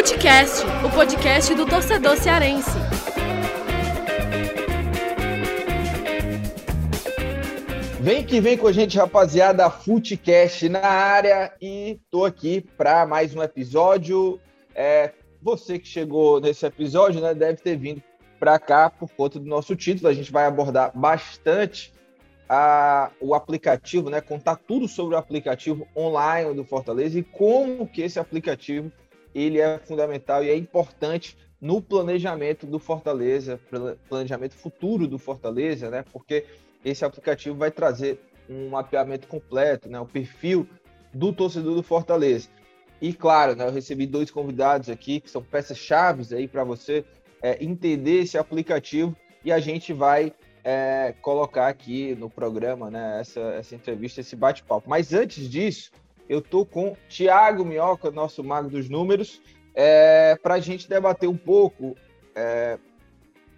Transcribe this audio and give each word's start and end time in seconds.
Futecast, 0.00 0.64
o 0.82 0.90
podcast 0.90 1.54
do 1.54 1.66
torcedor 1.66 2.16
cearense. 2.16 2.70
Vem 8.00 8.24
que 8.24 8.40
vem 8.40 8.56
com 8.56 8.66
a 8.66 8.72
gente, 8.72 8.96
rapaziada, 8.96 9.68
Futecast 9.68 10.70
na 10.70 10.86
área 10.86 11.52
e 11.60 12.00
tô 12.10 12.24
aqui 12.24 12.62
para 12.78 13.04
mais 13.04 13.34
um 13.34 13.42
episódio. 13.42 14.40
É, 14.74 15.12
você 15.42 15.78
que 15.78 15.86
chegou 15.86 16.40
nesse 16.40 16.64
episódio, 16.64 17.20
né, 17.20 17.34
deve 17.34 17.60
ter 17.60 17.76
vindo 17.76 18.02
para 18.38 18.58
cá 18.58 18.88
por 18.88 19.10
conta 19.10 19.38
do 19.38 19.44
nosso 19.44 19.76
título. 19.76 20.08
A 20.08 20.14
gente 20.14 20.32
vai 20.32 20.46
abordar 20.46 20.92
bastante 20.94 21.92
a, 22.48 23.10
o 23.20 23.34
aplicativo, 23.34 24.08
né, 24.08 24.22
contar 24.22 24.56
tudo 24.56 24.88
sobre 24.88 25.14
o 25.14 25.18
aplicativo 25.18 25.86
online 25.94 26.54
do 26.54 26.64
Fortaleza 26.64 27.18
e 27.18 27.22
como 27.22 27.86
que 27.86 28.00
esse 28.00 28.18
aplicativo 28.18 28.90
ele 29.34 29.60
é 29.60 29.78
fundamental 29.78 30.42
e 30.42 30.50
é 30.50 30.56
importante 30.56 31.36
no 31.60 31.82
planejamento 31.82 32.66
do 32.66 32.78
Fortaleza, 32.78 33.60
planejamento 34.08 34.54
futuro 34.54 35.06
do 35.06 35.18
Fortaleza, 35.18 35.90
né? 35.90 36.04
Porque 36.12 36.46
esse 36.84 37.04
aplicativo 37.04 37.56
vai 37.56 37.70
trazer 37.70 38.18
um 38.48 38.70
mapeamento 38.70 39.28
completo, 39.28 39.88
né? 39.88 40.00
O 40.00 40.06
perfil 40.06 40.66
do 41.12 41.32
torcedor 41.32 41.74
do 41.74 41.82
Fortaleza. 41.82 42.48
E 43.00 43.12
claro, 43.12 43.56
né, 43.56 43.66
eu 43.66 43.72
recebi 43.72 44.06
dois 44.06 44.30
convidados 44.30 44.90
aqui 44.90 45.20
que 45.20 45.30
são 45.30 45.42
peças 45.42 45.78
chaves 45.78 46.32
aí 46.32 46.46
para 46.46 46.64
você 46.64 47.04
é, 47.42 47.62
entender 47.64 48.20
esse 48.20 48.36
aplicativo 48.36 49.16
e 49.42 49.50
a 49.50 49.58
gente 49.58 49.92
vai 49.92 50.34
é, 50.62 51.14
colocar 51.22 51.68
aqui 51.68 52.14
no 52.14 52.28
programa, 52.28 52.90
né, 52.90 53.20
essa, 53.20 53.40
essa 53.40 53.74
entrevista, 53.74 54.20
esse 54.20 54.36
bate-papo. 54.36 54.88
Mas 54.88 55.14
antes 55.14 55.48
disso, 55.48 55.90
eu 56.30 56.40
tô 56.40 56.64
com 56.64 56.96
Tiago 57.08 57.64
Minhoca, 57.64 58.08
nosso 58.12 58.44
mago 58.44 58.70
dos 58.70 58.88
números, 58.88 59.42
é, 59.74 60.38
para 60.40 60.54
a 60.54 60.60
gente 60.60 60.88
debater 60.88 61.28
um 61.28 61.36
pouco 61.36 61.96
é, 62.36 62.78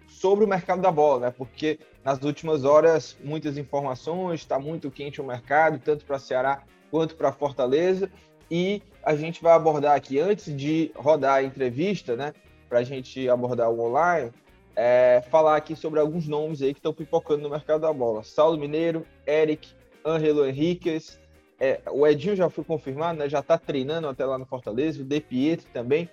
sobre 0.07 0.43
o 0.43 0.47
mercado 0.47 0.81
da 0.81 0.91
bola, 0.91 1.27
né? 1.27 1.33
Porque 1.37 1.77
nas 2.03 2.19
últimas 2.23 2.65
horas 2.65 3.15
muitas 3.23 3.59
informações, 3.59 4.39
está 4.39 4.57
muito 4.57 4.89
quente 4.89 5.21
o 5.21 5.23
mercado, 5.23 5.77
tanto 5.77 6.03
para 6.03 6.17
Ceará 6.17 6.63
quanto 6.89 7.15
para 7.15 7.31
Fortaleza, 7.31 8.09
e 8.49 8.81
a 9.03 9.15
gente 9.15 9.43
vai 9.43 9.53
abordar 9.53 9.95
aqui 9.95 10.19
antes 10.19 10.45
de 10.57 10.91
rodar 10.95 11.35
a 11.35 11.43
entrevista, 11.43 12.15
né? 12.15 12.33
Para 12.67 12.79
a 12.79 12.83
gente 12.83 13.29
abordar 13.29 13.69
o 13.69 13.79
online, 13.79 14.31
é, 14.75 15.23
falar 15.29 15.57
aqui 15.57 15.75
sobre 15.75 15.99
alguns 15.99 16.27
nomes 16.27 16.63
aí 16.63 16.73
que 16.73 16.79
estão 16.79 16.91
pipocando 16.91 17.43
no 17.43 17.51
mercado 17.51 17.81
da 17.81 17.93
bola. 17.93 18.23
Saulo 18.23 18.57
Mineiro, 18.57 19.05
Eric, 19.27 19.69
Angelo 20.03 20.43
Henriquez, 20.43 21.21
é, 21.63 21.81
o 21.89 22.05
Edinho 22.05 22.35
já 22.35 22.49
foi 22.49 22.61
confirmado, 22.65 23.17
né? 23.17 23.29
Já 23.29 23.39
está 23.39 23.57
treinando 23.57 24.09
até 24.09 24.25
lá 24.25 24.37
no 24.37 24.45
Fortaleza, 24.45 25.01
o 25.01 25.05
De 25.05 25.21
também. 25.71 26.09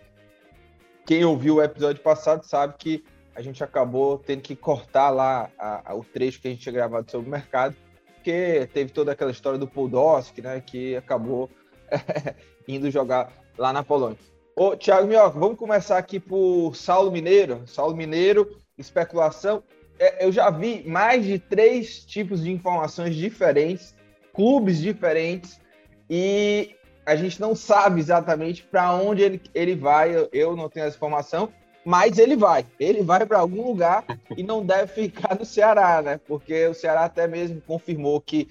Quem 1.04 1.24
ouviu 1.24 1.56
o 1.56 1.62
episódio 1.62 2.00
passado 2.00 2.44
sabe 2.44 2.74
que 2.78 3.02
a 3.34 3.42
gente 3.42 3.64
acabou 3.64 4.16
tendo 4.16 4.42
que 4.42 4.54
cortar 4.54 5.10
lá 5.10 5.50
a, 5.58 5.90
a, 5.90 5.94
o 5.96 6.04
trecho 6.04 6.40
que 6.40 6.46
a 6.46 6.52
gente 6.52 6.62
tinha 6.62 6.72
gravado 6.72 7.10
sobre 7.10 7.26
o 7.26 7.30
mercado, 7.30 7.74
porque 8.14 8.68
teve 8.72 8.92
toda 8.92 9.10
aquela 9.10 9.32
história 9.32 9.58
do 9.58 9.66
Podolski, 9.66 10.40
né? 10.40 10.62
Que 10.64 10.94
acabou 10.94 11.50
indo 12.68 12.88
jogar 12.88 13.32
lá 13.58 13.72
na 13.72 13.82
Polônia. 13.82 14.18
Ô, 14.54 14.76
Thiago 14.76 15.08
Minhoca, 15.08 15.36
vamos 15.36 15.58
começar 15.58 15.98
aqui 15.98 16.20
por 16.20 16.76
Saulo 16.76 17.10
Mineiro. 17.10 17.66
Saulo 17.66 17.96
Mineiro, 17.96 18.56
especulação. 18.78 19.64
É, 19.98 20.24
eu 20.24 20.30
já 20.30 20.48
vi 20.48 20.84
mais 20.86 21.24
de 21.24 21.40
três 21.40 22.04
tipos 22.04 22.44
de 22.44 22.52
informações 22.52 23.16
diferentes 23.16 23.98
clubes 24.40 24.80
diferentes 24.80 25.60
e 26.08 26.74
a 27.04 27.14
gente 27.14 27.38
não 27.38 27.54
sabe 27.54 28.00
exatamente 28.00 28.62
para 28.62 28.90
onde 28.94 29.20
ele, 29.20 29.42
ele 29.54 29.74
vai. 29.74 30.14
Eu 30.32 30.56
não 30.56 30.66
tenho 30.66 30.86
essa 30.86 30.96
informação, 30.96 31.50
mas 31.84 32.16
ele 32.16 32.36
vai. 32.36 32.64
Ele 32.78 33.02
vai 33.02 33.26
para 33.26 33.38
algum 33.38 33.66
lugar 33.66 34.02
e 34.34 34.42
não 34.42 34.64
deve 34.64 34.86
ficar 34.94 35.38
no 35.38 35.44
Ceará, 35.44 36.00
né? 36.00 36.18
Porque 36.26 36.68
o 36.68 36.72
Ceará 36.72 37.04
até 37.04 37.28
mesmo 37.28 37.60
confirmou 37.60 38.18
que 38.18 38.48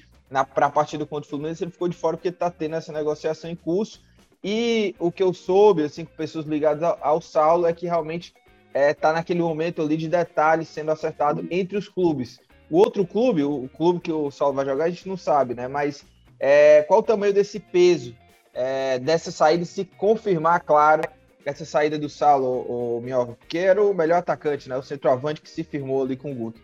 para 0.53 0.67
a 0.67 0.69
partida 0.69 1.07
contra 1.07 1.25
o 1.25 1.29
Fluminense 1.29 1.63
ele 1.63 1.72
ficou 1.72 1.88
de 1.88 1.97
fora 1.97 2.16
porque 2.16 2.29
está 2.29 2.51
tendo 2.51 2.75
essa 2.75 2.94
negociação 2.94 3.50
em 3.50 3.56
curso. 3.56 4.00
E 4.44 4.95
o 5.00 5.11
que 5.11 5.23
eu 5.23 5.33
soube, 5.33 5.81
assim, 5.83 6.06
com 6.06 6.13
pessoas 6.16 6.45
ligadas 6.45 6.83
ao, 6.83 7.00
ao 7.01 7.19
Saulo, 7.19 7.66
é 7.66 7.73
que 7.73 7.88
realmente 7.88 8.31
está 8.67 8.79
é, 8.79 8.94
tá 8.94 9.11
naquele 9.11 9.41
momento 9.41 9.81
ali 9.81 9.97
de 9.97 10.07
detalhes 10.07 10.67
sendo 10.67 10.91
acertado 10.91 11.47
entre 11.50 11.79
os 11.79 11.89
clubes. 11.89 12.39
O 12.69 12.78
outro 12.78 13.06
clube, 13.06 13.44
o 13.44 13.69
clube 13.75 14.00
que 14.00 14.12
o 14.12 14.30
Saulo 14.30 14.56
vai 14.56 14.66
jogar, 14.66 14.85
a 14.85 14.90
gente 14.90 15.07
não 15.07 15.18
sabe, 15.18 15.53
né? 15.53 15.68
Mas 15.68 16.06
é, 16.40 16.84
qual 16.84 17.00
o 17.00 17.03
tamanho 17.03 17.34
desse 17.34 17.59
peso 17.59 18.16
é, 18.53 19.00
dessa 19.00 19.31
saída 19.31 19.66
se 19.66 19.85
confirmar, 19.85 20.62
claro, 20.62 21.03
essa 21.46 21.66
saída 21.66 21.97
do 21.97 22.09
Saulo, 22.09 22.46
o, 22.46 22.97
o 22.97 23.02
Minhoca, 23.02 23.38
que 23.47 23.57
era 23.57 23.81
o 23.81 23.94
melhor 23.94 24.18
atacante, 24.18 24.69
né? 24.69 24.78
O 24.78 24.84
centroavante 24.84 25.41
que 25.41 25.50
se 25.50 25.63
firmou 25.63 26.03
ali 26.03 26.16
com 26.16 26.31
o 26.31 26.35
Guto. 26.35 26.62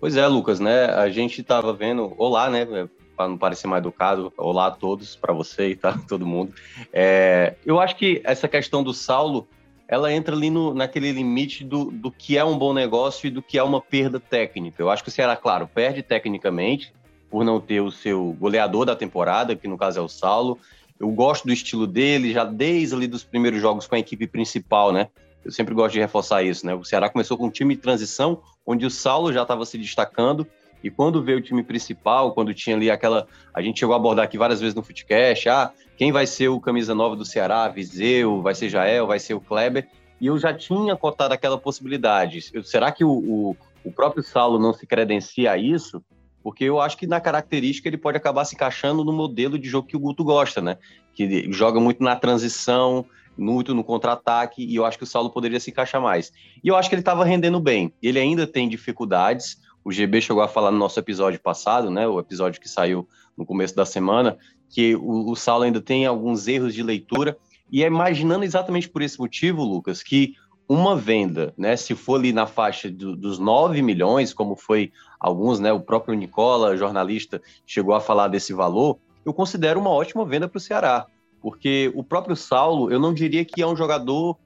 Pois 0.00 0.16
é, 0.16 0.26
Lucas, 0.26 0.60
né? 0.60 0.86
A 0.86 1.08
gente 1.08 1.40
estava 1.40 1.72
vendo, 1.72 2.14
olá, 2.16 2.50
né? 2.50 2.66
Para 3.16 3.28
não 3.28 3.38
parecer 3.38 3.66
mais 3.66 3.80
educado, 3.80 4.32
olá 4.36 4.68
a 4.68 4.70
todos, 4.70 5.16
para 5.16 5.32
você 5.32 5.70
e 5.70 5.76
tá, 5.76 5.98
todo 6.08 6.26
mundo. 6.26 6.54
É, 6.92 7.54
eu 7.66 7.80
acho 7.80 7.96
que 7.96 8.20
essa 8.24 8.46
questão 8.46 8.82
do 8.82 8.94
Saulo 8.94 9.48
ela 9.88 10.12
entra 10.12 10.36
ali 10.36 10.50
no, 10.50 10.74
naquele 10.74 11.10
limite 11.10 11.64
do, 11.64 11.86
do 11.90 12.12
que 12.12 12.36
é 12.36 12.44
um 12.44 12.58
bom 12.58 12.74
negócio 12.74 13.26
e 13.26 13.30
do 13.30 13.40
que 13.40 13.56
é 13.56 13.62
uma 13.62 13.80
perda 13.80 14.20
técnica. 14.20 14.82
Eu 14.82 14.90
acho 14.90 15.02
que 15.02 15.08
o 15.08 15.12
Ceará, 15.12 15.34
claro, 15.34 15.66
perde 15.66 16.02
tecnicamente 16.02 16.92
por 17.30 17.42
não 17.42 17.58
ter 17.58 17.80
o 17.80 17.90
seu 17.90 18.36
goleador 18.38 18.84
da 18.84 18.94
temporada, 18.94 19.56
que 19.56 19.66
no 19.66 19.78
caso 19.78 19.98
é 19.98 20.02
o 20.02 20.08
Saulo. 20.08 20.58
Eu 21.00 21.08
gosto 21.10 21.46
do 21.46 21.52
estilo 21.52 21.86
dele, 21.86 22.32
já 22.32 22.44
desde 22.44 22.94
ali 22.94 23.06
dos 23.06 23.24
primeiros 23.24 23.60
jogos 23.62 23.86
com 23.86 23.94
a 23.94 23.98
equipe 23.98 24.26
principal, 24.26 24.92
né? 24.92 25.08
Eu 25.42 25.52
sempre 25.52 25.74
gosto 25.74 25.94
de 25.94 26.00
reforçar 26.00 26.42
isso, 26.42 26.66
né? 26.66 26.74
O 26.74 26.84
Ceará 26.84 27.08
começou 27.08 27.38
com 27.38 27.46
um 27.46 27.50
time 27.50 27.74
de 27.74 27.80
transição, 27.80 28.42
onde 28.66 28.84
o 28.84 28.90
Saulo 28.90 29.32
já 29.32 29.42
estava 29.42 29.64
se 29.64 29.78
destacando, 29.78 30.46
e 30.82 30.90
quando 30.90 31.22
veio 31.22 31.38
o 31.38 31.40
time 31.42 31.62
principal, 31.62 32.32
quando 32.32 32.52
tinha 32.52 32.76
ali 32.76 32.90
aquela. 32.90 33.26
A 33.54 33.62
gente 33.62 33.80
chegou 33.80 33.94
a 33.94 33.96
abordar 33.96 34.24
aqui 34.24 34.36
várias 34.36 34.60
vezes 34.60 34.74
no 34.74 34.82
Footcast, 34.82 35.48
ah, 35.48 35.72
quem 35.98 36.12
vai 36.12 36.28
ser 36.28 36.48
o 36.48 36.60
camisa 36.60 36.94
nova 36.94 37.16
do 37.16 37.24
Ceará? 37.24 37.66
Viseu, 37.66 38.40
vai 38.40 38.54
ser 38.54 38.68
Jael, 38.68 39.04
vai 39.04 39.18
ser 39.18 39.34
o 39.34 39.40
Kleber. 39.40 39.88
E 40.20 40.28
eu 40.28 40.38
já 40.38 40.54
tinha 40.54 40.96
cotado 40.96 41.34
aquela 41.34 41.58
possibilidade. 41.58 42.50
Eu, 42.54 42.62
será 42.62 42.92
que 42.92 43.04
o, 43.04 43.10
o, 43.10 43.56
o 43.82 43.90
próprio 43.90 44.22
Saulo 44.22 44.60
não 44.60 44.72
se 44.72 44.86
credencia 44.86 45.50
a 45.50 45.58
isso? 45.58 46.00
Porque 46.40 46.62
eu 46.62 46.80
acho 46.80 46.96
que 46.96 47.04
na 47.04 47.20
característica 47.20 47.88
ele 47.88 47.98
pode 47.98 48.16
acabar 48.16 48.44
se 48.44 48.54
encaixando 48.54 49.04
no 49.04 49.12
modelo 49.12 49.58
de 49.58 49.68
jogo 49.68 49.88
que 49.88 49.96
o 49.96 50.00
Guto 50.00 50.22
gosta, 50.22 50.62
né? 50.62 50.78
Que 51.12 51.50
joga 51.50 51.80
muito 51.80 52.00
na 52.00 52.14
transição, 52.14 53.04
muito 53.36 53.74
no 53.74 53.82
contra-ataque, 53.82 54.64
e 54.64 54.76
eu 54.76 54.84
acho 54.84 54.98
que 54.98 55.04
o 55.04 55.06
Saulo 55.06 55.30
poderia 55.30 55.58
se 55.58 55.70
encaixar 55.72 56.00
mais. 56.00 56.32
E 56.62 56.68
eu 56.68 56.76
acho 56.76 56.88
que 56.88 56.94
ele 56.94 57.02
estava 57.02 57.24
rendendo 57.24 57.58
bem. 57.58 57.92
Ele 58.00 58.20
ainda 58.20 58.46
tem 58.46 58.68
dificuldades, 58.68 59.60
o 59.84 59.90
GB 59.90 60.20
chegou 60.20 60.42
a 60.42 60.48
falar 60.48 60.70
no 60.70 60.78
nosso 60.78 61.00
episódio 61.00 61.40
passado, 61.40 61.90
né, 61.90 62.06
o 62.06 62.20
episódio 62.20 62.60
que 62.60 62.68
saiu 62.68 63.08
no 63.36 63.46
começo 63.46 63.74
da 63.74 63.86
semana, 63.86 64.36
que 64.68 64.94
o, 64.96 65.30
o 65.30 65.36
Saulo 65.36 65.64
ainda 65.64 65.80
tem 65.80 66.06
alguns 66.06 66.46
erros 66.46 66.74
de 66.74 66.82
leitura, 66.82 67.36
e 67.70 67.82
é 67.82 67.86
imaginando 67.86 68.44
exatamente 68.44 68.88
por 68.88 69.02
esse 69.02 69.18
motivo, 69.18 69.62
Lucas, 69.62 70.02
que 70.02 70.34
uma 70.68 70.94
venda, 70.94 71.54
né, 71.56 71.76
se 71.76 71.94
for 71.94 72.16
ali 72.16 72.32
na 72.32 72.46
faixa 72.46 72.90
do, 72.90 73.16
dos 73.16 73.38
9 73.38 73.80
milhões, 73.80 74.34
como 74.34 74.54
foi 74.54 74.92
alguns, 75.18 75.58
né, 75.58 75.72
o 75.72 75.80
próprio 75.80 76.14
Nicola, 76.14 76.76
jornalista, 76.76 77.40
chegou 77.66 77.94
a 77.94 78.00
falar 78.00 78.28
desse 78.28 78.52
valor, 78.52 78.98
eu 79.24 79.32
considero 79.32 79.80
uma 79.80 79.90
ótima 79.90 80.24
venda 80.24 80.46
para 80.46 80.58
o 80.58 80.60
Ceará, 80.60 81.06
porque 81.40 81.90
o 81.94 82.04
próprio 82.04 82.36
Saulo, 82.36 82.90
eu 82.90 83.00
não 83.00 83.14
diria 83.14 83.44
que 83.44 83.62
é 83.62 83.66
um 83.66 83.76
jogador 83.76 84.36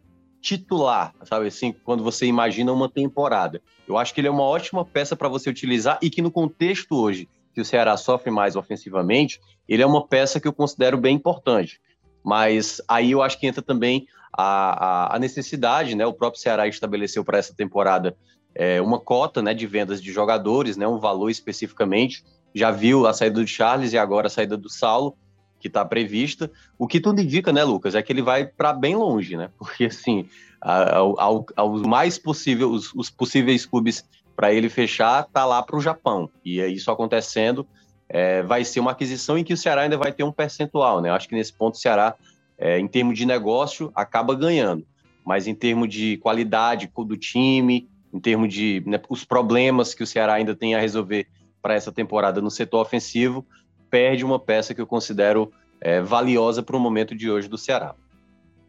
titular, 0.41 1.15
sabe 1.25 1.47
assim, 1.47 1.73
quando 1.85 2.03
você 2.03 2.27
imagina 2.27 2.73
uma 2.73 2.89
temporada. 2.89 3.63
Eu 3.87 3.97
acho 3.97 4.13
que 4.13 4.21
ele 4.21 4.29
é 4.29 4.31
uma 4.31 4.43
ótima 4.43 4.85
peça 4.85 5.15
para 5.15 5.29
você 5.29 5.49
utilizar 5.49 5.99
e 6.03 6.11
que 6.11 6.21
no 6.21 6.31
contexto 6.31 6.97
hoje, 6.97 7.29
que 7.55 7.61
o 7.61 7.65
Ceará 7.65 7.97
sofre 7.97 8.31
mais 8.31 8.57
ofensivamente, 8.57 9.41
ele 9.69 9.83
é 9.83 9.87
uma 9.87 10.07
peça 10.07 10.41
que 10.41 10.49
eu 10.49 10.53
considero 10.53 10.97
bem 10.97 11.17
importante. 11.17 11.81
Mas 12.25 12.81
aí 12.89 13.11
eu 13.11 13.23
acho 13.23 13.39
que 13.39 13.47
entra 13.47 13.63
também 13.63 14.07
a, 14.33 15.13
a, 15.13 15.17
a 15.17 15.19
necessidade, 15.19 15.95
né? 15.95 16.07
O 16.07 16.13
próprio 16.13 16.41
Ceará 16.41 16.67
estabeleceu 16.67 17.25
para 17.25 17.39
essa 17.39 17.55
temporada 17.55 18.17
é, 18.55 18.81
uma 18.81 18.99
cota 18.99 19.43
né, 19.43 19.55
de 19.55 19.67
vendas 19.67 20.03
de 20.03 20.13
jogadores, 20.13 20.77
né, 20.77 20.87
um 20.87 20.99
valor 20.99 21.31
especificamente. 21.31 22.25
Já 22.55 22.71
viu 22.71 23.07
a 23.07 23.13
saída 23.13 23.41
do 23.41 23.47
Charles 23.47 23.93
e 23.93 23.99
agora 23.99 24.27
a 24.27 24.31
saída 24.31 24.57
do 24.57 24.69
Saulo 24.69 25.17
que 25.59 25.69
está 25.69 25.85
prevista. 25.85 26.51
O 26.79 26.87
que 26.87 27.01
tudo 27.01 27.21
indica, 27.21 27.53
né, 27.53 27.63
Lucas, 27.63 27.95
é 27.95 28.03
que 28.03 28.13
ele 28.13 28.23
vai 28.23 28.45
para 28.45 28.73
bem 28.73 28.97
longe, 28.97 29.37
né? 29.37 29.49
Porque 29.57 29.85
assim, 29.87 30.29
ao, 30.61 31.47
ao, 31.57 31.79
mais 31.79 32.19
possível, 32.19 32.71
os, 32.71 32.93
os 32.95 33.09
possíveis 33.09 33.65
clubes 33.65 34.05
para 34.35 34.53
ele 34.53 34.69
fechar, 34.69 35.25
tá 35.25 35.45
lá 35.45 35.63
para 35.63 35.77
o 35.77 35.81
Japão. 35.81 36.31
E 36.45 36.61
isso 36.61 36.91
acontecendo, 36.91 37.67
é, 38.09 38.43
vai 38.43 38.65
ser 38.65 38.81
uma 38.81 38.91
aquisição 38.91 39.39
em 39.39 39.45
que 39.45 39.55
o 39.55 39.57
Ceará 39.57 39.83
ainda 39.83 39.97
vai 39.97 40.13
ter 40.13 40.25
um 40.25 40.33
percentual, 40.33 41.01
né? 41.01 41.09
Eu 41.09 41.15
acho 41.15 41.29
que 41.29 41.35
nesse 41.35 41.53
ponto 41.53 41.75
o 41.75 41.79
Ceará, 41.79 42.15
é, 42.59 42.79
em 42.79 42.87
termos 42.87 43.17
de 43.17 43.25
negócio, 43.25 43.91
acaba 43.95 44.35
ganhando. 44.35 44.87
Mas 45.25 45.47
em 45.47 45.55
termos 45.55 45.89
de 45.89 46.17
qualidade 46.19 46.91
do 46.95 47.17
time, 47.17 47.89
em 48.13 48.21
termos 48.21 48.53
de 48.53 48.83
né, 48.87 49.01
os 49.09 49.25
problemas 49.25 49.95
que 49.95 50.03
o 50.03 50.07
Ceará 50.07 50.35
ainda 50.35 50.55
tem 50.55 50.75
a 50.75 50.81
resolver 50.81 51.27
para 51.63 51.75
essa 51.75 51.93
temporada 51.93 52.41
no 52.41 52.51
setor 52.51 52.81
ofensivo, 52.81 53.47
perde 53.89 54.25
uma 54.25 54.39
peça 54.39 54.75
que 54.75 54.81
eu 54.81 54.87
considero 54.87 55.53
é, 55.81 56.01
valiosa 56.01 56.63
para 56.63 56.77
o 56.77 56.81
momento 56.81 57.15
de 57.15 57.31
hoje 57.31 57.49
do 57.49 57.57
Ceará. 57.57 57.95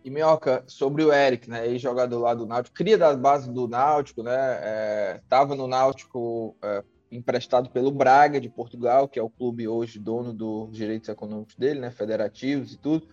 E 0.03 0.09
Minhoca, 0.09 0.63
sobre 0.67 1.03
o 1.03 1.13
Eric, 1.13 1.49
né, 1.49 1.65
ex-jogador 1.65 2.19
lá 2.19 2.33
do 2.33 2.45
Náutico, 2.45 2.75
cria 2.75 2.97
das 2.97 3.17
bases 3.17 3.47
do 3.47 3.69
Náutico, 3.69 4.21
né, 4.21 5.15
estava 5.15 5.53
é, 5.53 5.57
no 5.57 5.65
Náutico 5.65 6.57
é, 6.61 6.83
emprestado 7.09 7.69
pelo 7.69 7.89
Braga 7.89 8.41
de 8.41 8.49
Portugal, 8.49 9.07
que 9.07 9.17
é 9.17 9.23
o 9.23 9.29
clube 9.29 9.65
hoje 9.65 9.99
dono 9.99 10.33
dos 10.33 10.75
direitos 10.75 11.07
econômicos 11.07 11.55
dele, 11.55 11.79
né, 11.79 11.89
federativos 11.89 12.73
e 12.73 12.77
tudo. 12.77 13.07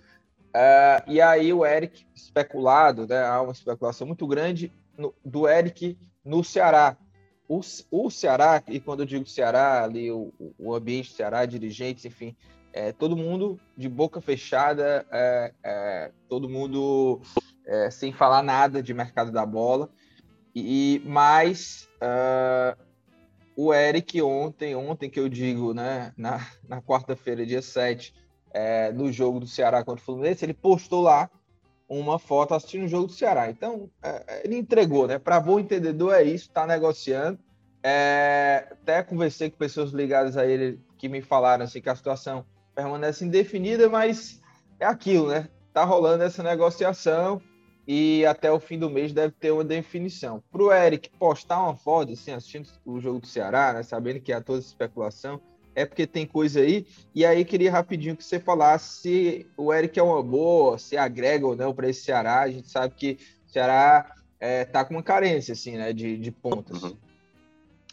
É, 0.53 1.05
e 1.07 1.21
aí 1.21 1.53
o 1.53 1.65
Eric 1.65 2.05
especulado, 2.13 3.07
né, 3.07 3.23
há 3.25 3.41
uma 3.41 3.53
especulação 3.53 4.07
muito 4.07 4.27
grande 4.27 4.73
no, 4.99 5.15
do 5.25 5.49
Eric 5.49 5.97
no 6.25 6.43
Ceará. 6.43 6.97
O, 7.49 7.61
o 7.91 8.11
Ceará, 8.11 8.63
e 8.67 8.81
quando 8.81 9.01
eu 9.01 9.07
digo 9.07 9.27
Ceará, 9.27 9.85
ali 9.85 10.11
o, 10.11 10.33
o 10.59 10.75
ambiente 10.75 11.11
do 11.11 11.17
Ceará, 11.17 11.47
dirigentes, 11.47 12.05
enfim, 12.05 12.37
é, 12.73 12.93
todo 12.93 13.17
mundo 13.17 13.59
de 13.77 13.89
boca 13.89 14.21
fechada, 14.21 15.07
é, 15.11 15.53
é, 15.63 16.13
todo 16.29 16.49
mundo 16.49 17.21
é, 17.67 17.91
sem 17.91 18.13
falar 18.13 18.43
nada 18.43 18.83
de 18.83 18.95
mercado 18.95 19.33
da 19.33 19.45
bola. 19.45 19.91
E 20.55 21.03
mas 21.05 21.89
uh, 21.97 22.77
o 23.57 23.73
Eric 23.73 24.21
ontem, 24.23 24.75
ontem 24.75 25.09
que 25.09 25.21
eu 25.21 25.29
digo, 25.29 25.73
né, 25.73 26.13
na, 26.17 26.47
na 26.69 26.83
quarta-feira, 26.83 27.47
dia 27.47 27.63
7, 27.63 28.15
é, 28.53 28.91
no 28.93 29.13
jogo 29.13 29.39
do 29.39 29.47
Ceará 29.47 29.85
contra 29.85 30.03
o 30.03 30.05
Fluminense, 30.05 30.45
ele 30.45 30.55
postou 30.55 31.03
lá 31.03 31.31
uma 31.89 32.19
foto 32.19 32.55
assistindo 32.55 32.85
o 32.85 32.89
jogo 32.89 33.07
do 33.07 33.13
Ceará. 33.13 33.51
Então, 33.51 33.91
é, 34.03 34.43
ele 34.45 34.57
entregou, 34.57 35.07
né? 35.07 35.19
Para 35.19 35.41
bom 35.41 35.59
entendedor 35.59 36.15
é 36.15 36.23
isso, 36.23 36.47
está 36.47 36.67
negociando. 36.67 37.39
Até 38.73 39.03
conversei 39.03 39.51
com 39.51 39.57
pessoas 39.57 39.91
ligadas 39.91 40.37
a 40.37 40.47
ele 40.47 40.79
que 40.99 41.09
me 41.09 41.23
falaram 41.23 41.65
assim 41.65 41.81
que 41.81 41.89
a 41.89 41.97
situação 41.97 42.45
permanece 42.81 43.25
indefinida, 43.25 43.89
mas 43.89 44.41
é 44.79 44.87
aquilo, 44.87 45.29
né? 45.29 45.49
Tá 45.73 45.85
rolando 45.85 46.25
essa 46.25 46.43
negociação 46.43 47.41
e 47.87 48.25
até 48.25 48.51
o 48.51 48.59
fim 48.59 48.79
do 48.79 48.89
mês 48.89 49.13
deve 49.13 49.35
ter 49.39 49.51
uma 49.51 49.65
definição. 49.65 50.43
Para 50.51 50.63
o 50.63 50.73
Eric 50.73 51.11
postar 51.19 51.63
uma 51.63 51.77
foto, 51.77 52.13
assim, 52.13 52.33
assistindo 52.33 52.69
o 52.85 52.99
jogo 52.99 53.21
do 53.21 53.27
Ceará, 53.27 53.73
né, 53.73 53.83
sabendo 53.83 54.21
que 54.21 54.33
há 54.33 54.41
toda 54.41 54.61
especulação, 54.61 55.41
é 55.75 55.85
porque 55.85 56.07
tem 56.07 56.27
coisa 56.27 56.61
aí. 56.61 56.87
E 57.15 57.25
aí 57.25 57.45
queria 57.45 57.71
rapidinho 57.71 58.17
que 58.17 58.25
você 58.25 58.41
falasse 58.41 59.03
se 59.03 59.47
o 59.57 59.73
Eric 59.73 59.99
é 59.99 60.03
uma 60.03 60.23
boa, 60.23 60.79
se 60.79 60.97
agrega 60.97 61.47
ou 61.47 61.55
não 61.55 61.75
para 61.75 61.89
esse 61.89 62.03
Ceará. 62.03 62.41
A 62.41 62.51
gente 62.51 62.69
sabe 62.69 62.95
que 62.95 63.19
o 63.47 63.53
Ceará 63.53 64.15
é, 64.41 64.65
tá 64.65 64.85
com 64.85 64.95
uma 64.95 65.03
carência, 65.03 65.53
assim, 65.53 65.77
né, 65.77 65.93
de, 65.93 66.17
de 66.17 66.31
pontas. 66.31 66.83
Uhum. 66.83 66.97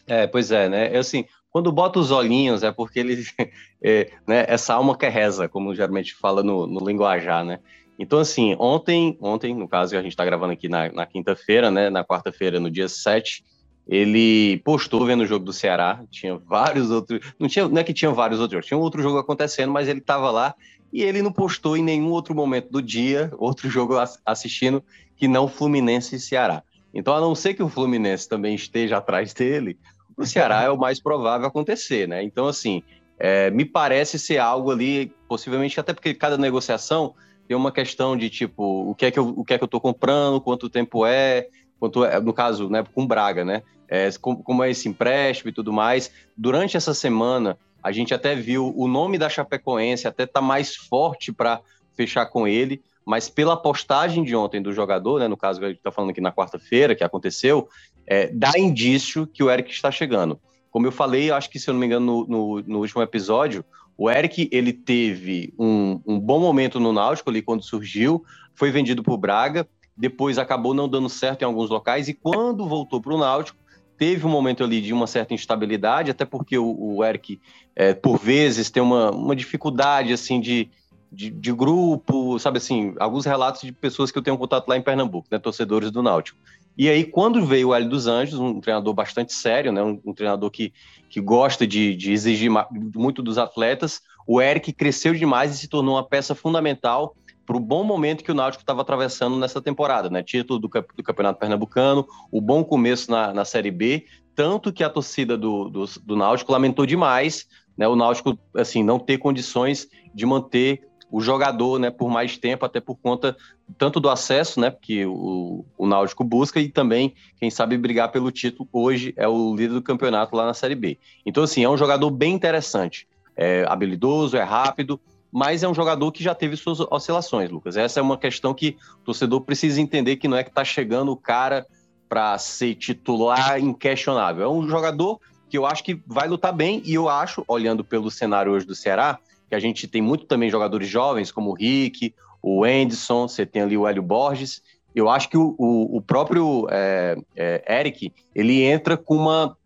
É, 0.06 0.26
pois 0.26 0.50
é, 0.50 0.68
né? 0.68 0.94
Eu, 0.94 1.00
assim, 1.00 1.26
quando 1.50 1.72
bota 1.72 1.98
os 1.98 2.10
olhinhos 2.10 2.62
é 2.62 2.70
porque 2.70 3.00
ele, 3.00 3.24
é, 3.82 4.10
né, 4.26 4.44
essa 4.48 4.74
alma 4.74 4.96
que 4.96 5.08
reza, 5.08 5.48
como 5.48 5.74
geralmente 5.74 6.14
fala 6.14 6.42
no, 6.42 6.66
no 6.66 6.86
linguajar, 6.86 7.44
né? 7.44 7.60
Então, 7.98 8.20
assim, 8.20 8.54
ontem, 8.60 9.18
ontem, 9.20 9.52
no 9.54 9.66
caso, 9.66 9.96
a 9.96 10.02
gente 10.02 10.12
está 10.12 10.24
gravando 10.24 10.52
aqui 10.52 10.68
na, 10.68 10.90
na 10.92 11.04
quinta-feira, 11.04 11.68
né? 11.70 11.90
Na 11.90 12.04
quarta-feira, 12.04 12.60
no 12.60 12.70
dia 12.70 12.88
7, 12.88 13.42
ele 13.88 14.58
postou 14.64 15.04
vendo 15.04 15.22
o 15.22 15.26
jogo 15.26 15.44
do 15.44 15.52
Ceará. 15.52 16.04
Tinha 16.08 16.36
vários 16.36 16.90
outros. 16.90 17.20
Não, 17.40 17.48
tinha, 17.48 17.66
não 17.66 17.80
é 17.80 17.82
que 17.82 17.92
tinha 17.92 18.12
vários 18.12 18.38
outros 18.38 18.66
tinha 18.66 18.78
um 18.78 18.82
outro 18.82 19.02
jogo 19.02 19.18
acontecendo, 19.18 19.72
mas 19.72 19.88
ele 19.88 19.98
estava 19.98 20.30
lá 20.30 20.54
e 20.92 21.02
ele 21.02 21.22
não 21.22 21.32
postou 21.32 21.76
em 21.76 21.82
nenhum 21.82 22.10
outro 22.10 22.34
momento 22.34 22.70
do 22.70 22.80
dia 22.80 23.32
outro 23.36 23.68
jogo 23.68 23.94
assistindo 24.24 24.82
que 25.16 25.26
não 25.26 25.48
Fluminense 25.48 26.16
e 26.16 26.20
Ceará. 26.20 26.62
Então, 26.94 27.14
a 27.14 27.20
não 27.20 27.34
ser 27.34 27.54
que 27.54 27.62
o 27.62 27.68
Fluminense 27.68 28.28
também 28.28 28.54
esteja 28.54 28.98
atrás 28.98 29.34
dele, 29.34 29.78
o 30.18 30.26
Ceará 30.26 30.62
é 30.62 30.70
o 30.70 30.76
mais 30.76 31.00
provável 31.00 31.46
acontecer, 31.46 32.08
né? 32.08 32.22
Então, 32.22 32.48
assim, 32.48 32.82
é, 33.18 33.50
me 33.50 33.64
parece 33.64 34.18
ser 34.18 34.38
algo 34.38 34.70
ali, 34.70 35.12
possivelmente, 35.28 35.78
até 35.78 35.94
porque 35.94 36.12
cada 36.12 36.36
negociação 36.36 37.14
tem 37.46 37.56
uma 37.56 37.72
questão 37.72 38.16
de 38.16 38.28
tipo, 38.28 38.90
o 38.90 38.94
que 38.94 39.06
é 39.06 39.10
que 39.10 39.18
eu, 39.18 39.28
o 39.28 39.44
que 39.44 39.54
é 39.54 39.58
que 39.58 39.64
eu 39.64 39.68
tô 39.68 39.80
comprando, 39.80 40.40
quanto 40.40 40.68
tempo 40.68 41.06
é, 41.06 41.46
quanto 41.78 42.04
é, 42.04 42.20
no 42.20 42.32
caso, 42.32 42.68
né, 42.68 42.84
com 42.92 43.06
Braga, 43.06 43.44
né? 43.44 43.62
É, 43.88 44.10
como, 44.20 44.42
como 44.42 44.62
é 44.62 44.70
esse 44.70 44.88
empréstimo 44.88 45.48
e 45.48 45.52
tudo 45.52 45.72
mais. 45.72 46.10
Durante 46.36 46.76
essa 46.76 46.92
semana, 46.92 47.56
a 47.82 47.90
gente 47.92 48.12
até 48.12 48.34
viu 48.34 48.74
o 48.76 48.86
nome 48.86 49.16
da 49.16 49.30
Chapecoense 49.30 50.06
até 50.06 50.26
tá 50.26 50.42
mais 50.42 50.76
forte 50.76 51.32
para 51.32 51.60
fechar 51.94 52.26
com 52.26 52.46
ele, 52.46 52.82
mas 53.04 53.30
pela 53.30 53.56
postagem 53.56 54.22
de 54.22 54.36
ontem 54.36 54.60
do 54.60 54.72
jogador, 54.72 55.20
né, 55.20 55.28
no 55.28 55.36
caso 55.36 55.58
que 55.58 55.64
a 55.64 55.68
gente 55.68 55.78
está 55.78 55.90
falando 55.90 56.10
aqui 56.10 56.20
na 56.20 56.30
quarta-feira, 56.30 56.94
que 56.94 57.02
aconteceu, 57.02 57.68
é, 58.08 58.26
dá 58.28 58.52
indício 58.56 59.26
que 59.26 59.42
o 59.42 59.50
Eric 59.50 59.70
está 59.70 59.90
chegando. 59.90 60.40
Como 60.70 60.86
eu 60.86 60.92
falei, 60.92 61.30
acho 61.30 61.50
que 61.50 61.58
se 61.58 61.68
eu 61.68 61.74
não 61.74 61.80
me 61.80 61.86
engano 61.86 62.06
no, 62.06 62.26
no, 62.26 62.62
no 62.62 62.78
último 62.78 63.02
episódio, 63.02 63.62
o 63.96 64.10
Eric, 64.10 64.48
ele 64.50 64.72
teve 64.72 65.52
um, 65.58 66.00
um 66.06 66.18
bom 66.18 66.40
momento 66.40 66.80
no 66.80 66.92
Náutico 66.92 67.28
ali 67.28 67.42
quando 67.42 67.62
surgiu, 67.62 68.24
foi 68.54 68.70
vendido 68.70 69.02
para 69.02 69.12
o 69.12 69.18
Braga, 69.18 69.68
depois 69.96 70.38
acabou 70.38 70.72
não 70.72 70.88
dando 70.88 71.08
certo 71.08 71.42
em 71.42 71.44
alguns 71.44 71.68
locais 71.68 72.08
e 72.08 72.14
quando 72.14 72.66
voltou 72.66 73.00
para 73.00 73.12
o 73.12 73.18
Náutico, 73.18 73.58
teve 73.98 74.24
um 74.24 74.30
momento 74.30 74.62
ali 74.64 74.80
de 74.80 74.92
uma 74.92 75.06
certa 75.06 75.34
instabilidade, 75.34 76.10
até 76.10 76.24
porque 76.24 76.56
o, 76.56 76.96
o 76.96 77.04
Eric, 77.04 77.40
é, 77.74 77.92
por 77.92 78.16
vezes, 78.16 78.70
tem 78.70 78.82
uma, 78.82 79.10
uma 79.10 79.34
dificuldade, 79.34 80.12
assim, 80.12 80.40
de, 80.40 80.70
de, 81.10 81.28
de, 81.30 81.52
grupo, 81.52 82.38
sabe 82.38 82.58
assim, 82.58 82.94
alguns 83.00 83.26
relatos 83.26 83.62
de 83.62 83.72
pessoas 83.72 84.12
que 84.12 84.18
eu 84.18 84.22
tenho 84.22 84.38
contato 84.38 84.68
lá 84.68 84.76
em 84.76 84.82
Pernambuco, 84.82 85.26
né, 85.30 85.38
torcedores 85.38 85.90
do 85.90 86.00
Náutico. 86.00 86.38
E 86.78 86.88
aí, 86.88 87.02
quando 87.02 87.44
veio 87.44 87.68
o 87.68 87.74
Hélio 87.74 87.88
dos 87.88 88.06
Anjos, 88.06 88.38
um 88.38 88.60
treinador 88.60 88.94
bastante 88.94 89.34
sério, 89.34 89.72
né, 89.72 89.82
um, 89.82 90.00
um 90.06 90.14
treinador 90.14 90.48
que, 90.48 90.72
que 91.10 91.20
gosta 91.20 91.66
de, 91.66 91.96
de 91.96 92.12
exigir 92.12 92.48
muito 92.94 93.20
dos 93.20 93.36
atletas, 93.36 94.00
o 94.24 94.40
Eric 94.40 94.72
cresceu 94.72 95.12
demais 95.12 95.52
e 95.52 95.58
se 95.58 95.66
tornou 95.66 95.96
uma 95.96 96.08
peça 96.08 96.36
fundamental 96.36 97.16
para 97.44 97.56
o 97.56 97.60
bom 97.60 97.82
momento 97.82 98.22
que 98.22 98.30
o 98.30 98.34
Náutico 98.34 98.62
estava 98.62 98.82
atravessando 98.82 99.36
nessa 99.38 99.60
temporada, 99.60 100.08
né? 100.08 100.22
Título 100.22 100.60
do, 100.60 100.68
do, 100.68 101.02
Campeonato 101.02 101.40
Pernambucano, 101.40 102.06
o 102.30 102.40
bom 102.42 102.62
começo 102.62 103.10
na, 103.10 103.32
na 103.32 103.44
Série 103.44 103.70
B, 103.70 104.04
tanto 104.34 104.72
que 104.72 104.84
a 104.84 104.90
torcida 104.90 105.36
do, 105.36 105.68
do, 105.70 105.84
do 106.04 106.14
Náutico 106.14 106.52
lamentou 106.52 106.86
demais, 106.86 107.48
né? 107.76 107.88
O 107.88 107.96
Náutico, 107.96 108.38
assim, 108.54 108.84
não 108.84 108.98
ter 108.98 109.18
condições 109.18 109.88
de 110.14 110.26
manter 110.26 110.86
o 111.10 111.20
jogador, 111.20 111.78
né, 111.78 111.90
por 111.90 112.10
mais 112.10 112.36
tempo, 112.36 112.64
até 112.64 112.80
por 112.80 112.96
conta 112.96 113.36
tanto 113.76 113.98
do 113.98 114.10
acesso, 114.10 114.60
né, 114.60 114.70
que 114.70 115.06
o, 115.06 115.64
o 115.76 115.86
Náutico 115.86 116.22
busca 116.22 116.60
e 116.60 116.68
também, 116.68 117.14
quem 117.38 117.50
sabe, 117.50 117.78
brigar 117.78 118.10
pelo 118.10 118.30
título. 118.30 118.68
Hoje 118.72 119.14
é 119.16 119.26
o 119.26 119.54
líder 119.54 119.74
do 119.74 119.82
campeonato 119.82 120.36
lá 120.36 120.46
na 120.46 120.54
Série 120.54 120.74
B. 120.74 120.98
Então, 121.24 121.42
assim, 121.42 121.64
é 121.64 121.68
um 121.68 121.76
jogador 121.76 122.10
bem 122.10 122.34
interessante. 122.34 123.08
É 123.36 123.64
habilidoso, 123.68 124.36
é 124.36 124.42
rápido, 124.42 125.00
mas 125.30 125.62
é 125.62 125.68
um 125.68 125.74
jogador 125.74 126.10
que 126.12 126.22
já 126.22 126.34
teve 126.34 126.56
suas 126.56 126.80
oscilações, 126.80 127.50
Lucas. 127.50 127.76
Essa 127.76 128.00
é 128.00 128.02
uma 128.02 128.18
questão 128.18 128.52
que 128.52 128.76
o 129.00 129.04
torcedor 129.04 129.42
precisa 129.42 129.80
entender 129.80 130.16
que 130.16 130.28
não 130.28 130.36
é 130.36 130.42
que 130.42 130.50
está 130.50 130.64
chegando 130.64 131.12
o 131.12 131.16
cara 131.16 131.66
para 132.08 132.36
ser 132.38 132.74
titular 132.74 133.60
inquestionável. 133.60 134.44
É 134.44 134.48
um 134.48 134.66
jogador 134.66 135.20
que 135.48 135.56
eu 135.56 135.66
acho 135.66 135.84
que 135.84 136.00
vai 136.06 136.28
lutar 136.28 136.52
bem 136.52 136.82
e 136.84 136.94
eu 136.94 137.08
acho, 137.08 137.44
olhando 137.46 137.84
pelo 137.84 138.10
cenário 138.10 138.52
hoje 138.52 138.66
do 138.66 138.74
Ceará, 138.74 139.18
que 139.48 139.54
a 139.54 139.58
gente 139.58 139.88
tem 139.88 140.02
muito 140.02 140.26
também 140.26 140.50
jogadores 140.50 140.88
jovens, 140.88 141.32
como 141.32 141.50
o 141.50 141.54
Rick, 141.54 142.14
o 142.42 142.64
Anderson, 142.64 143.26
você 143.26 143.44
tem 143.46 143.62
ali 143.62 143.76
o 143.76 143.86
Hélio 143.86 144.02
Borges. 144.02 144.62
Eu 144.94 145.08
acho 145.08 145.28
que 145.28 145.36
o, 145.36 145.54
o, 145.58 145.96
o 145.96 146.02
próprio 146.02 146.66
é, 146.70 147.16
é, 147.36 147.80
Eric, 147.80 148.12
ele 148.34 148.62
entra 148.62 148.96
com 148.96 149.16
uma. 149.16 149.56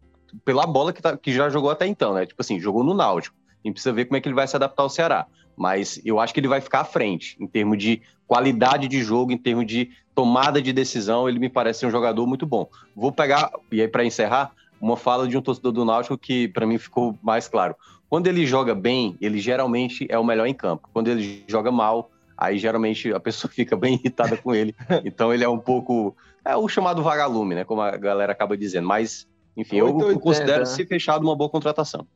pela 0.45 0.67
bola 0.67 0.93
que, 0.93 1.03
tá, 1.03 1.17
que 1.17 1.33
já 1.33 1.49
jogou 1.49 1.71
até 1.71 1.87
então, 1.87 2.15
né? 2.15 2.27
Tipo 2.27 2.43
assim, 2.43 2.61
jogou 2.61 2.85
no 2.85 2.95
Náutico. 2.95 3.37
A 3.65 3.69
gente 3.69 3.75
precisa 3.75 3.93
ver 3.93 4.07
como 4.07 4.17
é 4.17 4.21
que 4.21 4.29
ele 4.29 4.35
vai 4.35 4.47
se 4.47 4.57
adaptar 4.57 4.83
ao 4.83 4.91
Ceará. 4.91 5.27
Mas 5.57 6.01
eu 6.05 6.19
acho 6.19 6.33
que 6.33 6.41
ele 6.41 6.49
vai 6.49 6.61
ficar 6.61 6.81
à 6.81 6.85
frente, 6.85 7.37
em 7.39 7.47
termos 7.47 7.79
de 7.79 8.01
qualidade 8.27 8.89
de 8.89 9.03
jogo, 9.03 9.33
em 9.33 9.39
termos 9.39 9.67
de 9.67 9.91
tomada 10.15 10.61
de 10.61 10.73
decisão. 10.73 11.29
Ele 11.29 11.39
me 11.39 11.49
parece 11.49 11.87
um 11.87 11.91
jogador 11.91 12.27
muito 12.27 12.47
bom. 12.47 12.69
Vou 12.97 13.13
pegar, 13.13 13.51
e 13.71 13.81
aí 13.81 13.89
para 13.89 14.05
encerrar, 14.05 14.53
uma 14.81 14.97
fala 14.97 15.29
de 15.29 15.37
um 15.39 15.43
torcedor 15.43 15.71
do 15.71 15.85
Náutico 15.85 16.19
que 16.19 16.49
para 16.49 16.67
mim 16.67 16.79
ficou 16.79 17.17
mais 17.23 17.47
claro. 17.47 17.77
Quando 18.13 18.27
ele 18.27 18.45
joga 18.45 18.75
bem, 18.75 19.17
ele 19.23 19.41
geralmente 19.41 20.07
é 20.11 20.19
o 20.19 20.25
melhor 20.25 20.47
em 20.47 20.53
campo. 20.53 20.87
Quando 20.93 21.09
ele 21.09 21.43
joga 21.49 21.73
mal, 21.73 22.11
aí 22.37 22.59
geralmente 22.59 23.11
a 23.11 23.19
pessoa 23.19 23.49
fica 23.57 23.75
bem 23.75 23.95
irritada 23.95 24.37
com 24.37 24.55
ele. 24.55 24.75
Então 25.03 25.33
ele 25.33 25.43
é 25.43 25.49
um 25.49 25.59
pouco. 25.59 26.15
É 26.45 26.55
o 26.55 26.69
chamado 26.69 27.03
vagalume, 27.03 27.55
né? 27.55 27.65
Como 27.65 27.81
a 27.81 27.97
galera 27.97 28.31
acaba 28.31 28.55
dizendo. 28.55 28.87
Mas, 28.87 29.27
enfim, 29.57 29.79
eu, 29.79 30.21
considero 30.21 30.59
né? 30.59 30.67
se 30.67 30.85
fechado 30.85 31.23
uma 31.23 31.35
boa 31.35 31.49
contratação. 31.49 32.07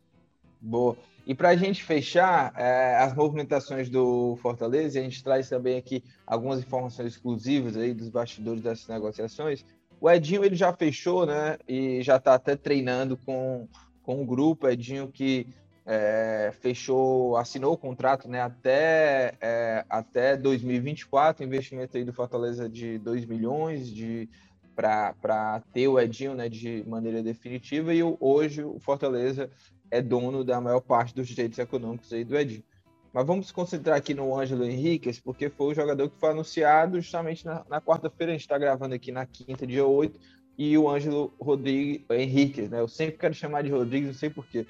Boa. 0.60 0.98
E 1.26 1.34
para 1.34 1.48
a 1.48 1.56
gente 1.56 1.82
fechar 1.82 2.52
é, 2.58 2.96
as 2.96 3.14
movimentações 3.14 3.88
do 3.88 4.36
Fortaleza, 4.42 5.00
a 5.00 5.02
gente 5.02 5.24
traz 5.24 5.48
também 5.48 5.78
aqui 5.78 6.04
algumas 6.26 6.58
informações 6.58 7.14
exclusivas 7.14 7.74
aí 7.74 7.94
dos 7.94 8.10
bastidores 8.10 8.60
dessas 8.60 8.86
negociações. 8.86 9.64
O 9.98 10.10
Edinho 10.10 10.44
ele 10.44 10.56
já 10.56 10.74
fechou, 10.74 11.24
né? 11.24 11.56
E 11.66 12.02
já 12.02 12.16
está 12.16 12.34
até 12.34 12.54
treinando 12.54 13.16
com, 13.16 13.66
com 14.02 14.20
o 14.20 14.26
grupo. 14.26 14.68
Edinho 14.68 15.08
que 15.08 15.46
é, 15.86 16.52
fechou, 16.60 17.36
assinou 17.36 17.72
o 17.72 17.78
contrato 17.78 18.28
né, 18.28 18.42
até, 18.42 19.34
é, 19.40 19.84
até 19.88 20.36
2024, 20.36 21.44
investimento 21.44 21.96
aí 21.96 22.04
do 22.04 22.12
Fortaleza 22.12 22.68
de 22.68 22.98
2 22.98 23.24
milhões 23.24 23.88
de 23.88 24.28
para 24.74 25.62
ter 25.72 25.88
o 25.88 25.98
Edinho 25.98 26.34
né, 26.34 26.50
de 26.50 26.84
maneira 26.86 27.22
definitiva 27.22 27.94
e 27.94 28.02
hoje 28.20 28.62
o 28.62 28.78
Fortaleza 28.78 29.48
é 29.90 30.02
dono 30.02 30.44
da 30.44 30.60
maior 30.60 30.80
parte 30.80 31.14
dos 31.14 31.26
direitos 31.28 31.58
econômicos 31.58 32.12
aí 32.12 32.24
do 32.24 32.36
Edinho. 32.36 32.62
Mas 33.10 33.26
vamos 33.26 33.46
se 33.46 33.52
concentrar 33.54 33.96
aqui 33.96 34.12
no 34.12 34.38
Ângelo 34.38 34.64
Henriquez, 34.64 35.18
porque 35.18 35.48
foi 35.48 35.68
o 35.68 35.74
jogador 35.74 36.10
que 36.10 36.20
foi 36.20 36.30
anunciado 36.30 37.00
justamente 37.00 37.46
na, 37.46 37.64
na 37.66 37.80
quarta-feira. 37.80 38.32
A 38.32 38.34
gente 38.34 38.42
está 38.42 38.58
gravando 38.58 38.94
aqui 38.94 39.10
na 39.10 39.24
quinta, 39.24 39.66
dia 39.66 39.86
8, 39.86 40.20
e 40.58 40.76
o 40.76 40.86
Ângelo 40.86 41.32
Rodrigues 41.40 42.04
Henriquez, 42.10 42.68
né? 42.68 42.80
Eu 42.80 42.88
sempre 42.88 43.16
quero 43.16 43.32
chamar 43.32 43.62
de 43.62 43.70
Rodrigues, 43.70 44.08
não 44.08 44.14
sei 44.14 44.28
porquê. 44.28 44.66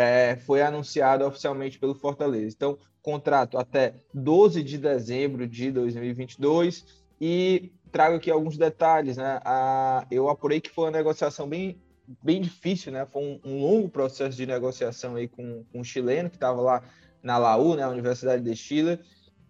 É, 0.00 0.36
foi 0.46 0.62
anunciado 0.62 1.26
oficialmente 1.26 1.78
pelo 1.78 1.94
Fortaleza. 1.94 2.54
Então, 2.56 2.78
contrato 3.02 3.58
até 3.58 3.92
12 4.14 4.62
de 4.62 4.78
dezembro 4.78 5.46
de 5.46 5.70
2022 5.70 6.86
e 7.20 7.70
trago 7.92 8.16
aqui 8.16 8.30
alguns 8.30 8.56
detalhes, 8.56 9.18
né? 9.18 9.40
A, 9.44 10.06
eu 10.10 10.30
apurei 10.30 10.58
que 10.58 10.70
foi 10.70 10.84
uma 10.86 10.90
negociação 10.96 11.46
bem, 11.46 11.78
bem 12.22 12.40
difícil, 12.40 12.90
né? 12.90 13.04
Foi 13.04 13.22
um, 13.22 13.40
um 13.44 13.60
longo 13.60 13.90
processo 13.90 14.38
de 14.38 14.46
negociação 14.46 15.16
aí 15.16 15.28
com, 15.28 15.64
com 15.70 15.80
um 15.80 15.84
chileno 15.84 16.30
que 16.30 16.36
estava 16.36 16.62
lá 16.62 16.82
na 17.22 17.36
Laú, 17.36 17.76
né? 17.76 17.86
Universidade 17.86 18.42
de 18.42 18.56
Chile. 18.56 18.98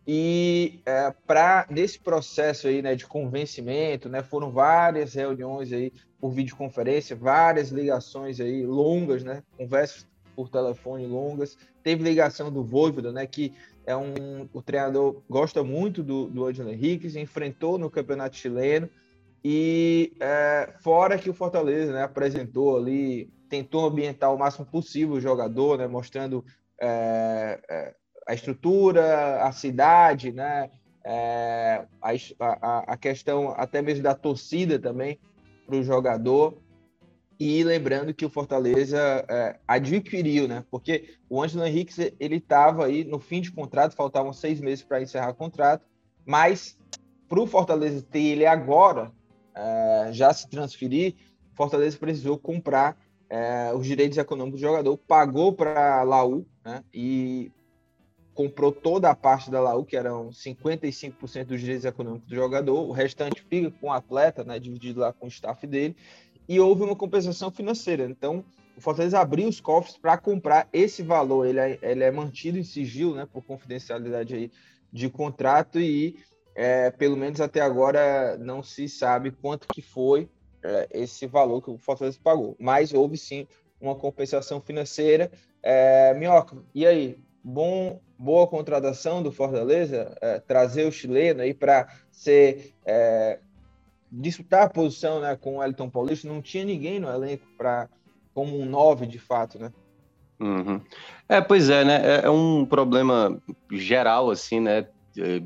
E 0.04 0.80
é, 0.84 1.14
para 1.28 1.64
nesse 1.70 2.00
processo 2.00 2.66
aí, 2.66 2.82
né, 2.82 2.96
de 2.96 3.06
convencimento, 3.06 4.08
né, 4.08 4.20
foram 4.20 4.50
várias 4.50 5.14
reuniões 5.14 5.72
aí 5.72 5.92
por 6.18 6.32
videoconferência, 6.32 7.14
várias 7.14 7.68
ligações 7.68 8.40
aí 8.40 8.66
longas, 8.66 9.22
né, 9.22 9.44
conversas 9.56 10.09
por 10.34 10.48
telefone 10.48 11.06
longas. 11.06 11.56
Teve 11.82 12.02
ligação 12.02 12.50
do 12.50 12.62
Voivoda, 12.62 13.12
né, 13.12 13.26
que 13.26 13.52
é 13.86 13.96
um 13.96 14.48
o 14.52 14.62
treinador 14.62 15.22
gosta 15.28 15.62
muito 15.62 16.02
do 16.02 16.26
do 16.26 16.44
Angelo 16.46 16.70
Henrique, 16.70 17.06
enfrentou 17.18 17.78
no 17.78 17.90
Campeonato 17.90 18.36
Chileno 18.36 18.88
e 19.44 20.12
é, 20.20 20.74
fora 20.80 21.18
que 21.18 21.30
o 21.30 21.34
Fortaleza, 21.34 21.92
né, 21.92 22.02
apresentou 22.02 22.76
ali, 22.76 23.32
tentou 23.48 23.86
ambientar 23.86 24.32
o 24.32 24.38
máximo 24.38 24.66
possível 24.66 25.14
o 25.16 25.20
jogador, 25.20 25.78
né, 25.78 25.86
mostrando 25.86 26.44
é, 26.80 27.58
é, 27.68 27.94
a 28.28 28.34
estrutura, 28.34 29.42
a 29.42 29.50
cidade, 29.50 30.30
né, 30.30 30.70
é, 31.04 31.86
a, 32.02 32.10
a, 32.38 32.92
a 32.92 32.96
questão 32.96 33.54
até 33.56 33.80
mesmo 33.80 34.02
da 34.02 34.14
torcida 34.14 34.78
também 34.78 35.18
para 35.66 35.76
o 35.76 35.82
jogador. 35.82 36.54
E 37.40 37.64
lembrando 37.64 38.12
que 38.12 38.26
o 38.26 38.28
Fortaleza 38.28 39.24
é, 39.26 39.58
adquiriu, 39.66 40.46
né? 40.46 40.62
Porque 40.70 41.14
o 41.26 41.42
Ângelo 41.42 41.64
Henrique 41.64 42.14
ele 42.20 42.36
estava 42.36 42.84
aí 42.84 43.02
no 43.02 43.18
fim 43.18 43.40
de 43.40 43.50
contrato, 43.50 43.96
faltavam 43.96 44.30
seis 44.30 44.60
meses 44.60 44.84
para 44.84 45.00
encerrar 45.00 45.30
o 45.30 45.34
contrato, 45.34 45.82
mas 46.26 46.78
para 47.26 47.40
o 47.40 47.46
Fortaleza 47.46 48.02
ter 48.02 48.20
ele 48.20 48.44
agora, 48.44 49.10
é, 49.54 50.10
já 50.12 50.34
se 50.34 50.50
transferir, 50.50 51.14
o 51.54 51.56
Fortaleza 51.56 51.96
precisou 51.96 52.36
comprar 52.36 52.98
é, 53.30 53.72
os 53.74 53.86
direitos 53.86 54.18
econômicos 54.18 54.60
do 54.60 54.66
jogador, 54.66 54.98
pagou 54.98 55.54
para 55.54 56.00
a 56.00 56.02
Laú, 56.02 56.44
né? 56.62 56.84
E 56.92 57.50
comprou 58.34 58.70
toda 58.70 59.08
a 59.08 59.14
parte 59.14 59.50
da 59.50 59.60
Laú, 59.60 59.82
que 59.82 59.96
eram 59.96 60.28
55% 60.28 61.46
dos 61.46 61.60
direitos 61.60 61.86
econômicos 61.86 62.28
do 62.28 62.34
jogador, 62.34 62.86
o 62.86 62.92
restante 62.92 63.42
fica 63.48 63.70
com 63.80 63.86
o 63.86 63.92
atleta, 63.92 64.44
né? 64.44 64.58
Dividido 64.58 65.00
lá 65.00 65.10
com 65.10 65.24
o 65.24 65.30
staff 65.30 65.66
dele 65.66 65.96
e 66.50 66.58
houve 66.58 66.82
uma 66.82 66.96
compensação 66.96 67.48
financeira. 67.48 68.06
Então, 68.10 68.44
o 68.76 68.80
Fortaleza 68.80 69.20
abriu 69.20 69.46
os 69.46 69.60
cofres 69.60 69.96
para 69.96 70.18
comprar 70.18 70.68
esse 70.72 71.00
valor. 71.00 71.46
Ele 71.46 71.60
é, 71.60 71.78
ele 71.80 72.02
é, 72.02 72.10
mantido 72.10 72.58
em 72.58 72.64
sigilo, 72.64 73.14
né, 73.14 73.24
por 73.24 73.40
confidencialidade 73.44 74.34
aí 74.34 74.50
de 74.92 75.08
contrato 75.08 75.78
e 75.78 76.18
é, 76.56 76.90
pelo 76.90 77.16
menos 77.16 77.40
até 77.40 77.60
agora 77.60 78.36
não 78.36 78.64
se 78.64 78.88
sabe 78.88 79.30
quanto 79.30 79.68
que 79.68 79.80
foi 79.80 80.28
é, 80.60 80.88
esse 80.90 81.24
valor 81.24 81.62
que 81.62 81.70
o 81.70 81.78
Fortaleza 81.78 82.18
pagou. 82.20 82.56
Mas 82.58 82.92
houve 82.92 83.16
sim 83.16 83.46
uma 83.80 83.94
compensação 83.94 84.60
financeira. 84.60 85.30
É, 85.62 86.12
Minhoca, 86.14 86.56
e 86.74 86.84
aí? 86.84 87.22
Bom, 87.44 88.00
boa 88.18 88.48
contratação 88.48 89.22
do 89.22 89.30
Fortaleza, 89.30 90.16
é, 90.20 90.40
trazer 90.40 90.84
o 90.84 90.92
chileno 90.92 91.42
aí 91.42 91.54
para 91.54 91.86
ser 92.10 92.74
é, 92.84 93.38
disputar 94.10 94.64
a 94.64 94.68
posição 94.68 95.20
né, 95.20 95.36
com 95.36 95.58
o 95.58 95.62
Elton 95.62 95.88
Paulista, 95.88 96.26
não 96.26 96.42
tinha 96.42 96.64
ninguém 96.64 96.98
no 96.98 97.08
elenco 97.08 97.44
para 97.56 97.88
como 98.34 98.58
um 98.58 98.64
nove 98.64 99.06
de 99.06 99.18
fato, 99.18 99.58
né? 99.58 99.72
Uhum. 100.40 100.80
É, 101.28 101.40
pois 101.40 101.68
é, 101.68 101.84
né? 101.84 102.00
É, 102.02 102.26
é 102.26 102.30
um 102.30 102.64
problema 102.64 103.40
geral, 103.70 104.30
assim, 104.30 104.58
né? 104.58 104.86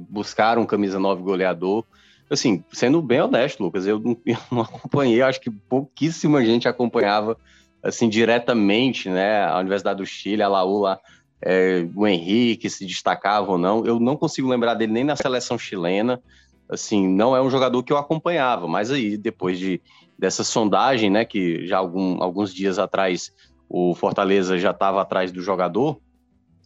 Buscar 0.08 0.58
um 0.58 0.66
camisa 0.66 0.98
9 0.98 1.22
goleador. 1.22 1.84
Assim, 2.30 2.64
sendo 2.72 3.02
bem 3.02 3.20
honesto, 3.20 3.62
Lucas, 3.62 3.86
eu 3.86 4.00
não, 4.00 4.60
acompanhei, 4.62 5.20
acho 5.20 5.40
que 5.40 5.50
pouquíssima 5.50 6.44
gente 6.44 6.68
acompanhava, 6.68 7.36
assim, 7.82 8.08
diretamente, 8.08 9.08
né? 9.08 9.44
A 9.44 9.58
Universidade 9.58 9.98
do 9.98 10.06
Chile, 10.06 10.42
a 10.42 10.48
Laú 10.48 10.80
lá, 10.80 11.00
é, 11.42 11.86
o 11.94 12.06
Henrique 12.06 12.70
se 12.70 12.86
destacava 12.86 13.50
ou 13.50 13.58
não. 13.58 13.84
Eu 13.84 13.98
não 13.98 14.16
consigo 14.16 14.48
lembrar 14.48 14.74
dele 14.74 14.92
nem 14.92 15.04
na 15.04 15.16
seleção 15.16 15.58
chilena 15.58 16.22
assim, 16.68 17.06
não 17.06 17.36
é 17.36 17.42
um 17.42 17.50
jogador 17.50 17.82
que 17.82 17.92
eu 17.92 17.96
acompanhava, 17.96 18.66
mas 18.66 18.90
aí 18.90 19.16
depois 19.16 19.58
de 19.58 19.80
dessa 20.18 20.44
sondagem, 20.44 21.10
né, 21.10 21.24
que 21.24 21.66
já 21.66 21.78
algum, 21.78 22.22
alguns 22.22 22.54
dias 22.54 22.78
atrás 22.78 23.32
o 23.68 23.94
Fortaleza 23.94 24.56
já 24.58 24.70
estava 24.70 25.02
atrás 25.02 25.32
do 25.32 25.40
jogador, 25.40 25.98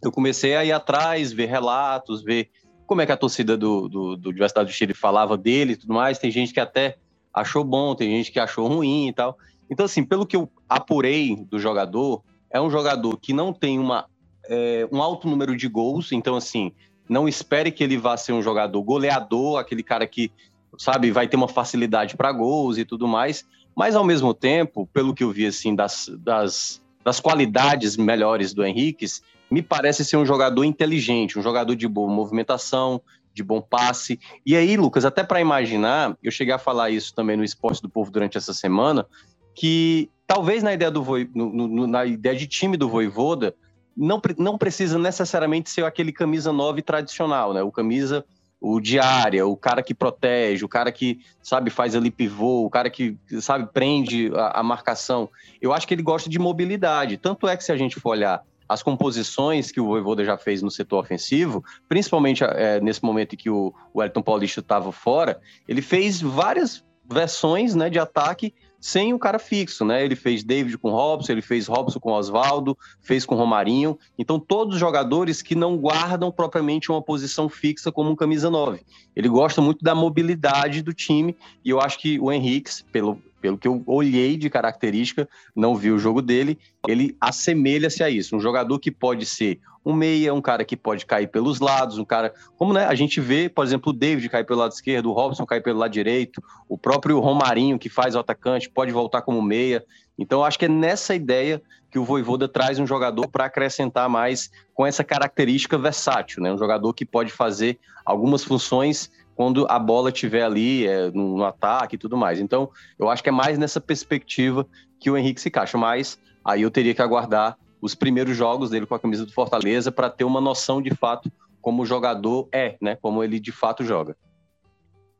eu 0.02 0.12
comecei 0.12 0.54
a 0.54 0.64
ir 0.64 0.72
atrás, 0.72 1.32
ver 1.32 1.46
relatos, 1.46 2.22
ver 2.22 2.50
como 2.86 3.00
é 3.00 3.06
que 3.06 3.12
a 3.12 3.16
torcida 3.16 3.56
do, 3.56 3.88
do, 3.88 4.16
do 4.16 4.30
Universidade 4.30 4.70
do 4.70 4.74
Chile 4.74 4.94
falava 4.94 5.36
dele 5.36 5.72
e 5.72 5.76
tudo 5.76 5.92
mais. 5.92 6.18
Tem 6.18 6.30
gente 6.30 6.52
que 6.52 6.60
até 6.60 6.96
achou 7.34 7.64
bom, 7.64 7.94
tem 7.94 8.10
gente 8.16 8.32
que 8.32 8.38
achou 8.38 8.66
ruim 8.68 9.08
e 9.08 9.12
tal. 9.12 9.36
Então, 9.70 9.84
assim, 9.84 10.04
pelo 10.04 10.26
que 10.26 10.36
eu 10.36 10.50
apurei 10.68 11.36
do 11.36 11.58
jogador, 11.58 12.22
é 12.50 12.60
um 12.60 12.70
jogador 12.70 13.18
que 13.18 13.32
não 13.32 13.52
tem 13.52 13.78
uma, 13.78 14.06
é, 14.48 14.88
um 14.90 15.02
alto 15.02 15.28
número 15.28 15.56
de 15.56 15.68
gols, 15.68 16.12
então, 16.12 16.36
assim, 16.36 16.72
não 17.08 17.28
espere 17.28 17.70
que 17.70 17.82
ele 17.82 17.96
vá 17.96 18.16
ser 18.16 18.32
um 18.32 18.42
jogador 18.42 18.82
goleador, 18.82 19.58
aquele 19.58 19.82
cara 19.82 20.06
que, 20.06 20.30
sabe, 20.76 21.10
vai 21.10 21.26
ter 21.26 21.36
uma 21.36 21.48
facilidade 21.48 22.16
para 22.16 22.32
gols 22.32 22.78
e 22.78 22.84
tudo 22.84 23.08
mais. 23.08 23.46
Mas, 23.74 23.94
ao 23.94 24.04
mesmo 24.04 24.34
tempo, 24.34 24.88
pelo 24.92 25.14
que 25.14 25.24
eu 25.24 25.30
vi, 25.30 25.46
assim, 25.46 25.74
das, 25.74 26.10
das, 26.18 26.82
das 27.04 27.20
qualidades 27.20 27.96
melhores 27.96 28.52
do 28.52 28.64
Henrique, 28.64 29.06
me 29.50 29.62
parece 29.62 30.04
ser 30.04 30.16
um 30.16 30.26
jogador 30.26 30.64
inteligente, 30.64 31.38
um 31.38 31.42
jogador 31.42 31.74
de 31.74 31.88
boa 31.88 32.12
movimentação, 32.12 33.00
de 33.32 33.42
bom 33.42 33.60
passe. 33.60 34.18
E 34.44 34.56
aí, 34.56 34.76
Lucas, 34.76 35.04
até 35.04 35.22
para 35.22 35.40
imaginar, 35.40 36.16
eu 36.22 36.30
cheguei 36.30 36.52
a 36.52 36.58
falar 36.58 36.90
isso 36.90 37.14
também 37.14 37.36
no 37.36 37.44
Esporte 37.44 37.80
do 37.80 37.88
Povo 37.88 38.10
durante 38.10 38.36
essa 38.36 38.52
semana, 38.52 39.06
que 39.54 40.10
talvez 40.26 40.62
na 40.62 40.72
ideia 40.74 40.90
do 40.90 41.04
no, 41.34 41.68
no, 41.68 41.86
na 41.86 42.04
ideia 42.04 42.36
de 42.36 42.46
time 42.46 42.76
do 42.76 42.88
Voivoda, 42.88 43.54
não, 43.98 44.22
não 44.38 44.56
precisa 44.56 44.96
necessariamente 44.96 45.68
ser 45.68 45.84
aquele 45.84 46.12
camisa 46.12 46.52
9 46.52 46.82
tradicional, 46.82 47.52
né? 47.52 47.62
O 47.62 47.72
camisa, 47.72 48.24
o 48.60 48.78
diária, 48.78 49.44
o 49.44 49.56
cara 49.56 49.82
que 49.82 49.92
protege, 49.92 50.64
o 50.64 50.68
cara 50.68 50.92
que, 50.92 51.18
sabe, 51.42 51.68
faz 51.68 51.96
ali 51.96 52.08
pivô, 52.08 52.64
o 52.64 52.70
cara 52.70 52.88
que, 52.88 53.18
sabe, 53.40 53.68
prende 53.72 54.30
a, 54.34 54.60
a 54.60 54.62
marcação. 54.62 55.28
Eu 55.60 55.72
acho 55.72 55.86
que 55.86 55.94
ele 55.94 56.02
gosta 56.02 56.30
de 56.30 56.38
mobilidade. 56.38 57.16
Tanto 57.16 57.48
é 57.48 57.56
que 57.56 57.64
se 57.64 57.72
a 57.72 57.76
gente 57.76 57.98
for 57.98 58.10
olhar 58.10 58.44
as 58.68 58.82
composições 58.82 59.72
que 59.72 59.80
o 59.80 59.86
Voivoda 59.86 60.24
já 60.24 60.36
fez 60.36 60.62
no 60.62 60.70
setor 60.70 61.00
ofensivo, 61.00 61.64
principalmente 61.88 62.44
é, 62.44 62.80
nesse 62.80 63.02
momento 63.02 63.34
em 63.34 63.38
que 63.38 63.50
o, 63.50 63.74
o 63.92 64.02
Elton 64.02 64.22
Paulista 64.22 64.60
estava 64.60 64.92
fora, 64.92 65.40
ele 65.66 65.82
fez 65.82 66.20
várias 66.20 66.84
versões 67.10 67.74
né, 67.74 67.90
de 67.90 67.98
ataque 67.98 68.54
sem 68.80 69.12
o 69.12 69.18
cara 69.18 69.38
fixo, 69.38 69.84
né? 69.84 70.04
Ele 70.04 70.14
fez 70.14 70.44
David 70.44 70.78
com 70.78 70.90
Robson, 70.90 71.32
ele 71.32 71.42
fez 71.42 71.66
Robson 71.66 71.98
com 71.98 72.12
Oswaldo, 72.12 72.76
fez 73.00 73.24
com 73.24 73.34
Romarinho. 73.34 73.98
Então, 74.18 74.38
todos 74.38 74.74
os 74.74 74.80
jogadores 74.80 75.42
que 75.42 75.54
não 75.54 75.76
guardam 75.76 76.30
propriamente 76.30 76.90
uma 76.90 77.02
posição 77.02 77.48
fixa 77.48 77.90
como 77.90 78.10
um 78.10 78.16
camisa 78.16 78.50
9. 78.50 78.80
Ele 79.16 79.28
gosta 79.28 79.60
muito 79.60 79.82
da 79.82 79.94
mobilidade 79.94 80.82
do 80.82 80.94
time 80.94 81.36
e 81.64 81.70
eu 81.70 81.80
acho 81.80 81.98
que 81.98 82.20
o 82.20 82.30
Henrique, 82.30 82.70
pelo, 82.92 83.20
pelo 83.40 83.58
que 83.58 83.68
eu 83.68 83.82
olhei 83.86 84.36
de 84.36 84.50
característica, 84.50 85.28
não 85.54 85.76
vi 85.76 85.90
o 85.90 85.98
jogo 85.98 86.20
dele, 86.20 86.58
ele 86.86 87.16
assemelha-se 87.20 88.02
a 88.02 88.10
isso. 88.10 88.36
Um 88.36 88.40
jogador 88.40 88.78
que 88.78 88.90
pode 88.90 89.24
ser 89.24 89.60
um 89.84 89.92
meia, 89.92 90.34
um 90.34 90.40
cara 90.40 90.64
que 90.64 90.76
pode 90.76 91.06
cair 91.06 91.28
pelos 91.28 91.60
lados, 91.60 91.98
um 91.98 92.04
cara. 92.04 92.34
Como 92.56 92.72
né, 92.72 92.84
a 92.84 92.94
gente 92.94 93.20
vê, 93.20 93.48
por 93.48 93.64
exemplo, 93.64 93.90
o 93.90 93.92
David 93.92 94.28
cair 94.28 94.44
pelo 94.44 94.60
lado 94.60 94.72
esquerdo, 94.72 95.10
o 95.10 95.12
Robson 95.12 95.46
cair 95.46 95.62
pelo 95.62 95.78
lado 95.78 95.92
direito, 95.92 96.42
o 96.68 96.76
próprio 96.76 97.18
Romarinho, 97.20 97.78
que 97.78 97.88
faz 97.88 98.14
o 98.14 98.18
atacante, 98.18 98.68
pode 98.68 98.92
voltar 98.92 99.22
como 99.22 99.40
meia. 99.40 99.84
Então, 100.18 100.44
acho 100.44 100.58
que 100.58 100.66
é 100.66 100.68
nessa 100.68 101.14
ideia 101.14 101.62
que 101.90 101.98
o 101.98 102.04
Voivoda 102.04 102.46
traz 102.46 102.78
um 102.78 102.86
jogador 102.86 103.28
para 103.28 103.46
acrescentar 103.46 104.08
mais 104.08 104.50
com 104.74 104.84
essa 104.84 105.02
característica 105.02 105.78
versátil, 105.78 106.42
né? 106.42 106.52
Um 106.52 106.58
jogador 106.58 106.92
que 106.92 107.06
pode 107.06 107.32
fazer 107.32 107.78
algumas 108.04 108.44
funções 108.44 109.10
quando 109.38 109.68
a 109.70 109.78
bola 109.78 110.10
estiver 110.10 110.42
ali 110.42 110.84
é, 110.84 111.12
no, 111.12 111.44
ataque 111.44 111.94
e 111.94 111.98
tudo 111.98 112.16
mais. 112.16 112.40
Então, 112.40 112.72
eu 112.98 113.08
acho 113.08 113.22
que 113.22 113.28
é 113.28 113.32
mais 113.32 113.56
nessa 113.56 113.80
perspectiva 113.80 114.66
que 114.98 115.08
o 115.08 115.16
Henrique 115.16 115.40
se 115.40 115.48
encaixa, 115.48 115.78
mas 115.78 116.18
aí 116.44 116.62
eu 116.62 116.72
teria 116.72 116.92
que 116.92 117.00
aguardar 117.00 117.56
os 117.80 117.94
primeiros 117.94 118.36
jogos 118.36 118.68
dele 118.68 118.84
com 118.84 118.96
a 118.96 118.98
camisa 118.98 119.24
do 119.24 119.32
Fortaleza 119.32 119.92
para 119.92 120.10
ter 120.10 120.24
uma 120.24 120.40
noção 120.40 120.82
de 120.82 120.92
fato 120.92 121.30
como 121.60 121.82
o 121.82 121.86
jogador 121.86 122.48
é, 122.50 122.76
né? 122.82 122.96
Como 122.96 123.22
ele 123.22 123.38
de 123.38 123.52
fato 123.52 123.84
joga. 123.84 124.16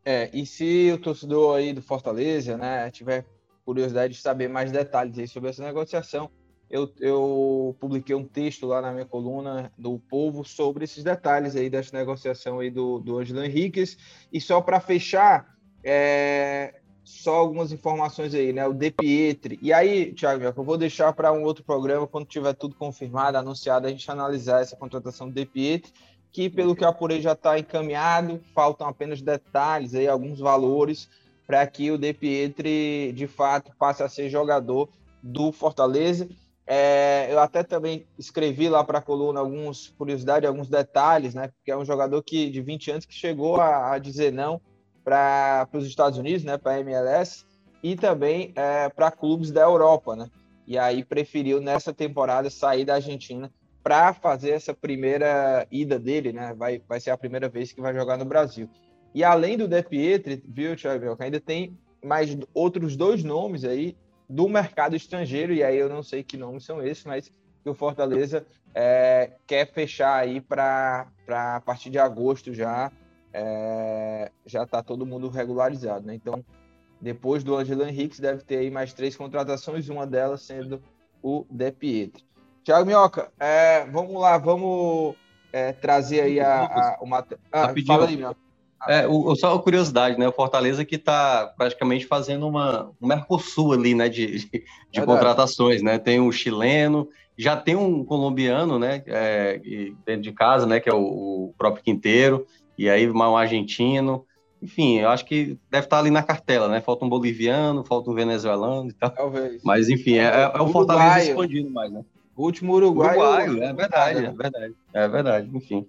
É, 0.04 0.28
e 0.32 0.44
se 0.44 0.90
o 0.92 0.98
torcedor 0.98 1.56
aí 1.56 1.72
do 1.72 1.80
Fortaleza, 1.80 2.56
né, 2.56 2.90
tiver 2.90 3.24
curiosidade 3.64 4.14
de 4.14 4.20
saber 4.20 4.48
mais 4.48 4.72
detalhes 4.72 5.16
aí 5.16 5.28
sobre 5.28 5.50
essa 5.50 5.62
negociação, 5.62 6.28
eu, 6.70 6.90
eu 7.00 7.76
publiquei 7.80 8.14
um 8.14 8.24
texto 8.24 8.66
lá 8.66 8.82
na 8.82 8.92
minha 8.92 9.06
coluna 9.06 9.72
do 9.76 9.98
Povo 9.98 10.44
sobre 10.44 10.84
esses 10.84 11.02
detalhes 11.02 11.56
aí 11.56 11.70
dessa 11.70 11.96
negociação 11.96 12.60
aí 12.60 12.70
do, 12.70 12.98
do 12.98 13.18
Angelo 13.18 13.42
Henriquez. 13.42 13.96
E 14.32 14.40
só 14.40 14.60
para 14.60 14.78
fechar, 14.78 15.56
é, 15.82 16.74
só 17.02 17.36
algumas 17.36 17.72
informações 17.72 18.34
aí, 18.34 18.52
né? 18.52 18.66
O 18.66 18.74
De 18.74 18.90
Pietri. 18.90 19.58
E 19.62 19.72
aí, 19.72 20.12
Thiago, 20.12 20.44
eu 20.44 20.52
vou 20.52 20.76
deixar 20.76 21.10
para 21.14 21.32
um 21.32 21.42
outro 21.42 21.64
programa, 21.64 22.06
quando 22.06 22.26
tiver 22.26 22.52
tudo 22.52 22.74
confirmado, 22.74 23.38
anunciado, 23.38 23.86
a 23.86 23.90
gente 23.90 24.10
analisar 24.10 24.60
essa 24.60 24.76
contratação 24.76 25.28
do 25.28 25.34
De 25.34 25.46
Pietri, 25.46 25.90
que 26.30 26.50
pelo 26.50 26.76
que 26.76 26.84
eu 26.84 26.88
apurei 26.88 27.22
já 27.22 27.32
está 27.32 27.58
encaminhado, 27.58 28.42
faltam 28.54 28.86
apenas 28.86 29.22
detalhes 29.22 29.94
aí, 29.94 30.06
alguns 30.06 30.38
valores, 30.38 31.08
para 31.46 31.66
que 31.66 31.90
o 31.90 31.96
De 31.96 32.12
Pietri, 32.12 33.10
de 33.16 33.26
fato, 33.26 33.72
passe 33.78 34.02
a 34.02 34.08
ser 34.08 34.28
jogador 34.28 34.90
do 35.22 35.50
Fortaleza. 35.50 36.28
É, 36.70 37.32
eu 37.32 37.38
até 37.40 37.62
também 37.62 38.06
escrevi 38.18 38.68
lá 38.68 38.84
para 38.84 38.98
a 38.98 39.02
coluna 39.02 39.40
algumas 39.40 39.88
curiosidades, 39.88 40.46
alguns 40.46 40.68
detalhes, 40.68 41.34
né? 41.34 41.48
Porque 41.48 41.70
é 41.70 41.76
um 41.76 41.84
jogador 41.84 42.22
que 42.22 42.50
de 42.50 42.60
20 42.60 42.90
anos 42.90 43.06
que 43.06 43.14
chegou 43.14 43.58
a, 43.58 43.94
a 43.94 43.98
dizer 43.98 44.30
não 44.30 44.60
para 45.02 45.66
os 45.72 45.86
Estados 45.86 46.18
Unidos, 46.18 46.44
né? 46.44 46.58
Para 46.58 46.72
a 46.72 46.80
MLS 46.80 47.46
e 47.82 47.96
também 47.96 48.52
é, 48.54 48.90
para 48.90 49.10
clubes 49.10 49.50
da 49.50 49.62
Europa, 49.62 50.14
né? 50.14 50.28
E 50.66 50.76
aí 50.76 51.02
preferiu 51.02 51.58
nessa 51.58 51.94
temporada 51.94 52.50
sair 52.50 52.84
da 52.84 52.96
Argentina 52.96 53.50
para 53.82 54.12
fazer 54.12 54.50
essa 54.50 54.74
primeira 54.74 55.66
ida 55.70 55.98
dele, 55.98 56.34
né? 56.34 56.52
Vai, 56.54 56.82
vai 56.86 57.00
ser 57.00 57.12
a 57.12 57.16
primeira 57.16 57.48
vez 57.48 57.72
que 57.72 57.80
vai 57.80 57.94
jogar 57.94 58.18
no 58.18 58.26
Brasil. 58.26 58.68
E 59.14 59.24
além 59.24 59.56
do 59.56 59.66
De 59.66 59.82
Pietri, 59.82 60.44
viu, 60.46 60.76
Thiago, 60.76 61.16
ainda 61.18 61.40
tem 61.40 61.78
mais 62.04 62.36
outros 62.52 62.94
dois 62.94 63.24
nomes 63.24 63.64
aí 63.64 63.96
do 64.28 64.48
mercado 64.48 64.94
estrangeiro, 64.94 65.52
e 65.52 65.62
aí 65.64 65.78
eu 65.78 65.88
não 65.88 66.02
sei 66.02 66.22
que 66.22 66.36
nomes 66.36 66.64
são 66.64 66.82
esses, 66.82 67.04
mas 67.04 67.32
que 67.62 67.70
o 67.70 67.74
Fortaleza 67.74 68.46
é, 68.74 69.32
quer 69.46 69.66
fechar 69.72 70.14
aí 70.14 70.40
para 70.40 71.06
a 71.28 71.60
partir 71.60 71.90
de 71.90 71.98
agosto 71.98 72.52
já, 72.52 72.92
é, 73.32 74.30
já 74.44 74.64
está 74.64 74.82
todo 74.82 75.06
mundo 75.06 75.28
regularizado, 75.28 76.06
né? 76.06 76.14
Então, 76.14 76.44
depois 77.00 77.42
do 77.42 77.56
Angelo 77.56 77.84
Henrique, 77.84 78.20
deve 78.20 78.42
ter 78.42 78.58
aí 78.58 78.70
mais 78.70 78.92
três 78.92 79.16
contratações, 79.16 79.88
uma 79.88 80.06
delas 80.06 80.42
sendo 80.42 80.82
o 81.22 81.46
De 81.50 81.70
Pietri. 81.72 82.24
Tiago 82.62 82.84
Minhoca, 82.84 83.32
é, 83.38 83.86
vamos 83.86 84.20
lá, 84.20 84.36
vamos 84.36 85.16
é, 85.52 85.72
trazer 85.72 86.20
aí 86.20 86.40
a, 86.40 86.64
a, 86.64 86.98
uma... 87.00 87.26
Ah, 87.50 87.72
fala 87.86 88.06
aí, 88.06 88.16
Minhoca. 88.16 88.47
É, 88.86 89.06
o, 89.06 89.34
só 89.34 89.52
uma 89.52 89.62
curiosidade, 89.62 90.18
né? 90.18 90.28
O 90.28 90.32
Fortaleza 90.32 90.84
que 90.84 90.94
está 90.94 91.52
praticamente 91.56 92.06
fazendo 92.06 92.46
uma, 92.46 92.90
um 93.00 93.06
Mercosul 93.06 93.72
ali, 93.72 93.94
né? 93.94 94.08
De, 94.08 94.38
de, 94.38 94.64
de 94.92 95.02
contratações, 95.02 95.82
né? 95.82 95.98
Tem 95.98 96.20
um 96.20 96.30
chileno, 96.30 97.08
já 97.36 97.56
tem 97.56 97.74
um 97.74 98.04
colombiano, 98.04 98.78
né? 98.78 99.02
É, 99.06 99.60
dentro 100.06 100.22
de 100.22 100.32
casa, 100.32 100.66
né? 100.66 100.78
Que 100.78 100.88
é 100.88 100.94
o, 100.94 100.98
o, 101.00 101.54
próprio 101.58 101.82
Quinteiro, 101.82 102.46
e 102.76 102.88
aí 102.88 103.10
um 103.10 103.36
argentino. 103.36 104.24
Enfim, 104.60 104.98
eu 104.98 105.08
acho 105.08 105.24
que 105.24 105.56
deve 105.70 105.86
estar 105.86 105.98
ali 105.98 106.10
na 106.10 106.22
cartela, 106.22 106.68
né? 106.68 106.80
Falta 106.80 107.04
um 107.04 107.08
boliviano, 107.08 107.84
falta 107.84 108.10
um 108.10 108.14
venezuelano 108.14 108.90
e 108.90 108.92
tal. 108.92 109.10
Talvez. 109.10 109.62
Mas, 109.62 109.88
enfim, 109.88 110.18
é, 110.18 110.24
é, 110.24 110.52
é 110.54 110.60
o 110.60 110.68
Fortaleza 110.68 111.30
escondido 111.30 111.70
mais, 111.70 111.92
né? 111.92 112.04
O 112.36 112.44
último 112.44 112.74
uruguaio. 112.74 113.20
Uruguaio, 113.20 113.62
é 113.62 113.72
verdade, 113.72 114.24
é 114.24 114.30
verdade. 114.30 114.74
É 114.92 115.08
verdade, 115.08 115.50
enfim. 115.52 115.86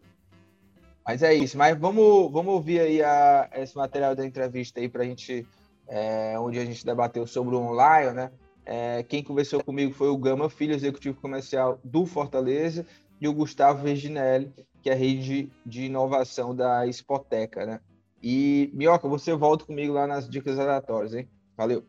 Mas 1.09 1.23
é 1.23 1.33
isso. 1.33 1.57
Mas 1.57 1.75
vamos, 1.75 2.31
vamos 2.31 2.53
ouvir 2.53 2.81
aí 2.81 3.01
a, 3.01 3.49
esse 3.55 3.75
material 3.75 4.15
da 4.15 4.23
entrevista 4.23 4.79
aí 4.79 4.87
para 4.87 5.01
a 5.01 5.05
gente, 5.07 5.43
é, 5.87 6.39
onde 6.39 6.59
a 6.59 6.63
gente 6.63 6.85
debateu 6.85 7.25
sobre 7.25 7.55
o 7.55 7.59
online, 7.59 8.13
né? 8.13 8.31
É, 8.63 9.01
quem 9.01 9.23
conversou 9.23 9.63
comigo 9.63 9.91
foi 9.91 10.07
o 10.07 10.17
Gama 10.19 10.51
Filho, 10.51 10.75
executivo 10.75 11.19
comercial 11.19 11.79
do 11.83 12.05
Fortaleza, 12.05 12.85
e 13.19 13.27
o 13.27 13.33
Gustavo 13.33 13.83
Virginelli, 13.83 14.53
que 14.83 14.89
é 14.91 14.93
rede 14.93 15.51
de 15.65 15.85
inovação 15.85 16.55
da 16.55 16.85
Spoteca, 16.85 17.65
né? 17.65 17.79
E, 18.21 18.69
Mioca, 18.71 19.07
você 19.07 19.33
volta 19.33 19.65
comigo 19.65 19.93
lá 19.93 20.05
nas 20.05 20.29
dicas 20.29 20.59
aleatórias, 20.59 21.15
hein? 21.15 21.27
Valeu! 21.57 21.83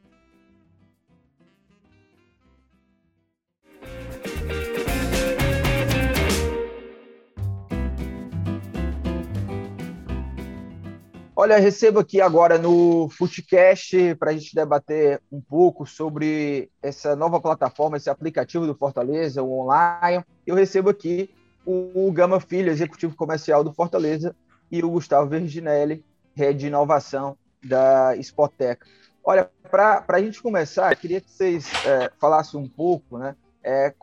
Olha, 11.43 11.59
recebo 11.59 12.01
aqui 12.01 12.21
agora 12.21 12.59
no 12.59 13.09
Footcast 13.09 14.15
para 14.17 14.31
a 14.31 14.35
gente 14.35 14.55
debater 14.55 15.23
um 15.33 15.41
pouco 15.41 15.87
sobre 15.87 16.71
essa 16.83 17.17
nova 17.17 17.41
plataforma, 17.41 17.97
esse 17.97 18.11
aplicativo 18.11 18.67
do 18.67 18.75
Fortaleza, 18.75 19.43
o 19.43 19.61
online. 19.61 20.23
Eu 20.47 20.55
recebo 20.55 20.91
aqui 20.91 21.35
o 21.65 22.13
Gama 22.13 22.41
Filho, 22.41 22.71
executivo 22.71 23.17
comercial 23.17 23.65
do 23.65 23.73
Fortaleza, 23.73 24.37
e 24.71 24.85
o 24.85 24.91
Gustavo 24.91 25.31
Virginelli, 25.31 26.05
rede 26.35 26.59
de 26.59 26.67
inovação 26.67 27.39
da 27.65 28.15
Spoteca. 28.17 28.87
Olha, 29.25 29.51
para 29.71 30.05
a 30.07 30.21
gente 30.21 30.43
começar, 30.43 30.93
eu 30.93 30.97
queria 30.99 31.23
que 31.23 31.31
vocês 31.31 31.73
é, 31.87 32.11
falassem 32.21 32.61
um 32.61 32.69
pouco, 32.69 33.17
né? 33.17 33.35
É, 33.65 33.95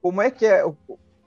como 0.00 0.22
é 0.22 0.30
que 0.30 0.46
é 0.46 0.62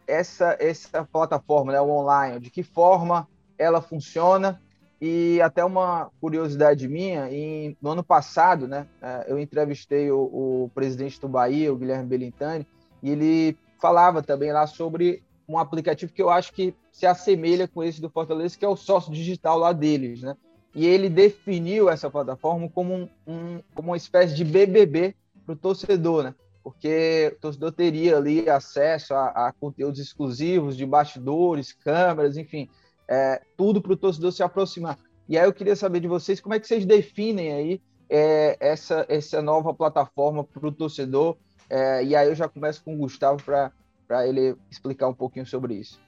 essa, 0.07 0.55
essa 0.61 1.03
plataforma, 1.03 1.73
né, 1.73 1.81
o 1.81 1.89
online, 1.89 2.39
de 2.39 2.49
que 2.49 2.63
forma 2.63 3.27
ela 3.57 3.81
funciona 3.81 4.61
e 4.99 5.39
até 5.41 5.63
uma 5.63 6.09
curiosidade 6.19 6.87
minha, 6.87 7.31
em, 7.31 7.77
no 7.81 7.91
ano 7.91 8.03
passado, 8.03 8.67
né, 8.67 8.87
é, 9.01 9.25
eu 9.27 9.39
entrevistei 9.39 10.11
o, 10.11 10.19
o, 10.19 10.71
presidente 10.73 11.21
do 11.21 11.27
Bahia, 11.27 11.71
o 11.71 11.77
Guilherme 11.77 12.07
Belintani, 12.07 12.67
e 13.03 13.11
ele 13.11 13.57
falava 13.79 14.23
também 14.23 14.51
lá 14.51 14.65
sobre 14.65 15.23
um 15.47 15.57
aplicativo 15.57 16.11
que 16.11 16.21
eu 16.21 16.29
acho 16.29 16.51
que 16.51 16.73
se 16.91 17.05
assemelha 17.05 17.67
com 17.67 17.83
esse 17.83 18.01
do 18.01 18.09
Fortaleza, 18.09 18.57
que 18.57 18.65
é 18.65 18.67
o 18.67 18.75
sócio 18.75 19.13
digital 19.13 19.57
lá 19.59 19.71
deles, 19.71 20.21
né? 20.21 20.35
E 20.75 20.85
ele 20.85 21.09
definiu 21.09 21.89
essa 21.89 22.09
plataforma 22.09 22.69
como, 22.69 22.93
um, 22.93 23.09
um 23.25 23.61
como 23.73 23.89
uma 23.89 23.97
espécie 23.97 24.35
de 24.35 24.43
BBB 24.43 25.15
para 25.45 25.53
o 25.53 25.55
torcedor, 25.55 26.23
né? 26.23 26.35
Porque 26.63 27.33
o 27.37 27.39
torcedor 27.39 27.71
teria 27.71 28.17
ali 28.17 28.49
acesso 28.49 29.13
a, 29.13 29.47
a 29.47 29.53
conteúdos 29.53 29.99
exclusivos 29.99 30.75
de 30.75 30.85
bastidores, 30.85 31.71
câmeras, 31.71 32.35
enfim, 32.35 32.67
é, 33.09 33.41
tudo 33.55 33.81
para 33.81 33.93
o 33.93 33.97
torcedor 33.97 34.31
se 34.31 34.43
aproximar. 34.43 34.97
E 35.29 35.37
aí 35.37 35.45
eu 35.45 35.53
queria 35.53 35.75
saber 35.75 35.99
de 35.99 36.07
vocês 36.07 36.39
como 36.39 36.55
é 36.55 36.59
que 36.59 36.67
vocês 36.67 36.85
definem 36.85 37.53
aí 37.53 37.81
é, 38.09 38.57
essa, 38.59 39.05
essa 39.09 39.41
nova 39.41 39.73
plataforma 39.73 40.43
para 40.43 40.67
o 40.67 40.71
torcedor. 40.71 41.35
É, 41.69 42.03
e 42.03 42.15
aí 42.15 42.27
eu 42.27 42.35
já 42.35 42.47
começo 42.47 42.83
com 42.83 42.93
o 42.93 42.97
Gustavo 42.97 43.43
para 43.43 44.27
ele 44.27 44.55
explicar 44.71 45.07
um 45.07 45.13
pouquinho 45.13 45.45
sobre 45.45 45.75
isso. 45.75 45.99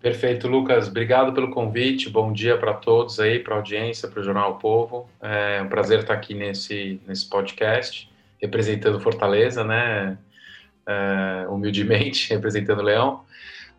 Perfeito, 0.00 0.46
Lucas. 0.46 0.88
Obrigado 0.88 1.32
pelo 1.32 1.50
convite. 1.50 2.08
Bom 2.08 2.32
dia 2.32 2.56
para 2.56 2.74
todos 2.74 3.18
aí, 3.18 3.40
para 3.40 3.54
a 3.54 3.58
audiência, 3.58 4.08
para 4.08 4.20
o 4.20 4.22
Jornal 4.22 4.52
o 4.52 4.58
Povo. 4.58 5.08
É 5.20 5.60
um 5.60 5.68
prazer 5.68 6.00
estar 6.00 6.14
aqui 6.14 6.34
nesse, 6.34 7.00
nesse 7.06 7.28
podcast, 7.28 8.08
representando 8.40 9.00
Fortaleza, 9.00 9.64
né? 9.64 10.16
É, 10.86 11.46
humildemente, 11.48 12.30
representando 12.32 12.78
o 12.78 12.84
Leão. 12.84 13.24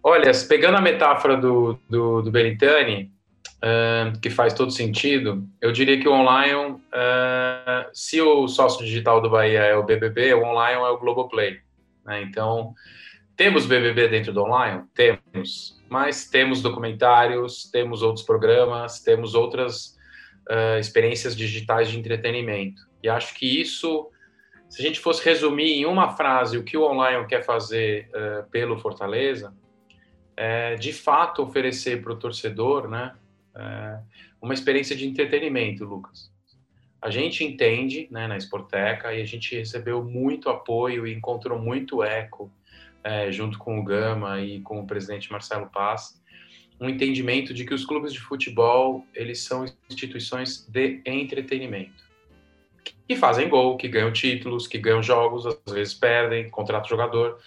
Olha, 0.02 0.32
pegando 0.48 0.78
a 0.78 0.82
metáfora 0.82 1.36
do, 1.36 1.78
do, 1.90 2.22
do 2.22 2.32
Belintani, 2.32 3.12
uh, 3.58 4.20
que 4.22 4.30
faz 4.30 4.54
todo 4.54 4.72
sentido, 4.72 5.48
eu 5.62 5.72
diria 5.72 6.00
que 6.00 6.08
o 6.08 6.14
online, 6.14 6.72
uh, 6.72 7.90
se 7.94 8.22
o 8.22 8.48
sócio 8.48 8.86
digital 8.86 9.22
do 9.22 9.30
Bahia 9.30 9.60
é 9.60 9.76
o 9.76 9.84
BBB, 9.84 10.34
o 10.34 10.44
online 10.44 10.82
é 10.82 10.88
o 10.90 10.98
Globoplay. 10.98 11.60
Né? 12.06 12.22
Então, 12.22 12.74
temos 13.36 13.66
BBB 13.66 14.08
dentro 14.08 14.34
do 14.34 14.42
online? 14.42 14.84
Temos. 14.94 15.78
Mas 15.90 16.30
temos 16.30 16.62
documentários, 16.62 17.70
temos 17.72 18.02
outros 18.02 18.26
programas, 18.26 19.02
temos 19.02 19.34
outras 19.34 19.98
uh, 20.50 20.80
experiências 20.80 21.36
digitais 21.36 21.90
de 21.90 21.98
entretenimento. 21.98 22.82
E 23.04 23.10
acho 23.10 23.34
que 23.34 23.60
isso, 23.60 24.10
se 24.70 24.82
a 24.82 24.86
gente 24.86 25.00
fosse 25.00 25.24
resumir 25.26 25.74
em 25.74 25.86
uma 25.86 26.16
frase 26.16 26.58
o 26.58 26.64
que 26.64 26.78
o 26.78 26.84
online 26.84 27.26
quer 27.28 27.44
fazer 27.44 28.10
uh, 28.10 28.50
pelo 28.50 28.78
Fortaleza, 28.78 29.54
é, 30.40 30.76
de 30.76 30.94
fato 30.94 31.44
oferecer 31.44 32.02
para 32.02 32.14
o 32.14 32.16
torcedor 32.16 32.88
né, 32.88 33.14
é, 33.54 34.00
uma 34.42 34.54
experiência 34.54 34.96
de 34.96 35.06
entretenimento, 35.06 35.84
Lucas. 35.84 36.32
A 37.02 37.12
gente 37.12 37.44
entende 37.44 38.08
né, 38.10 38.26
na 38.26 38.38
Sporteca 38.38 39.14
e 39.14 39.22
a 39.22 39.26
gente 39.26 39.54
recebeu 39.54 40.02
muito 40.02 40.50
apoio 40.50 41.06
e 41.06 41.14
encontrou 41.14 41.60
muito 41.60 42.02
eco 42.02 42.50
é, 43.04 43.30
junto 43.30 43.60
com 43.60 43.80
o 43.80 43.84
Gama 43.84 44.40
e 44.40 44.62
com 44.62 44.80
o 44.80 44.88
presidente 44.88 45.30
Marcelo 45.30 45.68
Paz, 45.68 46.22
um 46.80 46.88
entendimento 46.88 47.54
de 47.54 47.66
que 47.66 47.74
os 47.74 47.84
clubes 47.84 48.14
de 48.14 48.20
futebol 48.22 49.06
eles 49.14 49.42
são 49.42 49.66
instituições 49.90 50.66
de 50.70 51.02
entretenimento 51.06 52.10
que 53.10 53.16
fazem 53.16 53.50
gol, 53.50 53.76
que 53.76 53.88
ganham 53.88 54.14
títulos, 54.14 54.68
que 54.68 54.78
ganham 54.78 55.02
jogos, 55.02 55.44
às 55.46 55.74
vezes 55.74 55.96
perdem, 55.96 56.48
contratam 56.48 56.88
jogador, 56.88 57.40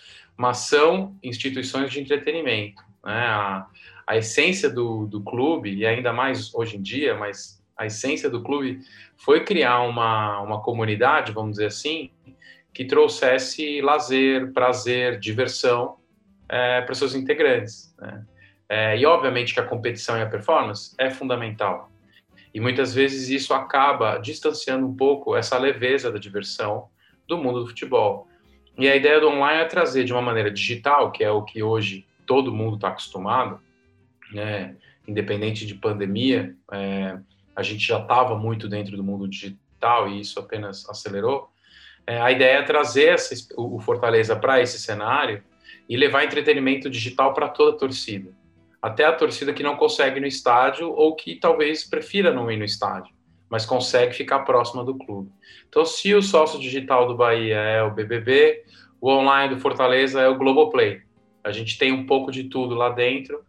mas 0.42 0.58
são 0.58 1.16
instituições 1.22 1.92
de 1.92 2.00
entretenimento. 2.00 2.82
Né? 3.04 3.12
A, 3.12 3.64
a 4.04 4.16
essência 4.16 4.68
do, 4.68 5.06
do 5.06 5.22
clube, 5.22 5.72
e 5.72 5.86
ainda 5.86 6.12
mais 6.12 6.52
hoje 6.52 6.76
em 6.76 6.82
dia, 6.82 7.14
mas 7.14 7.62
a 7.76 7.86
essência 7.86 8.28
do 8.28 8.42
clube 8.42 8.80
foi 9.16 9.44
criar 9.44 9.82
uma, 9.82 10.40
uma 10.40 10.60
comunidade, 10.60 11.30
vamos 11.30 11.52
dizer 11.52 11.66
assim, 11.66 12.10
que 12.74 12.84
trouxesse 12.84 13.80
lazer, 13.82 14.52
prazer, 14.52 15.20
diversão 15.20 15.98
é, 16.48 16.80
para 16.80 16.94
seus 16.96 17.14
integrantes. 17.14 17.94
Né? 18.00 18.24
É, 18.68 18.98
e 18.98 19.06
obviamente 19.06 19.54
que 19.54 19.60
a 19.60 19.64
competição 19.64 20.18
e 20.18 20.22
a 20.22 20.26
performance 20.28 20.92
é 20.98 21.08
fundamental. 21.08 21.88
E 22.52 22.58
muitas 22.58 22.92
vezes 22.92 23.28
isso 23.28 23.54
acaba 23.54 24.18
distanciando 24.18 24.88
um 24.88 24.96
pouco 24.96 25.36
essa 25.36 25.56
leveza 25.56 26.10
da 26.10 26.18
diversão 26.18 26.88
do 27.28 27.38
mundo 27.38 27.60
do 27.60 27.68
futebol. 27.68 28.26
E 28.78 28.88
a 28.88 28.96
ideia 28.96 29.20
do 29.20 29.28
online 29.28 29.62
é 29.62 29.64
trazer 29.66 30.04
de 30.04 30.12
uma 30.12 30.22
maneira 30.22 30.50
digital, 30.50 31.12
que 31.12 31.22
é 31.22 31.30
o 31.30 31.42
que 31.42 31.62
hoje 31.62 32.06
todo 32.26 32.52
mundo 32.52 32.76
está 32.76 32.88
acostumado, 32.88 33.60
né? 34.32 34.76
independente 35.06 35.66
de 35.66 35.74
pandemia, 35.74 36.54
é, 36.70 37.18
a 37.54 37.62
gente 37.62 37.86
já 37.86 37.98
estava 37.98 38.36
muito 38.36 38.68
dentro 38.68 38.96
do 38.96 39.04
mundo 39.04 39.28
digital 39.28 40.08
e 40.08 40.20
isso 40.20 40.38
apenas 40.38 40.88
acelerou. 40.88 41.50
É, 42.06 42.20
a 42.20 42.30
ideia 42.30 42.58
é 42.58 42.62
trazer 42.62 43.10
essa, 43.10 43.34
o 43.56 43.78
Fortaleza 43.80 44.34
para 44.34 44.60
esse 44.60 44.78
cenário 44.78 45.42
e 45.88 45.96
levar 45.96 46.24
entretenimento 46.24 46.88
digital 46.88 47.34
para 47.34 47.48
toda 47.48 47.76
a 47.76 47.78
torcida. 47.78 48.30
Até 48.80 49.04
a 49.04 49.12
torcida 49.12 49.52
que 49.52 49.62
não 49.62 49.76
consegue 49.76 50.18
no 50.18 50.26
estádio 50.26 50.90
ou 50.90 51.14
que 51.14 51.36
talvez 51.36 51.84
prefira 51.84 52.32
não 52.32 52.50
ir 52.50 52.56
no 52.56 52.64
estádio, 52.64 53.14
mas 53.52 53.66
consegue 53.66 54.14
ficar 54.14 54.40
próxima 54.40 54.82
do 54.82 54.96
clube. 54.96 55.30
Então, 55.68 55.84
se 55.84 56.14
o 56.14 56.22
sócio 56.22 56.58
digital 56.58 57.06
do 57.06 57.14
Bahia 57.14 57.58
é 57.58 57.82
o 57.82 57.90
BBB, 57.90 58.64
o 58.98 59.10
online 59.10 59.54
do 59.54 59.60
Fortaleza 59.60 60.22
é 60.22 60.28
o 60.28 60.38
Globoplay. 60.38 61.02
A 61.44 61.52
gente 61.52 61.76
tem 61.76 61.92
um 61.92 62.06
pouco 62.06 62.32
de 62.32 62.44
tudo 62.44 62.74
lá 62.74 62.88
dentro 62.88 63.44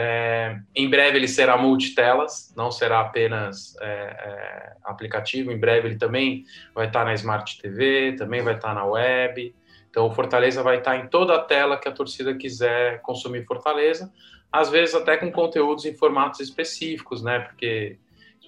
é, 0.00 0.56
em 0.76 0.88
breve 0.88 1.18
ele 1.18 1.26
será 1.26 1.56
multitelas, 1.56 2.54
não 2.56 2.70
será 2.70 3.00
apenas 3.00 3.76
é, 3.80 3.84
é, 3.84 4.72
aplicativo. 4.84 5.50
Em 5.50 5.58
breve 5.58 5.88
ele 5.88 5.96
também 5.96 6.44
vai 6.72 6.86
estar 6.86 7.04
na 7.04 7.12
Smart 7.14 7.60
TV, 7.60 8.14
também 8.16 8.40
vai 8.40 8.54
estar 8.54 8.72
na 8.72 8.84
web. 8.84 9.52
Então 9.90 10.06
o 10.06 10.12
Fortaleza 10.12 10.62
vai 10.62 10.78
estar 10.78 10.96
em 10.96 11.08
toda 11.08 11.34
a 11.34 11.42
tela 11.42 11.76
que 11.76 11.88
a 11.88 11.92
torcida 11.92 12.32
quiser 12.32 13.02
consumir 13.02 13.44
Fortaleza, 13.44 14.12
às 14.52 14.70
vezes 14.70 14.94
até 14.94 15.16
com 15.16 15.32
conteúdos 15.32 15.84
em 15.84 15.96
formatos 15.96 16.38
específicos, 16.38 17.20
né? 17.20 17.40
Porque 17.40 17.98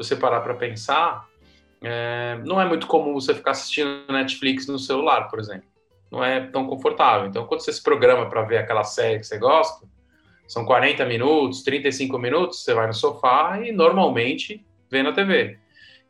você 0.02 0.16
parar 0.16 0.40
para 0.40 0.54
pensar, 0.54 1.28
é, 1.82 2.38
não 2.44 2.60
é 2.60 2.66
muito 2.66 2.86
comum 2.86 3.14
você 3.14 3.34
ficar 3.34 3.50
assistindo 3.50 4.04
Netflix 4.08 4.66
no 4.66 4.78
celular, 4.78 5.28
por 5.28 5.38
exemplo. 5.38 5.68
Não 6.10 6.24
é 6.24 6.40
tão 6.40 6.66
confortável. 6.66 7.28
Então, 7.28 7.46
quando 7.46 7.60
você 7.60 7.72
se 7.72 7.82
programa 7.82 8.28
para 8.28 8.42
ver 8.42 8.58
aquela 8.58 8.82
série 8.82 9.18
que 9.18 9.26
você 9.26 9.38
gosta, 9.38 9.86
são 10.48 10.64
40 10.64 11.04
minutos, 11.04 11.62
35 11.62 12.18
minutos, 12.18 12.64
você 12.64 12.74
vai 12.74 12.86
no 12.86 12.94
sofá 12.94 13.60
e 13.62 13.72
normalmente 13.72 14.64
vê 14.90 15.02
na 15.02 15.12
TV. 15.12 15.58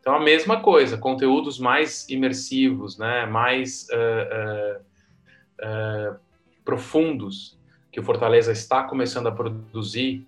Então, 0.01 0.15
a 0.15 0.21
mesma 0.21 0.61
coisa, 0.61 0.97
conteúdos 0.97 1.59
mais 1.59 2.09
imersivos, 2.09 2.97
né, 2.97 3.27
mais 3.27 3.87
uh, 3.91 4.81
uh, 5.61 6.15
uh, 6.15 6.21
profundos 6.65 7.59
que 7.93 8.01
o 8.01 8.03
Fortaleza 8.03 8.53
está 8.53 8.85
começando 8.85 9.27
a 9.27 9.33
produzir, 9.33 10.27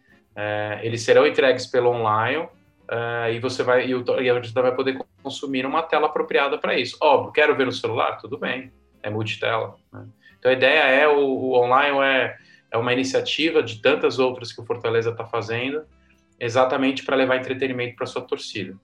eles 0.83 1.03
serão 1.03 1.27
entregues 1.27 1.67
pelo 1.67 1.91
online 1.91 2.49
e 3.33 3.41
você 3.41 3.63
vai 3.63 3.87
e, 3.87 3.95
o, 3.95 4.05
e 4.21 4.31
a 4.31 4.35
gente 4.35 4.53
vai 4.53 4.75
poder 4.75 4.99
consumir 5.23 5.65
uma 5.65 5.83
tela 5.83 6.07
apropriada 6.07 6.59
para 6.59 6.79
isso. 6.79 6.97
Óbvio, 7.01 7.33
quero 7.33 7.57
ver 7.57 7.67
no 7.67 7.73
celular, 7.73 8.19
tudo 8.19 8.39
bem, 8.39 8.73
é 9.03 9.11
multitela. 9.11 9.77
Né? 9.93 10.07
Então, 10.39 10.51
a 10.51 10.55
ideia 10.55 10.83
é 10.83 11.09
o, 11.09 11.19
o 11.19 11.55
online 11.55 11.99
é 12.01 12.37
é 12.73 12.79
uma 12.79 12.93
iniciativa 12.93 13.63
de 13.63 13.81
tantas 13.81 14.19
outras 14.19 14.51
que 14.51 14.61
o 14.61 14.65
Fortaleza 14.65 15.11
está 15.11 15.27
fazendo, 15.27 15.85
exatamente 16.41 17.05
para 17.05 17.15
levar 17.15 17.37
entretenimento 17.37 17.95
para 17.95 18.07
sua 18.07 18.23
torcida. 18.23 18.75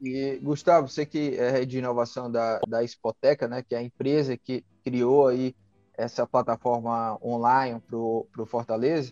E, 0.00 0.38
Gustavo, 0.42 0.88
você 0.88 1.04
que 1.04 1.36
é 1.38 1.64
de 1.64 1.78
inovação 1.78 2.32
da, 2.32 2.58
da 2.66 2.82
Spoteca, 2.82 3.46
né, 3.46 3.62
que 3.62 3.74
é 3.74 3.78
a 3.78 3.82
empresa 3.82 4.36
que 4.36 4.64
criou 4.82 5.28
aí 5.28 5.54
essa 5.96 6.26
plataforma 6.26 7.18
online 7.22 7.80
para 7.86 7.96
o 7.98 8.46
Fortaleza, 8.46 9.10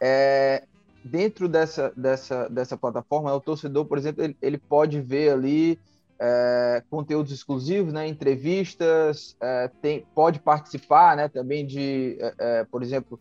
é, 0.00 0.64
dentro 1.04 1.48
dessa, 1.48 1.92
dessa, 1.96 2.48
dessa 2.48 2.76
plataforma, 2.76 3.34
o 3.34 3.40
torcedor, 3.40 3.86
por 3.86 3.98
exemplo, 3.98 4.22
ele, 4.22 4.36
ele 4.40 4.58
pode 4.58 5.00
ver 5.00 5.32
ali 5.32 5.78
é, 6.18 6.82
conteúdos 6.90 7.32
exclusivos, 7.32 7.92
né, 7.92 8.06
entrevistas, 8.06 9.36
é, 9.40 9.70
tem, 9.80 10.06
pode 10.14 10.38
participar 10.38 11.16
né, 11.16 11.28
também 11.28 11.66
de, 11.66 12.18
é, 12.20 12.34
é 12.38 12.64
por 12.64 12.82
exemplo, 12.82 13.18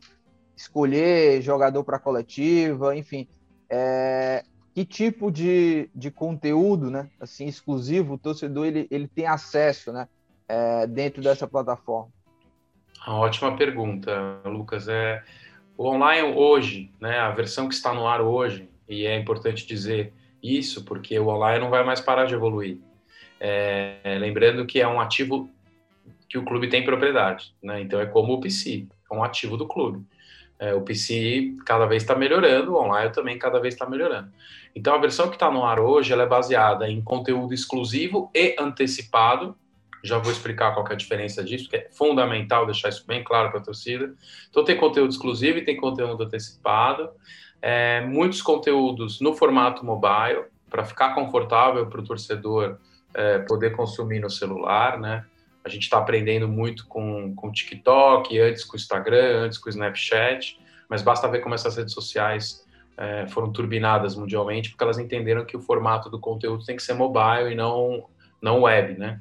escolher 0.55 1.41
jogador 1.41 1.83
para 1.83 1.97
coletiva, 1.97 2.95
enfim. 2.95 3.27
É, 3.69 4.43
que 4.73 4.83
tipo 4.83 5.31
de, 5.31 5.89
de 5.95 6.11
conteúdo 6.11 6.91
né, 6.91 7.09
assim, 7.19 7.45
exclusivo 7.45 8.15
o 8.15 8.17
torcedor 8.17 8.65
ele, 8.65 8.87
ele 8.91 9.07
tem 9.07 9.25
acesso 9.25 9.91
né, 9.93 10.07
é, 10.47 10.85
dentro 10.85 11.21
dessa 11.21 11.47
plataforma? 11.47 12.11
Uma 13.07 13.19
ótima 13.19 13.55
pergunta, 13.55 14.11
Lucas. 14.45 14.87
É, 14.89 15.23
o 15.79 15.87
online 15.87 16.33
hoje, 16.35 16.91
né, 16.99 17.19
a 17.19 17.31
versão 17.31 17.69
que 17.69 17.73
está 17.73 17.93
no 17.93 18.05
ar 18.05 18.19
hoje, 18.19 18.67
e 18.85 19.05
é 19.05 19.17
importante 19.17 19.65
dizer 19.65 20.11
isso, 20.43 20.83
porque 20.83 21.17
o 21.17 21.29
online 21.29 21.63
não 21.63 21.69
vai 21.69 21.85
mais 21.85 22.01
parar 22.01 22.25
de 22.25 22.33
evoluir. 22.33 22.77
É, 23.39 24.17
lembrando 24.19 24.65
que 24.65 24.81
é 24.81 24.85
um 24.85 24.99
ativo 24.99 25.49
que 26.27 26.37
o 26.37 26.43
clube 26.43 26.67
tem 26.67 26.83
propriedade, 26.83 27.55
né? 27.63 27.79
Então 27.79 27.97
é 27.97 28.05
como 28.05 28.33
o 28.33 28.41
PC, 28.41 28.87
é 29.09 29.15
um 29.15 29.23
ativo 29.23 29.55
do 29.55 29.65
clube. 29.65 30.05
É, 30.59 30.73
o 30.73 30.81
PC 30.81 31.55
cada 31.65 31.85
vez 31.85 32.03
está 32.03 32.13
melhorando, 32.13 32.73
o 32.73 32.83
online 32.83 33.13
também 33.13 33.39
cada 33.39 33.57
vez 33.61 33.73
está 33.73 33.89
melhorando. 33.89 34.29
Então 34.75 34.93
a 34.93 34.97
versão 34.97 35.29
que 35.29 35.37
está 35.37 35.49
no 35.49 35.63
ar 35.63 35.79
hoje 35.79 36.11
ela 36.11 36.23
é 36.23 36.27
baseada 36.27 36.89
em 36.89 37.01
conteúdo 37.01 37.53
exclusivo 37.53 38.29
e 38.35 38.53
antecipado. 38.59 39.55
Já 40.03 40.17
vou 40.17 40.31
explicar 40.31 40.73
qual 40.73 40.87
é 40.87 40.93
a 40.93 40.95
diferença 40.95 41.43
disso, 41.43 41.65
porque 41.65 41.77
é 41.77 41.89
fundamental 41.91 42.65
deixar 42.65 42.89
isso 42.89 43.05
bem 43.05 43.23
claro 43.23 43.49
para 43.49 43.59
a 43.59 43.63
torcida. 43.63 44.13
Então 44.49 44.63
tem 44.63 44.77
conteúdo 44.77 45.09
exclusivo 45.09 45.57
e 45.57 45.65
tem 45.65 45.75
conteúdo 45.75 46.23
antecipado. 46.23 47.09
É, 47.61 48.01
muitos 48.05 48.41
conteúdos 48.41 49.19
no 49.19 49.33
formato 49.33 49.85
mobile, 49.85 50.45
para 50.69 50.85
ficar 50.85 51.13
confortável 51.13 51.87
para 51.87 51.99
o 51.99 52.03
torcedor 52.03 52.77
é, 53.13 53.39
poder 53.39 53.75
consumir 53.75 54.19
no 54.19 54.29
celular, 54.29 54.99
né? 54.99 55.25
A 55.63 55.67
gente 55.67 55.83
está 55.83 55.97
aprendendo 55.97 56.47
muito 56.47 56.87
com, 56.87 57.33
com 57.35 57.49
o 57.49 57.51
TikTok, 57.51 58.39
antes 58.39 58.63
com 58.63 58.73
o 58.73 58.79
Instagram, 58.79 59.41
antes 59.41 59.57
com 59.57 59.67
o 59.67 59.69
Snapchat, 59.69 60.59
mas 60.87 61.01
basta 61.01 61.27
ver 61.27 61.39
como 61.39 61.53
essas 61.53 61.75
redes 61.75 61.93
sociais 61.93 62.65
é, 62.97 63.27
foram 63.27 63.51
turbinadas 63.51 64.15
mundialmente, 64.15 64.69
porque 64.69 64.83
elas 64.83 64.99
entenderam 64.99 65.45
que 65.45 65.57
o 65.57 65.61
formato 65.61 66.09
do 66.09 66.19
conteúdo 66.19 66.65
tem 66.65 66.75
que 66.75 66.83
ser 66.83 66.93
mobile 66.93 67.51
e 67.51 67.55
não, 67.55 68.05
não 68.41 68.61
web, 68.61 68.97
né? 68.97 69.19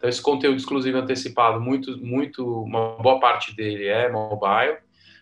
Então, 0.00 0.08
esse 0.08 0.22
conteúdo 0.22 0.56
exclusivo 0.56 0.96
antecipado, 0.96 1.60
muito, 1.60 1.94
muito, 1.98 2.64
uma 2.64 2.96
boa 2.96 3.20
parte 3.20 3.54
dele 3.54 3.86
é 3.86 4.10
mobile. 4.10 4.78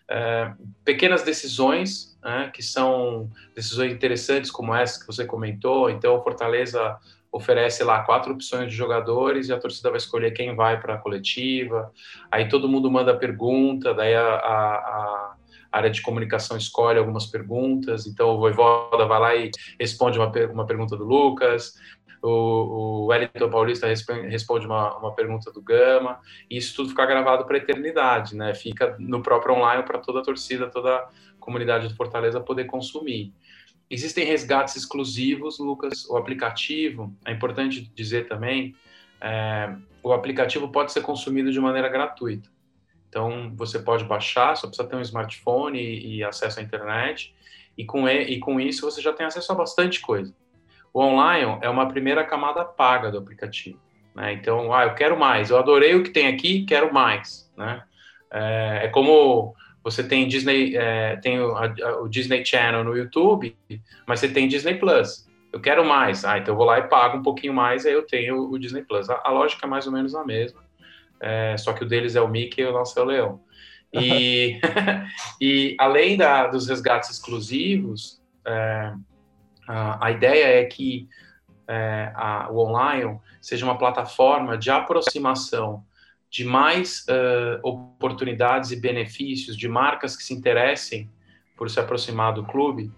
É, 0.08 0.52
pequenas 0.84 1.22
decisões, 1.24 2.16
né, 2.22 2.48
que 2.54 2.62
são 2.62 3.28
decisões 3.56 3.92
interessantes, 3.92 4.52
como 4.52 4.72
essa 4.72 5.00
que 5.00 5.06
você 5.06 5.24
comentou. 5.24 5.90
Então, 5.90 6.22
Fortaleza 6.22 6.96
oferece 7.32 7.82
lá 7.82 8.04
quatro 8.04 8.32
opções 8.32 8.70
de 8.70 8.76
jogadores 8.76 9.48
e 9.48 9.52
a 9.52 9.58
torcida 9.58 9.90
vai 9.90 9.98
escolher 9.98 10.30
quem 10.30 10.54
vai 10.54 10.80
para 10.80 10.94
a 10.94 10.98
coletiva. 10.98 11.92
Aí 12.30 12.48
todo 12.48 12.68
mundo 12.68 12.88
manda 12.88 13.16
pergunta, 13.16 13.92
daí 13.92 14.14
a, 14.14 14.22
a, 14.22 14.74
a, 14.76 15.34
área 15.72 15.90
de 15.90 16.00
comunicação 16.02 16.56
escolhe 16.56 17.00
algumas 17.00 17.26
perguntas. 17.26 18.06
Então 18.06 18.30
o 18.30 18.38
Voivoda 18.38 19.04
vai 19.06 19.20
lá 19.20 19.34
e 19.34 19.50
responde 19.78 20.20
uma, 20.20 20.30
uma 20.52 20.64
pergunta 20.64 20.96
do 20.96 21.04
Lucas. 21.04 21.74
O, 22.22 22.28
o 22.28 23.06
Wellington 23.06 23.50
Paulista 23.50 23.86
responde 23.86 24.66
uma, 24.66 24.96
uma 24.98 25.14
pergunta 25.14 25.52
do 25.52 25.62
Gama, 25.62 26.20
e 26.50 26.56
isso 26.56 26.74
tudo 26.74 26.90
fica 26.90 27.06
gravado 27.06 27.44
para 27.44 27.56
a 27.56 27.60
eternidade, 27.60 28.36
né? 28.36 28.54
Fica 28.54 28.96
no 28.98 29.22
próprio 29.22 29.54
online 29.54 29.82
para 29.84 29.98
toda 29.98 30.20
a 30.20 30.22
torcida, 30.22 30.68
toda 30.68 30.96
a 30.96 31.08
comunidade 31.38 31.88
do 31.88 31.94
Fortaleza 31.94 32.40
poder 32.40 32.64
consumir. 32.64 33.32
Existem 33.90 34.24
resgates 34.24 34.76
exclusivos, 34.76 35.58
Lucas. 35.58 36.04
O 36.06 36.16
aplicativo, 36.16 37.16
é 37.24 37.32
importante 37.32 37.90
dizer 37.94 38.28
também, 38.28 38.74
é, 39.20 39.74
o 40.02 40.12
aplicativo 40.12 40.68
pode 40.68 40.92
ser 40.92 41.00
consumido 41.00 41.50
de 41.50 41.60
maneira 41.60 41.88
gratuita. 41.88 42.50
Então, 43.08 43.52
você 43.56 43.78
pode 43.78 44.04
baixar, 44.04 44.56
só 44.56 44.66
precisa 44.66 44.86
ter 44.86 44.96
um 44.96 45.00
smartphone 45.00 45.80
e, 45.80 46.16
e 46.16 46.24
acesso 46.24 46.60
à 46.60 46.62
internet, 46.62 47.34
e 47.76 47.84
com, 47.84 48.06
e, 48.06 48.34
e 48.34 48.38
com 48.38 48.60
isso 48.60 48.82
você 48.82 49.00
já 49.00 49.12
tem 49.12 49.24
acesso 49.24 49.50
a 49.52 49.54
bastante 49.54 50.00
coisa. 50.00 50.34
O 50.92 51.02
online 51.02 51.58
é 51.60 51.68
uma 51.68 51.88
primeira 51.88 52.24
camada 52.24 52.64
paga 52.64 53.10
do 53.10 53.18
aplicativo. 53.18 53.78
Né? 54.14 54.32
Então, 54.32 54.72
ah, 54.72 54.84
eu 54.84 54.94
quero 54.94 55.18
mais, 55.18 55.50
eu 55.50 55.58
adorei 55.58 55.94
o 55.94 56.02
que 56.02 56.10
tem 56.10 56.26
aqui, 56.26 56.64
quero 56.64 56.92
mais. 56.92 57.50
Né? 57.56 57.82
É, 58.32 58.80
é 58.84 58.88
como 58.88 59.54
você 59.82 60.02
tem 60.02 60.26
Disney, 60.26 60.76
é, 60.76 61.16
tem 61.16 61.40
o, 61.40 61.56
a, 61.56 62.02
o, 62.02 62.08
Disney 62.08 62.44
Channel 62.44 62.84
no 62.84 62.96
YouTube, 62.96 63.56
mas 64.06 64.20
você 64.20 64.28
tem 64.28 64.48
Disney 64.48 64.74
Plus. 64.74 65.26
Eu 65.52 65.60
quero 65.60 65.84
mais, 65.84 66.24
ah, 66.24 66.36
então 66.36 66.52
eu 66.52 66.58
vou 66.58 66.66
lá 66.66 66.78
e 66.78 66.88
pago 66.88 67.18
um 67.18 67.22
pouquinho 67.22 67.54
mais, 67.54 67.86
aí 67.86 67.92
eu 67.92 68.02
tenho 68.02 68.50
o 68.50 68.58
Disney 68.58 68.82
Plus. 68.82 69.08
A, 69.08 69.20
a 69.24 69.30
lógica 69.30 69.66
é 69.66 69.68
mais 69.68 69.86
ou 69.86 69.92
menos 69.92 70.14
a 70.14 70.24
mesma, 70.24 70.60
é, 71.20 71.56
só 71.56 71.72
que 71.72 71.84
o 71.84 71.88
deles 71.88 72.16
é 72.16 72.20
o 72.20 72.28
Mickey 72.28 72.62
e 72.62 72.66
o 72.66 72.72
nosso 72.72 72.98
é 72.98 73.02
o 73.02 73.06
Leão. 73.06 73.40
E, 73.92 74.60
e 75.40 75.76
além 75.78 76.16
da, 76.16 76.48
dos 76.48 76.68
resgates 76.68 77.10
exclusivos, 77.10 78.20
é, 78.44 78.92
a, 79.68 80.06
a, 80.06 80.10
ideia 80.10 80.60
é 80.60 80.64
que 80.64 81.08
é, 81.68 82.10
a, 82.14 82.48
o 82.50 82.58
online 82.58 83.20
seja 83.40 83.64
uma 83.64 83.76
plataforma 83.76 84.56
de 84.56 84.70
aproximação 84.70 85.84
de 86.30 86.44
mais 86.44 87.06
uh, 87.08 87.60
oportunidades 87.62 88.70
e 88.70 88.80
benefícios 88.80 89.56
de 89.56 89.68
marcas 89.68 90.16
que 90.16 90.22
se 90.22 90.34
interessem 90.34 91.08
por 91.56 91.70
se 91.70 91.80
aproximar 91.80 92.32
do 92.34 92.44
clube 92.44 92.90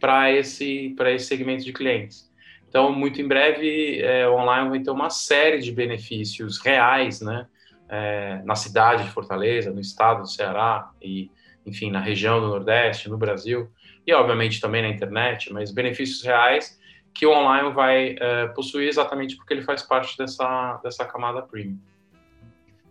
para 0.00 0.30
esse 0.30 0.94
esse 0.98 1.26
segmento 1.26 1.64
de 1.64 1.72
clientes. 1.72 2.30
Então, 2.68 2.92
muito 2.92 3.20
em 3.20 3.28
breve, 3.28 4.00
é, 4.02 4.28
online 4.28 4.68
vai 4.68 4.80
ter 4.80 4.90
uma 4.90 5.08
série 5.08 5.60
de 5.60 5.70
benefícios 5.70 6.58
reais, 6.58 7.20
né? 7.20 7.46
É, 7.88 8.42
na 8.44 8.56
cidade 8.56 9.04
de 9.04 9.10
Fortaleza, 9.10 9.70
no 9.70 9.80
estado 9.80 10.22
do 10.22 10.28
Ceará 10.28 10.90
e, 11.00 11.30
enfim, 11.64 11.90
na 11.90 12.00
região 12.00 12.40
do 12.40 12.48
Nordeste, 12.48 13.08
no 13.08 13.16
Brasil 13.16 13.70
e, 14.06 14.12
obviamente, 14.12 14.60
também 14.60 14.82
na 14.82 14.88
internet, 14.88 15.52
mas 15.52 15.70
benefícios 15.70 16.22
reais 16.22 16.78
que 17.14 17.24
o 17.24 17.32
online 17.32 17.72
vai 17.72 18.16
é, 18.20 18.48
possuir 18.48 18.88
exatamente 18.88 19.36
porque 19.36 19.54
ele 19.54 19.62
faz 19.62 19.82
parte 19.82 20.18
dessa, 20.18 20.80
dessa 20.82 21.04
camada 21.04 21.42
premium. 21.42 21.78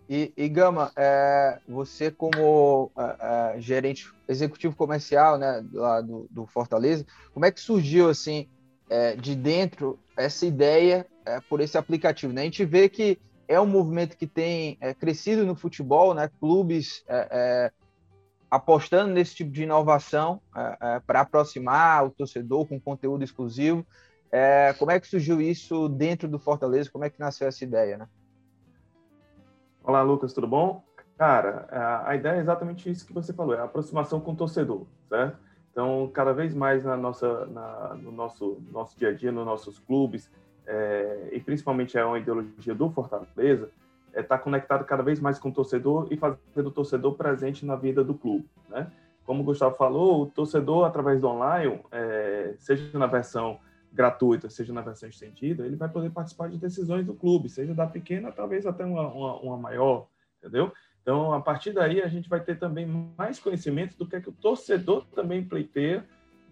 E, 0.08 0.32
e 0.36 0.48
Gama, 0.48 0.90
é, 0.96 1.58
você 1.68 2.10
como 2.10 2.90
é, 2.96 3.56
é, 3.56 3.60
gerente 3.60 4.10
executivo 4.28 4.74
comercial 4.74 5.38
né, 5.38 5.64
lá 5.72 6.00
do, 6.00 6.26
do, 6.30 6.46
Fortaleza, 6.46 7.06
como 7.32 7.46
é 7.46 7.50
que 7.50 7.60
surgiu 7.60 8.08
assim 8.08 8.48
é, 8.88 9.16
de 9.16 9.34
dentro 9.34 9.98
essa 10.16 10.44
ideia 10.44 11.06
é, 11.24 11.40
por 11.40 11.60
esse 11.60 11.78
aplicativo? 11.78 12.32
Né? 12.32 12.42
A 12.42 12.44
gente 12.44 12.64
vê 12.64 12.88
que 12.88 13.18
é 13.46 13.60
um 13.60 13.66
movimento 13.66 14.16
que 14.16 14.26
tem 14.26 14.78
crescido 14.98 15.44
no 15.44 15.54
futebol, 15.54 16.14
né? 16.14 16.30
clubes 16.40 17.04
apostando 18.54 19.12
nesse 19.12 19.34
tipo 19.34 19.50
de 19.50 19.64
inovação 19.64 20.40
para 21.06 21.20
aproximar 21.20 22.04
o 22.06 22.10
torcedor 22.10 22.66
com 22.66 22.80
conteúdo 22.80 23.24
exclusivo. 23.24 23.86
como 24.78 24.90
é 24.90 25.00
que 25.00 25.08
surgiu 25.08 25.40
isso 25.40 25.88
dentro 25.88 26.28
do 26.28 26.38
Fortaleza? 26.38 26.90
Como 26.90 27.04
é 27.04 27.10
que 27.10 27.18
nasceu 27.18 27.48
essa 27.48 27.64
ideia? 27.64 27.98
Né? 27.98 28.08
Olá, 29.82 30.02
Lucas, 30.02 30.32
tudo 30.32 30.46
bom? 30.46 30.82
Cara, 31.18 31.68
a 32.06 32.14
ideia 32.16 32.36
é 32.36 32.40
exatamente 32.40 32.90
isso 32.90 33.06
que 33.06 33.12
você 33.12 33.32
falou, 33.32 33.54
é 33.54 33.58
a 33.58 33.64
aproximação 33.64 34.20
com 34.20 34.32
o 34.32 34.36
torcedor, 34.36 34.86
certo? 35.08 35.38
Então, 35.70 36.08
cada 36.12 36.32
vez 36.32 36.54
mais 36.54 36.84
na 36.84 36.96
nossa, 36.96 37.46
na, 37.46 37.94
no 37.94 38.12
nosso, 38.12 38.62
nosso 38.70 38.96
dia 38.96 39.08
a 39.08 39.12
dia, 39.12 39.32
nos 39.32 39.44
nossos 39.44 39.78
clubes, 39.78 40.30
é, 40.66 41.30
e 41.32 41.40
principalmente 41.40 41.98
é 41.98 42.04
uma 42.04 42.18
ideologia 42.18 42.74
do 42.74 42.90
Fortaleza, 42.90 43.70
é 44.14 44.20
estar 44.20 44.38
tá 44.38 44.42
conectado 44.42 44.84
cada 44.84 45.02
vez 45.02 45.20
mais 45.20 45.38
com 45.38 45.48
o 45.48 45.52
torcedor 45.52 46.08
e 46.10 46.16
fazer 46.16 46.38
o 46.56 46.70
torcedor 46.70 47.14
presente 47.14 47.66
na 47.66 47.76
vida 47.76 48.02
do 48.02 48.14
clube, 48.14 48.48
né? 48.68 48.90
Como 49.24 49.42
o 49.42 49.44
Gustavo 49.44 49.74
falou, 49.74 50.22
o 50.22 50.26
torcedor, 50.26 50.84
através 50.84 51.20
do 51.20 51.26
online, 51.26 51.80
é, 51.90 52.54
seja 52.58 52.98
na 52.98 53.06
versão 53.06 53.58
gratuita, 53.90 54.50
seja 54.50 54.72
na 54.72 54.82
versão 54.82 55.08
estendida, 55.08 55.64
ele 55.64 55.76
vai 55.76 55.88
poder 55.88 56.10
participar 56.10 56.48
de 56.48 56.58
decisões 56.58 57.06
do 57.06 57.14
clube, 57.14 57.48
seja 57.48 57.74
da 57.74 57.86
pequena, 57.86 58.32
talvez 58.32 58.66
até 58.66 58.84
uma, 58.84 59.08
uma, 59.08 59.36
uma 59.36 59.56
maior, 59.56 60.08
entendeu? 60.38 60.72
Então, 61.00 61.32
a 61.32 61.40
partir 61.40 61.72
daí, 61.72 62.02
a 62.02 62.08
gente 62.08 62.28
vai 62.28 62.40
ter 62.40 62.58
também 62.58 62.86
mais 63.16 63.38
conhecimento 63.38 63.96
do 63.96 64.06
que, 64.06 64.16
é 64.16 64.20
que 64.20 64.28
o 64.28 64.32
torcedor 64.32 65.06
também 65.14 65.44
pleiteia 65.44 66.04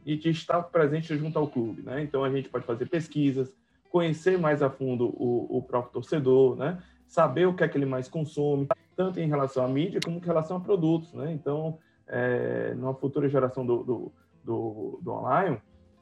e 0.05 0.17
de 0.17 0.31
estar 0.31 0.63
presente 0.65 1.17
junto 1.17 1.39
ao 1.39 1.49
clube, 1.49 1.83
né? 1.83 2.03
Então, 2.03 2.23
a 2.23 2.31
gente 2.31 2.49
pode 2.49 2.65
fazer 2.65 2.89
pesquisas, 2.89 3.55
conhecer 3.91 4.39
mais 4.39 4.63
a 4.63 4.71
fundo 4.71 5.07
o, 5.07 5.59
o 5.59 5.63
próprio 5.63 5.93
torcedor, 5.93 6.57
né? 6.57 6.83
Saber 7.13 7.47
o 7.47 7.53
que 7.53 7.63
é 7.63 7.69
que 7.69 7.77
ele 7.77 7.85
mais 7.85 8.09
consome, 8.09 8.67
tanto 8.97 9.21
em 9.21 9.29
relação 9.29 9.63
à 9.63 9.69
mídia 9.69 10.01
como 10.03 10.17
em 10.17 10.25
relação 10.25 10.57
a 10.57 10.61
produtos, 10.61 11.13
né? 11.13 11.31
Então, 11.31 11.79
é, 12.09 12.73
numa 12.75 12.95
futura 12.95 13.29
geração 13.29 13.67
do, 13.67 13.85
do, 13.85 14.13
do, 14.43 14.99
do 15.03 15.13
online, 15.13 15.59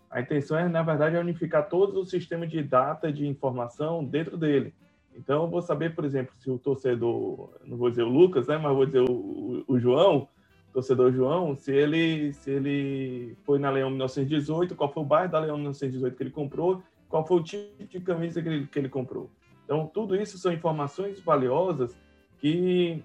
a 0.08 0.20
intenção 0.20 0.56
é, 0.56 0.68
na 0.68 0.84
verdade, 0.84 1.16
é 1.16 1.20
unificar 1.20 1.68
todos 1.68 1.96
os 1.96 2.10
sistemas 2.10 2.48
de 2.48 2.62
data 2.62 3.12
de 3.12 3.26
informação 3.26 4.04
dentro 4.04 4.36
dele. 4.36 4.72
Então, 5.12 5.42
eu 5.42 5.50
vou 5.50 5.60
saber, 5.60 5.96
por 5.96 6.04
exemplo, 6.04 6.32
se 6.38 6.48
o 6.48 6.60
torcedor, 6.60 7.58
não 7.66 7.76
vou 7.76 7.90
dizer 7.90 8.04
o 8.04 8.08
Lucas, 8.08 8.46
né, 8.46 8.56
mas 8.56 8.72
vou 8.72 8.86
dizer 8.86 9.00
o, 9.00 9.64
o 9.66 9.80
João, 9.80 10.28
o 10.68 10.72
torcedor 10.72 11.12
João, 11.12 11.56
se 11.56 11.72
ele, 11.72 12.32
se 12.34 12.52
ele 12.52 13.36
foi 13.42 13.58
na 13.58 13.68
Leão 13.68 13.90
1918, 13.90 14.76
qual 14.76 14.92
foi 14.92 15.02
o 15.02 15.06
bairro 15.06 15.32
da 15.32 15.40
Leão 15.40 15.56
1918 15.56 16.16
que 16.16 16.22
ele 16.22 16.30
comprou, 16.30 16.80
qual 17.08 17.26
foi 17.26 17.36
o 17.36 17.42
tipo 17.42 17.84
de 17.84 17.98
camisa 17.98 18.40
que 18.40 18.48
ele, 18.48 18.66
que 18.68 18.78
ele 18.78 18.88
comprou. 18.88 19.28
Então, 19.70 19.87
tudo 19.87 20.16
isso 20.16 20.37
são 20.37 20.52
informações 20.52 21.20
valiosas 21.20 21.96
que, 22.40 23.04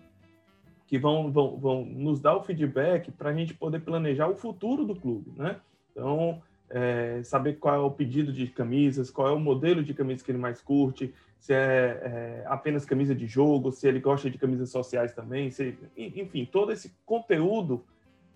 que 0.88 0.97
vão, 0.97 1.32
vão, 1.32 1.60
vão 1.60 1.86
nos 1.86 2.19
dar 2.19 2.36
o 2.36 2.41
feedback 2.41 3.12
para 3.12 3.30
a 3.30 3.34
gente 3.36 3.54
poder 3.54 3.82
planejar 3.82 4.28
o 4.28 4.36
futuro 4.36 4.84
do 4.84 4.95
clube, 4.95 5.32
né? 5.38 5.58
Então, 5.91 6.41
é, 6.67 7.21
saber 7.21 7.60
qual 7.60 7.75
é 7.75 7.78
o 7.78 7.91
pedido 7.91 8.34
de 8.34 8.47
camisas, 8.47 9.12
qual 9.12 9.28
é 9.28 9.32
o 9.32 9.39
modelo 9.39 9.84
de 9.84 9.93
camisa 9.93 10.25
que 10.25 10.32
ele 10.32 10.39
mais 10.39 10.60
curte, 10.60 11.13
se 11.38 11.54
é, 11.54 12.01
é, 12.01 12.43
apenas 12.47 12.84
camisa 12.84 13.13
de 13.13 13.28
jogo, 13.28 13.71
se 13.71 13.88
ele 13.88 13.99
gosta 13.99 14.28
de 14.28 14.39
camisas 14.39 14.71
sociais 14.71 15.13
também, 15.13 15.51
se, 15.51 15.78
enfim, 15.95 16.49
todo 16.51 16.71
esse 16.71 16.95
conteúdo 17.06 17.84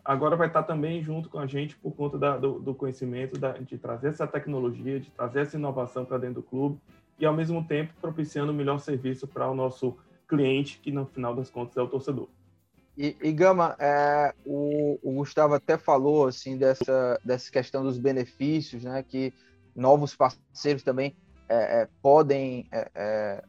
agora 0.05 0.35
vai 0.35 0.47
estar 0.47 0.61
também 0.61 1.01
junto 1.01 1.29
com 1.29 1.39
a 1.39 1.47
gente 1.47 1.75
por 1.77 1.95
conta 1.95 2.19
da, 2.19 2.37
do, 2.37 2.59
do, 2.59 2.75
conhecimento 2.75 3.39
da, 3.39 3.53
de 3.53 3.75
trazer 3.79 4.09
essa 4.09 4.27
tecnologia, 4.27 4.99
de 4.99 5.09
trazer 5.09 5.39
essa 5.41 5.57
inovação 5.57 6.05
para 6.05 6.19
dentro 6.19 6.35
do 6.35 6.43
clube 6.43 6.79
e 7.19 7.25
ao 7.25 7.33
mesmo 7.33 7.63
tempo 7.63 7.93
propiciando 7.99 8.51
o 8.51 8.55
melhor 8.55 8.79
serviço 8.79 9.27
para 9.27 9.49
o 9.49 9.55
nosso 9.55 9.97
cliente, 10.27 10.79
que 10.79 10.91
no 10.91 11.05
final 11.05 11.35
das 11.35 11.49
contas 11.49 11.75
é 11.75 11.81
o 11.81 11.87
torcedor. 11.87 12.29
E, 12.97 13.15
e 13.21 13.31
Gama, 13.31 13.75
é, 13.79 14.33
o, 14.45 14.99
o, 15.01 15.13
Gustavo 15.13 15.53
até 15.53 15.77
falou 15.77 16.27
assim 16.27 16.57
dessa, 16.57 17.19
dessa 17.23 17.49
questão 17.51 17.83
dos 17.83 17.97
benefícios, 17.97 18.83
né? 18.83 19.01
Que 19.03 19.33
novos 19.75 20.15
parceiros 20.15 20.83
também 20.83 21.15
é, 21.47 21.81
é, 21.81 21.87
podem 22.01 22.67
é, 22.71 22.91
é, 22.93 23.43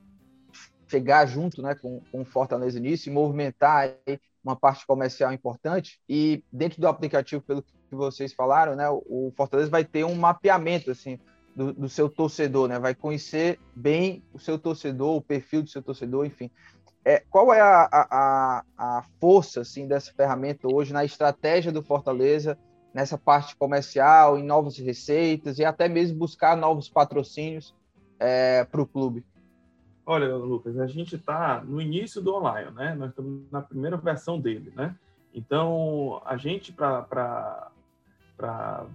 chegar 0.86 1.26
junto, 1.26 1.62
né? 1.62 1.74
Com, 1.74 2.00
com 2.12 2.22
o 2.22 2.24
Fortaleza 2.24 2.78
nisso 2.78 3.08
e 3.08 3.12
movimentar 3.12 3.92
uma 4.42 4.54
parte 4.54 4.86
comercial 4.86 5.32
importante. 5.32 6.00
E 6.08 6.44
dentro 6.52 6.80
do 6.80 6.86
aplicativo, 6.86 7.42
pelo 7.42 7.62
que 7.62 7.72
vocês 7.90 8.32
falaram, 8.32 8.76
né? 8.76 8.88
O 8.88 9.32
Fortaleza 9.36 9.68
vai 9.68 9.84
ter 9.84 10.04
um 10.04 10.14
mapeamento 10.14 10.92
assim 10.92 11.18
do, 11.54 11.72
do 11.72 11.88
seu 11.88 12.08
torcedor, 12.08 12.68
né? 12.68 12.78
Vai 12.78 12.94
conhecer 12.94 13.58
bem 13.74 14.22
o 14.32 14.38
seu 14.38 14.58
torcedor, 14.58 15.16
o 15.16 15.22
perfil 15.22 15.62
do 15.62 15.70
seu 15.70 15.82
torcedor, 15.82 16.26
enfim. 16.26 16.50
É, 17.04 17.22
qual 17.30 17.52
é 17.52 17.60
a, 17.60 17.88
a, 17.92 18.64
a 18.76 19.04
força 19.20 19.62
assim, 19.62 19.86
dessa 19.86 20.12
ferramenta 20.12 20.68
hoje 20.68 20.92
na 20.92 21.04
estratégia 21.04 21.72
do 21.72 21.82
Fortaleza, 21.82 22.58
nessa 22.92 23.16
parte 23.16 23.56
comercial, 23.56 24.38
em 24.38 24.44
novas 24.44 24.76
receitas 24.78 25.58
e 25.58 25.64
até 25.64 25.88
mesmo 25.88 26.18
buscar 26.18 26.56
novos 26.56 26.88
patrocínios 26.88 27.74
é, 28.18 28.64
para 28.64 28.82
o 28.82 28.86
clube? 28.86 29.24
Olha, 30.04 30.34
Lucas, 30.34 30.78
a 30.78 30.86
gente 30.86 31.16
está 31.16 31.62
no 31.64 31.80
início 31.80 32.20
do 32.20 32.34
online, 32.34 32.70
né? 32.72 32.94
Nós 32.94 33.10
estamos 33.10 33.50
na 33.50 33.62
primeira 33.62 33.96
versão 33.96 34.40
dele, 34.40 34.72
né? 34.74 34.94
Então, 35.32 36.20
a 36.24 36.36
gente, 36.36 36.72
para 36.72 37.70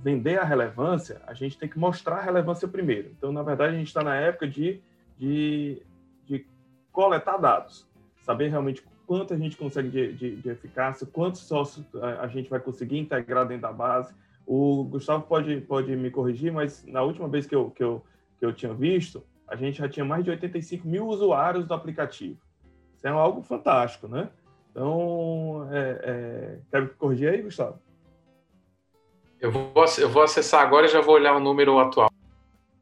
vender 0.01 0.39
a 0.39 0.43
relevância, 0.43 1.21
a 1.27 1.33
gente 1.33 1.57
tem 1.57 1.69
que 1.69 1.77
mostrar 1.77 2.17
a 2.17 2.21
relevância 2.21 2.67
primeiro. 2.67 3.11
Então, 3.17 3.31
na 3.31 3.43
verdade, 3.43 3.75
a 3.75 3.77
gente 3.77 3.87
está 3.87 4.03
na 4.03 4.15
época 4.15 4.47
de, 4.47 4.81
de, 5.17 5.81
de 6.25 6.45
coletar 6.91 7.37
dados 7.37 7.87
saber 8.25 8.49
realmente 8.49 8.83
quanto 9.05 9.35
a 9.35 9.37
gente 9.37 9.55
consegue 9.55 9.89
de, 9.89 10.13
de, 10.13 10.35
de 10.37 10.49
eficácia, 10.49 11.05
quantos 11.05 11.41
sócios 11.41 11.85
a, 12.19 12.27
gente 12.27 12.49
vai 12.49 12.59
conseguir 12.59 12.97
integrar 12.97 13.47
dentro 13.47 13.61
da 13.61 13.71
base. 13.71 14.13
O 14.47 14.83
Gustavo 14.83 15.23
pode, 15.27 15.61
pode 15.61 15.95
me 15.95 16.09
corrigir, 16.09 16.51
mas 16.51 16.83
na 16.87 17.03
última 17.03 17.27
vez 17.27 17.45
que 17.45 17.55
eu, 17.55 17.69
que, 17.69 17.83
eu, 17.83 18.03
que 18.39 18.45
eu 18.45 18.51
tinha 18.51 18.73
visto, 18.73 19.23
a 19.47 19.55
gente 19.55 19.77
já 19.77 19.87
tinha 19.87 20.03
mais 20.03 20.23
de 20.23 20.31
85 20.31 20.87
mil 20.87 21.07
usuários 21.07 21.67
do 21.67 21.73
aplicativo. 21.73 22.39
Isso 22.95 23.07
é 23.07 23.11
algo 23.11 23.43
fantástico, 23.43 24.07
né? 24.07 24.29
Então, 24.71 25.67
é, 25.71 25.99
é... 26.03 26.59
quer 26.71 26.81
me 26.81 26.87
corrigir 26.89 27.29
aí, 27.29 27.43
Gustavo? 27.43 27.79
Eu 29.45 29.51
vou, 29.51 29.85
eu 29.99 30.09
vou 30.09 30.23
acessar 30.23 30.63
agora 30.63 30.87
e 30.87 30.89
já 30.89 31.01
vou 31.01 31.13
olhar 31.13 31.35
o 31.35 31.39
número 31.39 31.77
atual. 31.77 32.09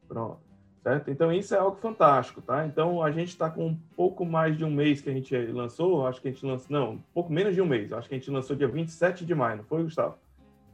Pronto 0.07 0.43
certo? 0.81 1.09
Então 1.09 1.31
isso 1.31 1.55
é 1.55 1.57
algo 1.57 1.77
fantástico, 1.77 2.41
tá? 2.41 2.65
Então 2.65 3.01
a 3.01 3.09
gente 3.09 3.29
está 3.29 3.49
com 3.49 3.67
um 3.67 3.75
pouco 3.95 4.25
mais 4.25 4.57
de 4.57 4.65
um 4.65 4.69
mês 4.69 4.99
que 4.99 5.09
a 5.09 5.13
gente 5.13 5.33
lançou, 5.47 6.05
acho 6.05 6.21
que 6.21 6.27
a 6.27 6.31
gente 6.31 6.45
lançou, 6.45 6.67
não, 6.69 6.91
um 6.91 7.01
pouco 7.13 7.31
menos 7.31 7.55
de 7.55 7.61
um 7.61 7.65
mês, 7.65 7.93
acho 7.93 8.09
que 8.09 8.15
a 8.15 8.17
gente 8.17 8.29
lançou 8.29 8.53
dia 8.53 8.67
27 8.67 9.25
de 9.25 9.33
maio, 9.33 9.57
não 9.57 9.63
foi, 9.63 9.81
Gustavo? 9.81 10.17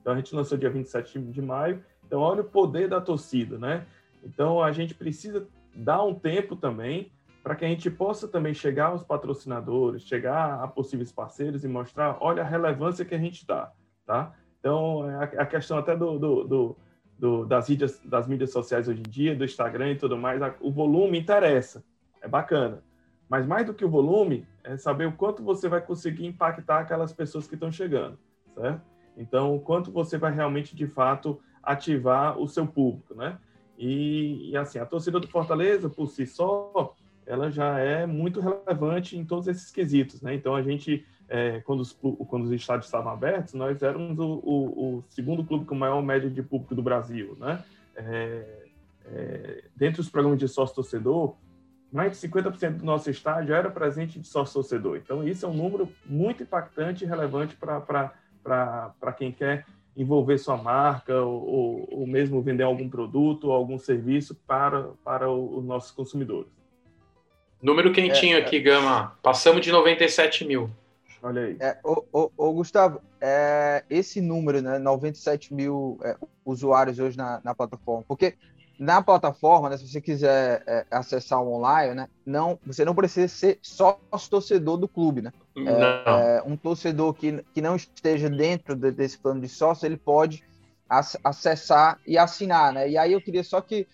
Então 0.02 0.13
a 0.13 0.15
gente 0.15 0.34
lançou 0.34 0.58
dia 0.58 0.69
27 0.69 1.19
de 1.19 1.41
maio, 1.43 1.84
então 2.08 2.21
olha 2.21 2.41
o 2.41 2.45
poder 2.45 2.89
da 2.89 2.99
torcida, 2.99 3.60
né? 3.60 3.86
Então 4.23 4.63
a 4.63 4.71
gente 4.71 4.95
precisa 4.95 5.47
dar 5.75 6.04
um 6.04 6.15
tempo 6.15 6.56
também 6.56 7.12
para 7.43 7.56
que 7.56 7.63
a 7.63 7.67
gente 7.67 7.89
possa 7.91 8.28
também 8.28 8.54
chegar 8.54 8.88
aos 8.88 9.04
patrocinadores, 9.04 10.02
chegar 10.02 10.63
a 10.63 10.67
possíveis 10.67 11.12
parceiros 11.12 11.63
e 11.63 11.67
mostrar, 11.67 12.17
olha 12.19 12.41
a 12.41 12.45
relevância 12.45 13.06
que 13.06 13.13
a 13.13 13.19
gente 13.19 13.45
dá, 13.45 13.71
tá? 14.08 14.34
Então 14.60 15.04
a, 15.38 15.45
questão 15.45 15.78
até 15.78 15.95
do, 15.95 16.19
do, 16.19 16.43
do 16.43 16.78
do, 17.19 17.45
das, 17.45 17.67
mídias, 17.67 18.00
das 18.04 18.28
mídias 18.28 18.52
sociais 18.52 18.88
hoje 18.88 19.02
em 19.02 19.10
dia, 19.10 19.36
do 19.36 19.43
Instagram 19.43 19.91
e 19.91 19.98
tudo 19.98 20.17
mais, 20.17 20.41
o 20.62 20.72
volume 20.72 21.19
interessa, 21.19 21.84
é 22.22 22.28
bacana. 22.28 22.82
Mas 23.28 23.45
mais 23.45 23.65
do 23.65 23.74
que 23.74 23.86
o 23.86 23.89
volume, 23.89 24.48
é 24.63 24.78
saber 24.78 25.06
o 25.06 25.12
quanto 25.12 25.43
você 25.43 25.67
vai 25.67 25.82
conseguir 25.82 26.26
impactar 26.26 26.80
aquelas 26.80 27.12
pessoas 27.12 27.45
que 27.45 27.56
estão 27.56 27.72
chegando, 27.72 28.17
certo? 28.56 28.82
Então, 29.17 29.54
o 29.54 29.60
quanto 29.60 29.91
você 29.91 30.17
vai 30.17 30.34
realmente, 30.34 30.76
de 30.76 30.88
fato, 30.88 31.39
ativar 31.62 32.39
o 32.39 32.48
seu 32.48 32.65
público, 32.65 33.13
né? 33.13 33.38
E, 33.78 34.52
e 34.52 34.58
assim, 34.58 34.80
a 34.80 34.86
torcida 34.86 35.19
do 35.19 35.28
Fortaleza, 35.28 35.89
por 35.89 36.08
si 36.08 36.26
só, 36.26 36.95
ela 37.26 37.52
já 37.52 37.78
é 37.80 38.06
muito 38.06 38.39
relevante 38.39 39.17
em 39.17 39.26
todos 39.26 39.48
esses 39.48 39.69
quesitos, 39.72 40.22
né? 40.22 40.34
Então 40.34 40.56
a 40.56 40.62
gente, 40.62 41.06
é, 41.30 41.62
quando, 41.62 41.82
os, 41.82 41.94
quando 42.28 42.46
os 42.46 42.52
estádios 42.52 42.88
estavam 42.88 43.13
abertos, 43.13 43.54
nós 43.54 43.82
éramos 43.84 44.18
o, 44.18 44.42
o, 44.44 44.98
o, 44.98 45.04
segundo 45.10 45.44
clube 45.44 45.65
com 45.65 45.76
maior 45.76 46.02
média 46.02 46.30
de 46.30 46.42
público 46.42 46.74
do 46.74 46.82
Brasil, 46.82 47.38
né? 47.39 47.63
É, 47.96 48.68
é, 49.06 49.63
dentre 49.76 50.02
os 50.02 50.10
programas 50.10 50.39
de 50.39 50.48
sócio-torcedor, 50.48 51.36
mais 51.92 52.20
de 52.20 52.28
50% 52.28 52.78
do 52.78 52.86
nosso 52.86 53.10
estádio 53.10 53.54
era 53.54 53.70
presente 53.70 54.20
de 54.20 54.28
sócio-torcedor. 54.28 54.98
Então 54.98 55.28
isso 55.28 55.46
é 55.46 55.50
um 55.50 55.54
número 55.54 55.89
muito 56.06 56.44
impactante 56.44 57.04
e 57.04 57.08
relevante 57.08 57.56
para 57.56 59.13
quem 59.18 59.32
quer 59.32 59.65
envolver 59.98 60.38
sua 60.38 60.58
marca 60.58 61.22
ou, 61.22 61.88
ou, 61.92 62.08
mesmo 62.08 62.42
vender 62.42 62.63
algum 62.63 62.88
produto 62.88 63.46
ou 63.46 63.54
algum 63.54 63.78
serviço 63.78 64.36
para, 64.48 64.92
para 65.04 65.30
os 65.30 65.63
nossos 65.63 65.92
consumidores. 65.92 66.52
Número 67.62 67.92
quentinho 67.92 68.38
é, 68.38 68.42
aqui, 68.42 68.58
é. 68.58 68.60
Gama. 68.60 69.18
Passamos 69.22 69.62
de 69.62 69.72
97 69.72 70.46
mil. 70.46 70.70
Olha 71.21 71.43
aí. 71.43 71.58
É, 71.60 71.77
ô, 71.84 72.03
ô, 72.12 72.32
ô, 72.38 72.53
Gustavo, 72.53 73.01
é, 73.19 73.84
esse 73.89 74.21
número, 74.21 74.62
né, 74.62 74.79
97 74.79 75.53
mil 75.53 75.99
é, 76.03 76.15
usuários 76.45 76.99
hoje 76.99 77.17
na, 77.17 77.41
na, 77.43 77.53
plataforma, 77.53 78.03
porque 78.08 78.36
na 78.79 79.01
plataforma, 79.01 79.69
né, 79.69 79.77
se 79.77 79.88
você 79.88 79.99
quiser 79.99 80.63
é, 80.65 80.86
acessar 80.89 81.41
o 81.41 81.53
online, 81.53 81.93
né, 81.93 82.10
não, 82.25 82.58
você 82.65 82.86
não 82.86 82.95
precisa 82.95 83.27
ser 83.27 83.60
só 83.62 83.99
torcedor 84.29 84.77
do 84.77 84.88
clube, 84.88 85.21
né? 85.21 85.34
É, 85.58 86.41
um 86.45 86.55
torcedor 86.55 87.13
que, 87.13 87.43
que 87.53 87.62
não 87.62 87.75
esteja 87.75 88.29
dentro 88.29 88.75
de, 88.75 88.91
desse 88.91 89.17
plano 89.17 89.41
de 89.41 89.49
sócio, 89.49 89.86
ele 89.86 89.97
pode 89.97 90.43
acessar 91.23 91.99
e 92.08 92.17
assinar, 92.17 92.71
né? 92.71 92.89
E 92.89 92.97
aí 92.97 93.12
eu 93.12 93.21
queria 93.21 93.43
só 93.43 93.60
que 93.60 93.86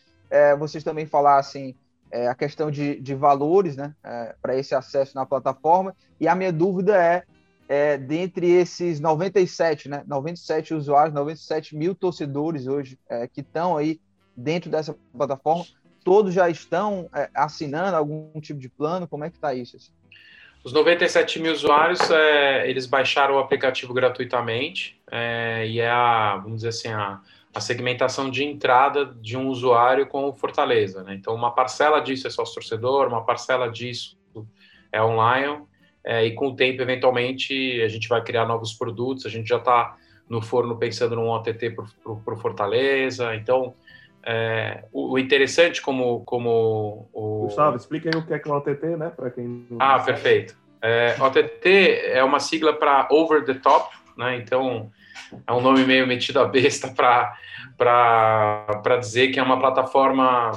vocês 0.60 0.84
também 0.84 1.06
falassem 1.06 1.76
é, 2.16 2.30
a 2.30 2.34
questão 2.34 2.72
de, 2.72 2.98
de 3.02 3.14
valores 3.14 3.76
né, 3.76 3.94
é, 4.02 4.34
para 4.42 4.56
esse 4.56 4.74
acesso 4.74 5.14
na 5.14 5.26
plataforma. 5.26 5.94
E 6.18 6.30
a 6.30 6.34
minha 6.34 6.52
dúvida 6.52 6.96
é, 6.96 7.24
é 7.68 7.98
dentre 7.98 8.50
esses 8.50 9.02
97, 9.02 9.90
né, 9.90 10.02
97 10.08 10.74
usuários, 10.74 11.14
97 11.14 11.76
mil 11.76 11.94
torcedores 11.94 12.68
hoje 12.68 12.98
é, 13.10 13.28
que 13.28 13.42
estão 13.42 13.76
aí 13.76 14.00
dentro 14.36 14.72
dessa 14.72 14.96
plataforma, 15.16 15.66
todos 16.06 16.34
já 16.34 16.50
estão 16.50 17.10
é, 17.14 17.30
assinando 17.36 17.98
algum 17.98 18.40
tipo 18.40 18.62
de 18.62 18.70
plano? 18.70 19.10
Como 19.10 19.26
é 19.26 19.30
que 19.30 19.36
está 19.36 19.54
isso? 19.54 19.76
Assim? 19.76 19.92
Os 20.64 20.72
97 20.72 21.42
mil 21.42 21.52
usuários, 21.52 22.00
é, 22.10 22.70
eles 22.70 22.86
baixaram 22.86 23.36
o 23.36 23.40
aplicativo 23.40 23.94
gratuitamente 23.94 25.00
e 25.68 25.80
é 25.80 25.90
a, 25.90 26.38
vamos 26.38 26.64
dizer 26.64 26.70
assim, 26.70 26.88
a 26.88 27.22
a 27.56 27.62
segmentação 27.62 28.30
de 28.30 28.44
entrada 28.44 29.06
de 29.06 29.38
um 29.38 29.48
usuário 29.48 30.06
com 30.08 30.26
o 30.26 30.34
Fortaleza. 30.34 31.02
Né? 31.04 31.16
Então, 31.16 31.34
uma 31.34 31.52
parcela 31.52 32.02
disso 32.02 32.28
é 32.28 32.30
sócio-torcedor, 32.30 33.08
uma 33.08 33.24
parcela 33.24 33.70
disso 33.70 34.18
é 34.92 35.02
online, 35.02 35.64
é, 36.04 36.26
e 36.26 36.34
com 36.34 36.50
o 36.50 36.56
tempo, 36.56 36.82
eventualmente, 36.82 37.82
a 37.82 37.88
gente 37.88 38.10
vai 38.10 38.22
criar 38.22 38.46
novos 38.46 38.74
produtos, 38.74 39.26
a 39.26 39.30
gente 39.30 39.48
já 39.48 39.58
está 39.58 39.96
no 40.30 40.42
forno 40.42 40.78
pensando 40.78 41.16
num 41.16 41.30
OTT 41.30 41.70
para 41.72 42.34
o 42.34 42.38
Fortaleza, 42.38 43.34
então... 43.34 43.74
É, 44.28 44.86
o, 44.92 45.14
o, 45.14 45.20
interessante 45.20 45.80
como, 45.84 46.22
como 46.22 47.08
o... 47.14 47.42
Gustavo, 47.44 47.78
explica 47.78 48.10
aí 48.10 48.20
o 48.20 48.26
que 48.26 48.34
é, 48.34 48.40
que 48.40 48.50
é 48.50 48.52
o 48.52 48.58
OTT, 48.58 48.98
né? 48.98 49.12
Para 49.16 49.30
quem 49.30 49.68
Ah, 49.78 50.00
perfeito. 50.00 50.58
É, 50.82 51.16
OTT 51.22 52.02
é 52.08 52.24
uma 52.24 52.40
sigla 52.40 52.74
para 52.74 53.08
Over 53.12 53.46
the 53.46 53.54
Top, 53.54 53.96
né? 54.18 54.36
Então, 54.38 54.92
é 55.46 55.54
um 55.54 55.62
nome 55.62 55.86
meio 55.86 56.08
metido 56.08 56.40
a 56.40 56.46
besta 56.46 56.94
para 57.78 58.98
dizer 59.00 59.30
que 59.30 59.40
é 59.40 59.44
uma 59.44 59.60
plataforma 59.60 60.52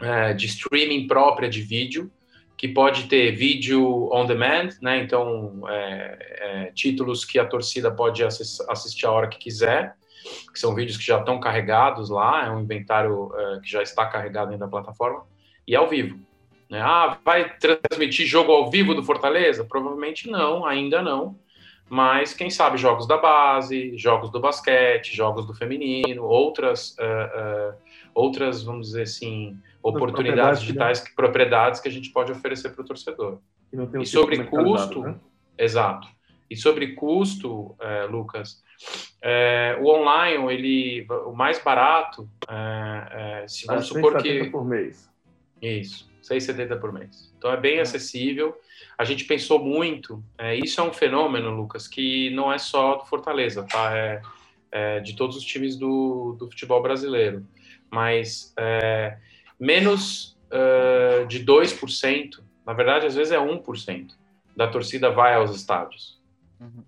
é, 0.00 0.32
de 0.32 0.46
streaming 0.46 1.06
própria 1.06 1.48
de 1.48 1.60
vídeo, 1.60 2.10
que 2.56 2.68
pode 2.68 3.04
ter 3.04 3.32
vídeo 3.32 4.08
on 4.12 4.26
demand, 4.26 4.70
né? 4.82 5.00
Então, 5.00 5.62
é, 5.68 6.18
é, 6.40 6.72
títulos 6.74 7.24
que 7.24 7.38
a 7.38 7.46
torcida 7.46 7.90
pode 7.90 8.24
assistir 8.24 9.06
a 9.06 9.12
hora 9.12 9.28
que 9.28 9.38
quiser, 9.38 9.94
que 10.52 10.58
são 10.58 10.74
vídeos 10.74 10.96
que 10.96 11.04
já 11.04 11.18
estão 11.18 11.38
carregados 11.38 12.10
lá, 12.10 12.46
é 12.46 12.50
um 12.50 12.60
inventário 12.60 13.30
é, 13.36 13.60
que 13.60 13.70
já 13.70 13.82
está 13.82 14.06
carregado 14.06 14.50
dentro 14.50 14.66
da 14.66 14.70
plataforma, 14.70 15.24
e 15.66 15.76
ao 15.76 15.88
vivo. 15.88 16.18
Né? 16.68 16.80
Ah, 16.80 17.18
vai 17.24 17.56
transmitir 17.56 18.26
jogo 18.26 18.50
ao 18.52 18.70
vivo 18.70 18.92
do 18.94 19.04
Fortaleza? 19.04 19.64
Provavelmente 19.64 20.28
não, 20.28 20.66
ainda 20.66 21.00
não 21.00 21.38
mas 21.88 22.34
quem 22.34 22.50
sabe 22.50 22.76
jogos 22.76 23.06
da 23.06 23.16
base, 23.16 23.96
jogos 23.96 24.30
do 24.30 24.40
basquete, 24.40 25.14
jogos 25.14 25.46
do 25.46 25.54
feminino, 25.54 26.24
outras, 26.24 26.96
uh, 26.98 27.72
uh, 27.72 27.74
outras 28.14 28.62
vamos 28.62 28.88
dizer 28.88 29.02
assim, 29.02 29.58
oportunidades 29.82 30.60
digitais, 30.60 31.00
que, 31.00 31.14
propriedades 31.14 31.80
que 31.80 31.88
a 31.88 31.90
gente 31.90 32.10
pode 32.10 32.30
oferecer 32.30 32.70
para 32.70 32.82
o 32.82 32.84
torcedor. 32.84 33.38
E, 34.00 34.06
sobre 34.06 34.44
custo, 34.44 35.02
né? 35.02 35.16
exato. 35.56 36.08
E 36.50 36.56
sobre 36.56 36.94
custo, 36.94 37.76
uh, 37.78 38.10
Lucas, 38.10 38.62
o 39.80 39.90
online, 39.90 40.52
ele, 40.52 41.06
o 41.26 41.32
mais 41.32 41.62
barato, 41.62 42.28
se 43.46 43.66
vamos 43.66 43.86
supor 43.86 44.22
que 44.22 44.44
por 44.50 44.64
mês. 44.64 45.10
Isso, 45.60 46.08
6,70 46.22 46.78
por 46.80 46.92
mês. 46.92 47.27
Então 47.38 47.50
é 47.50 47.56
bem 47.56 47.80
acessível 47.80 48.54
a 48.98 49.04
gente 49.04 49.24
pensou 49.24 49.64
muito. 49.64 50.22
É, 50.36 50.56
isso 50.56 50.80
é 50.80 50.84
um 50.84 50.92
fenômeno, 50.92 51.50
Lucas, 51.50 51.86
que 51.86 52.30
não 52.30 52.52
é 52.52 52.58
só 52.58 52.96
do 52.96 53.06
Fortaleza, 53.06 53.62
tá? 53.62 53.96
É, 53.96 54.20
é 54.72 55.00
de 55.00 55.14
todos 55.14 55.36
os 55.36 55.44
times 55.44 55.76
do, 55.76 56.36
do 56.36 56.50
futebol 56.50 56.82
brasileiro. 56.82 57.46
Mas 57.88 58.52
é, 58.58 59.16
menos 59.58 60.36
uh, 60.50 61.24
de 61.28 61.44
2%, 61.44 62.40
na 62.66 62.72
verdade, 62.72 63.06
às 63.06 63.14
vezes 63.14 63.32
é 63.32 63.38
1% 63.38 64.10
da 64.56 64.66
torcida 64.66 65.10
vai 65.10 65.34
aos 65.34 65.54
estádios. 65.54 66.20
Uhum. 66.60 66.82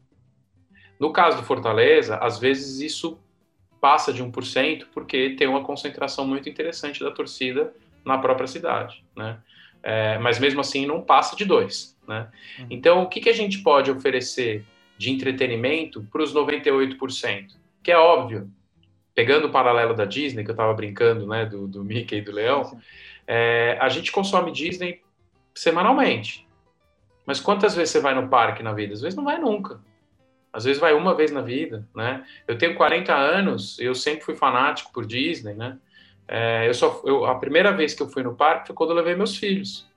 No 0.99 1.13
caso 1.13 1.37
do 1.37 1.45
Fortaleza, 1.45 2.17
às 2.17 2.41
vezes 2.41 2.81
isso 2.81 3.19
passa 3.81 4.13
de 4.13 4.23
1%, 4.23 4.89
porque 4.93 5.37
tem 5.37 5.47
uma 5.47 5.63
concentração 5.63 6.27
muito 6.27 6.49
interessante 6.49 7.03
da 7.03 7.13
torcida 7.13 7.73
na 8.05 8.19
própria 8.19 8.49
cidade, 8.49 9.05
né? 9.17 9.39
É, 9.83 10.19
mas 10.19 10.39
mesmo 10.39 10.61
assim 10.61 10.87
não 10.87 11.01
passa 11.01 11.35
de 11.35 11.47
2%. 11.47 11.95
Né? 12.07 12.29
Uhum. 12.59 12.67
Então, 12.71 13.03
o 13.03 13.09
que, 13.09 13.21
que 13.21 13.29
a 13.29 13.35
gente 13.35 13.59
pode 13.59 13.91
oferecer 13.91 14.65
de 14.99 15.11
entretenimento 15.11 16.03
para 16.11 16.23
os 16.23 16.35
98%? 16.35 17.55
Que 17.83 17.93
é 17.93 17.97
óbvio, 17.97 18.51
pegando 19.15 19.47
o 19.47 19.51
paralelo 19.51 19.95
da 19.95 20.05
Disney, 20.05 20.45
que 20.45 20.51
eu 20.51 20.55
estava 20.55 20.75
brincando, 20.75 21.27
né, 21.27 21.47
do, 21.47 21.67
do 21.67 21.85
Mickey 21.85 22.17
e 22.17 22.21
do 22.21 22.33
Leão, 22.33 22.79
é, 23.27 23.79
a 23.81 23.89
gente 23.89 24.11
consome 24.11 24.51
Disney 24.53 25.03
semanalmente. 25.55 26.47
Mas 27.25 27.41
quantas 27.41 27.75
vezes 27.75 27.91
você 27.91 28.01
vai 28.01 28.15
no 28.15 28.29
parque 28.29 28.63
na 28.63 28.73
vida? 28.73 28.95
Às 28.95 29.03
vezes 29.03 29.17
não 29.17 29.25
vai 29.25 29.39
nunca. 29.39 29.81
Às 30.53 30.65
vezes 30.65 30.81
vai 30.81 30.93
uma 30.95 31.15
vez 31.15 31.31
na 31.31 31.41
vida, 31.41 31.87
né? 31.95 32.25
Eu 32.49 32.59
tenho 32.59 32.75
40 32.75 33.15
anos, 33.15 33.79
eu 33.79 33.95
sempre 33.95 34.25
fui 34.25 34.35
fanático 34.35 34.93
por 34.93 35.07
Disney, 35.07 35.55
né? 35.55 35.79
É, 36.33 36.69
eu 36.69 36.75
só, 36.75 37.03
eu, 37.05 37.27
a 37.27 37.35
primeira 37.35 37.73
vez 37.73 37.93
que 37.93 38.01
eu 38.01 38.09
fui 38.09 38.23
no 38.23 38.37
parque 38.37 38.69
foi 38.69 38.77
quando 38.77 38.91
eu 38.91 38.97
levei 38.97 39.17
meus 39.17 39.37
filhos. 39.37 39.91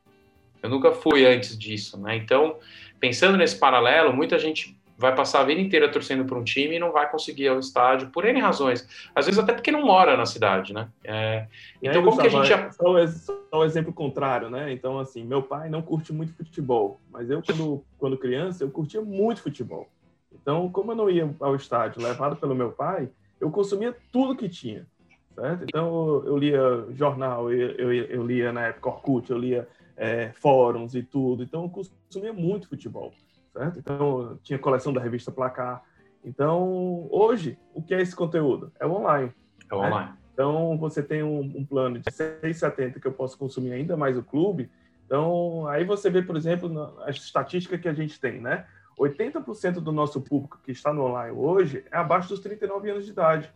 Eu 0.64 0.70
nunca 0.70 0.92
fui 0.92 1.28
antes 1.28 1.56
disso, 1.56 1.96
né? 2.00 2.16
Então, 2.16 2.58
pensando 3.00 3.38
nesse 3.38 3.56
paralelo, 3.56 4.12
muita 4.12 4.40
gente 4.40 4.76
vai 4.98 5.14
passar 5.14 5.42
a 5.42 5.44
vida 5.44 5.62
inteira 5.62 5.92
torcendo 5.92 6.26
para 6.26 6.38
um 6.38 6.44
time 6.44 6.76
e 6.76 6.80
não 6.80 6.92
vai 6.92 7.08
conseguir 7.12 7.44
ir 7.44 7.48
ao 7.50 7.60
estádio 7.60 8.10
por 8.10 8.26
N 8.26 8.40
razões. 8.40 8.88
Às 9.14 9.28
vezes 9.28 9.40
até 9.40 9.54
porque 9.54 9.72
não 9.72 9.84
mora 9.84 10.18
na 10.18 10.26
cidade, 10.26 10.74
né? 10.74 10.88
É, 11.04 11.46
então, 11.80 12.00
aí, 12.00 12.06
como 12.06 12.20
que 12.20 12.28
a 12.28 12.30
gente... 12.30 12.52
O, 12.80 13.08
só 13.08 13.60
o 13.60 13.64
exemplo 13.64 13.94
contrário, 13.94 14.50
né? 14.50 14.72
Então, 14.72 14.98
assim, 14.98 15.24
meu 15.24 15.44
pai 15.44 15.70
não 15.70 15.84
curte 15.84 16.12
muito 16.12 16.34
futebol, 16.34 17.00
mas 17.12 17.30
eu, 17.30 17.44
quando, 17.44 17.84
quando 18.00 18.18
criança, 18.18 18.64
eu 18.64 18.72
curtia 18.72 19.02
muito 19.02 19.44
futebol. 19.44 19.88
Então, 20.32 20.68
como 20.70 20.94
eu 20.94 20.96
não 20.96 21.10
ia 21.12 21.30
ao 21.40 21.56
estádio 21.56 22.02
levado 22.02 22.38
pelo 22.38 22.56
meu 22.56 22.72
pai, 22.72 23.08
eu 23.40 23.52
consumia 23.52 23.96
tudo 24.12 24.36
que 24.36 24.48
tinha, 24.48 24.88
certo? 25.36 25.64
Então, 25.64 26.24
eu 26.26 26.38
lia 26.38 26.86
jornal, 26.92 27.52
eu, 27.52 27.72
eu, 27.72 27.94
eu 27.94 28.26
lia 28.26 28.52
na 28.52 28.68
época 28.68 28.90
Orkut, 28.90 29.32
eu 29.32 29.38
lia 29.38 29.68
é, 29.96 30.32
fóruns 30.34 30.96
e 30.96 31.04
tudo. 31.04 31.44
Então, 31.44 31.64
eu 31.64 31.70
consumia 31.70 32.34
muito 32.34 32.70
futebol, 32.70 33.14
certo? 33.52 33.80
Então, 33.80 34.40
tinha 34.44 34.60
coleção 34.60 34.94
da 34.94 35.02
revista 35.02 35.32
Placar. 35.32 35.84
Então, 36.24 37.08
hoje, 37.12 37.58
o 37.74 37.82
que 37.82 37.94
é 37.94 38.02
esse 38.02 38.16
conteúdo? 38.16 38.72
É 38.80 38.86
o 38.86 38.92
online. 38.94 39.32
É 39.70 39.76
o 39.76 39.82
né? 39.82 39.88
online. 39.88 40.14
Então, 40.34 40.78
você 40.78 41.04
tem 41.04 41.22
um, 41.22 41.40
um 41.40 41.66
plano 41.66 42.00
de 42.00 42.10
6,70 42.10 43.00
que 43.00 43.08
eu 43.08 43.14
posso 43.14 43.38
consumir 43.38 43.72
ainda 43.72 43.96
mais 43.96 44.18
o 44.18 44.24
clube. 44.24 44.70
Então, 45.06 45.68
aí 45.68 45.84
você 45.84 46.10
vê, 46.10 46.22
por 46.22 46.36
exemplo, 46.36 46.98
a 47.02 47.10
estatística 47.10 47.78
que 47.78 47.88
a 47.88 47.94
gente 47.94 48.20
tem, 48.20 48.42
né? 48.42 48.66
80% 49.00 49.74
do 49.76 49.92
nosso 49.92 50.22
público 50.22 50.60
que 50.64 50.72
está 50.72 50.94
no 50.94 51.04
online 51.04 51.36
hoje 51.36 51.84
é 51.92 51.98
abaixo 51.98 52.30
dos 52.30 52.40
39 52.40 52.90
anos 52.90 53.06
de 53.06 53.12
idade. 53.12 53.52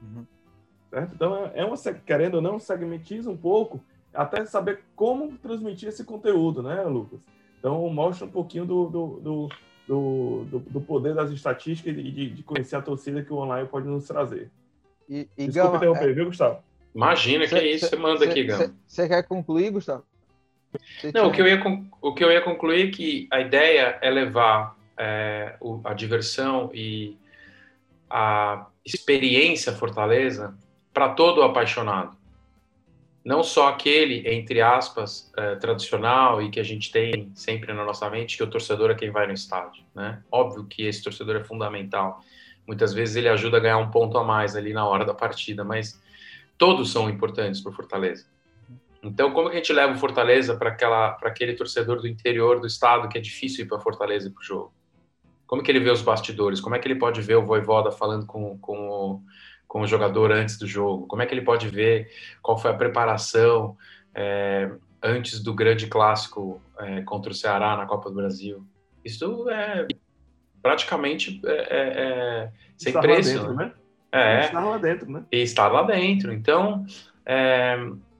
Uhum. 0.00 0.26
Certo? 0.94 1.12
Então, 1.12 1.46
é, 1.46 1.60
é 1.60 1.64
uma, 1.64 1.76
querendo 2.06 2.36
ou 2.36 2.40
não, 2.40 2.60
segmentiza 2.60 3.28
um 3.28 3.36
pouco 3.36 3.82
até 4.14 4.44
saber 4.44 4.84
como 4.94 5.36
transmitir 5.38 5.88
esse 5.88 6.04
conteúdo, 6.04 6.62
né, 6.62 6.82
Lucas? 6.82 7.20
Então, 7.58 7.88
mostra 7.90 8.26
um 8.26 8.30
pouquinho 8.30 8.64
do, 8.64 8.88
do, 8.88 9.20
do, 9.20 9.48
do, 9.88 10.58
do 10.60 10.80
poder 10.80 11.12
das 11.12 11.32
estatísticas 11.32 11.98
e 11.98 12.02
de, 12.02 12.30
de, 12.30 12.42
conhecer 12.44 12.76
a 12.76 12.82
torcida 12.82 13.24
que 13.24 13.32
o 13.32 13.38
online 13.38 13.68
pode 13.68 13.88
nos 13.88 14.06
trazer. 14.06 14.52
E, 15.08 15.28
e 15.36 15.46
Desculpa 15.46 15.72
Gama, 15.72 15.76
interromper, 15.78 16.10
é... 16.10 16.12
viu, 16.12 16.26
Gustavo? 16.26 16.62
Imagina, 16.94 17.48
que 17.48 17.56
é 17.56 17.66
isso, 17.66 17.88
você 17.88 17.96
manda 17.96 18.20
cê, 18.20 18.30
aqui, 18.30 18.44
Gama. 18.44 18.74
Você 18.86 19.08
quer 19.08 19.24
concluir, 19.24 19.70
Gustavo? 19.72 20.04
Não, 21.12 21.26
o 21.26 21.32
que, 21.32 21.42
eu 21.42 21.48
ia, 21.48 21.60
o 22.00 22.14
que 22.14 22.22
eu 22.22 22.30
ia 22.30 22.40
concluir 22.40 22.88
é 22.88 22.90
que 22.92 23.26
a 23.32 23.40
ideia 23.40 23.98
é 24.00 24.10
levar 24.10 24.76
é, 24.96 25.56
o, 25.60 25.80
a 25.82 25.92
diversão 25.92 26.70
e 26.72 27.16
a 28.08 28.68
experiência 28.84 29.72
Fortaleza 29.72 30.56
para 30.94 31.10
todo 31.10 31.42
apaixonado. 31.42 32.16
Não 33.24 33.42
só 33.42 33.68
aquele, 33.68 34.26
entre 34.28 34.60
aspas, 34.60 35.32
é, 35.36 35.56
tradicional 35.56 36.40
e 36.40 36.50
que 36.50 36.60
a 36.60 36.62
gente 36.62 36.92
tem 36.92 37.32
sempre 37.34 37.72
na 37.72 37.84
nossa 37.84 38.08
mente, 38.08 38.36
que 38.36 38.42
o 38.42 38.50
torcedor 38.50 38.90
é 38.90 38.94
quem 38.94 39.10
vai 39.10 39.26
no 39.26 39.32
estádio. 39.32 39.82
Né? 39.94 40.22
Óbvio 40.30 40.64
que 40.64 40.86
esse 40.86 41.02
torcedor 41.02 41.36
é 41.36 41.44
fundamental. 41.44 42.22
Muitas 42.66 42.94
vezes 42.94 43.16
ele 43.16 43.28
ajuda 43.28 43.56
a 43.56 43.60
ganhar 43.60 43.78
um 43.78 43.90
ponto 43.90 44.16
a 44.18 44.24
mais 44.24 44.54
ali 44.54 44.72
na 44.72 44.86
hora 44.86 45.04
da 45.04 45.14
partida, 45.14 45.64
mas 45.64 46.00
todos 46.56 46.92
são 46.92 47.10
importantes 47.10 47.60
para 47.60 47.72
o 47.72 47.74
Fortaleza. 47.74 48.26
Então, 49.02 49.32
como 49.32 49.50
que 49.50 49.56
a 49.56 49.58
gente 49.58 49.72
leva 49.72 49.92
o 49.92 49.98
Fortaleza 49.98 50.56
para 50.56 51.18
aquele 51.22 51.54
torcedor 51.54 52.00
do 52.00 52.08
interior 52.08 52.60
do 52.60 52.66
estado 52.66 53.08
que 53.08 53.18
é 53.18 53.20
difícil 53.20 53.64
ir 53.64 53.68
para 53.68 53.78
Fortaleza 53.80 54.28
e 54.28 54.30
para 54.30 54.40
o 54.40 54.44
jogo? 54.44 54.72
Como 55.46 55.62
que 55.62 55.70
ele 55.70 55.80
vê 55.80 55.90
os 55.90 56.00
bastidores? 56.00 56.60
Como 56.60 56.74
é 56.74 56.78
que 56.78 56.88
ele 56.88 56.98
pode 56.98 57.20
ver 57.20 57.36
o 57.36 57.44
Voivoda 57.44 57.90
falando 57.90 58.24
com, 58.24 58.58
com, 58.58 58.88
o, 58.88 59.22
com 59.74 59.80
o 59.80 59.88
jogador 59.88 60.30
antes 60.30 60.56
do 60.56 60.68
jogo? 60.68 61.04
Como 61.08 61.20
é 61.20 61.26
que 61.26 61.34
ele 61.34 61.42
pode 61.42 61.66
ver 61.68 62.08
qual 62.40 62.56
foi 62.56 62.70
a 62.70 62.74
preparação 62.74 63.76
é, 64.14 64.70
antes 65.02 65.42
do 65.42 65.52
grande 65.52 65.88
clássico 65.88 66.62
é, 66.78 67.00
contra 67.00 67.32
o 67.32 67.34
Ceará 67.34 67.76
na 67.76 67.84
Copa 67.84 68.08
do 68.08 68.14
Brasil? 68.14 68.64
Isso 69.04 69.50
é 69.50 69.88
praticamente 70.62 71.40
é, 71.44 71.50
é, 71.50 71.88
é 71.98 72.52
sem 72.78 72.90
estar 72.90 73.00
preço. 73.00 73.36
Lá 73.36 73.40
dentro, 73.40 73.54
né? 73.56 73.72
É, 74.12 74.44
estar 74.44 74.64
lá 74.64 74.78
dentro, 74.78 75.10
né? 75.10 75.24
E 75.32 75.42
estar 75.42 75.66
lá 75.66 75.82
dentro. 75.82 76.32
Então, 76.32 76.86
é, 77.26 77.76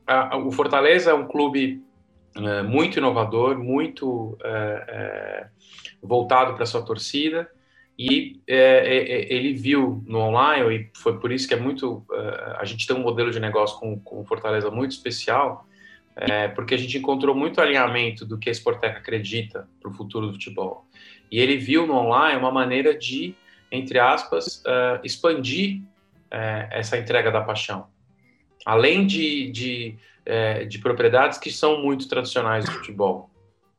a, 0.09 0.37
o 0.37 0.51
Fortaleza 0.51 1.13
é 1.13 1.15
um 1.15 1.29
clube 1.29 1.85
muito 2.67 2.99
inovador, 2.99 3.57
muito 3.57 4.37
voltado 6.03 6.55
para 6.55 6.67
sua 6.67 6.85
torcida 6.85 7.49
e 7.99 8.41
é, 8.47 8.57
é, 8.57 9.33
ele 9.33 9.53
viu 9.53 10.03
no 10.07 10.19
online 10.19 10.77
e 10.77 10.91
foi 10.99 11.19
por 11.19 11.31
isso 11.31 11.47
que 11.47 11.55
é 11.55 11.57
muito 11.57 12.05
a 12.59 12.65
gente 12.65 12.87
tem 12.87 12.97
um 12.97 13.03
modelo 13.03 13.31
de 13.31 13.39
negócio 13.39 13.79
com, 13.79 13.99
com 14.01 14.25
Fortaleza 14.25 14.71
muito 14.71 14.93
especial 14.93 15.67
porque 16.55 16.75
a 16.75 16.79
gente 16.79 16.99
encontrou 16.99 17.35
muito 17.35 17.61
alinhamento 17.61 18.25
do 18.25 18.39
que 18.39 18.49
a 18.49 18.53
Sportec 18.53 18.97
acredita 18.97 19.69
para 19.81 19.91
o 19.91 19.95
futuro 19.95 20.27
do 20.27 20.33
futebol 20.33 20.87
e 21.31 21.39
ele 21.39 21.57
viu 21.57 21.87
no 21.87 21.95
online 21.95 22.39
uma 22.39 22.51
maneira 22.51 22.97
de 22.97 23.35
entre 23.71 23.99
aspas 23.99 24.63
expandir 25.05 25.83
essa 26.71 26.99
entrega 26.99 27.31
da 27.31 27.43
paixão 27.43 27.87
além 28.65 29.07
de, 29.07 29.51
de, 29.51 29.97
é, 30.25 30.65
de 30.65 30.79
propriedades 30.79 31.39
que 31.39 31.51
são 31.51 31.83
muito 31.83 32.09
tradicionais 32.09 32.65
do 32.65 32.73
futebol. 32.73 33.31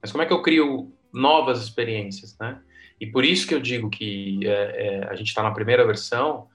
Mas 0.01 0.11
como 0.11 0.24
é 0.24 0.26
que 0.26 0.34
eu 0.34 0.41
crio 0.41 0.93
novas 1.11 1.63
experiências, 1.63 2.38
né? 2.39 2.59
E 3.00 3.06
por 3.06 3.26
isso 3.26 3.48
que 3.48 3.54
eu 3.54 3.60
digo 3.60 3.89
que 3.89 4.39
é, 4.43 4.50
é, 4.50 5.08
a 5.10 5.16
gente 5.16 5.28
está 5.28 5.43
na 5.43 5.52
primeira 5.52 5.86
versão 5.86 6.48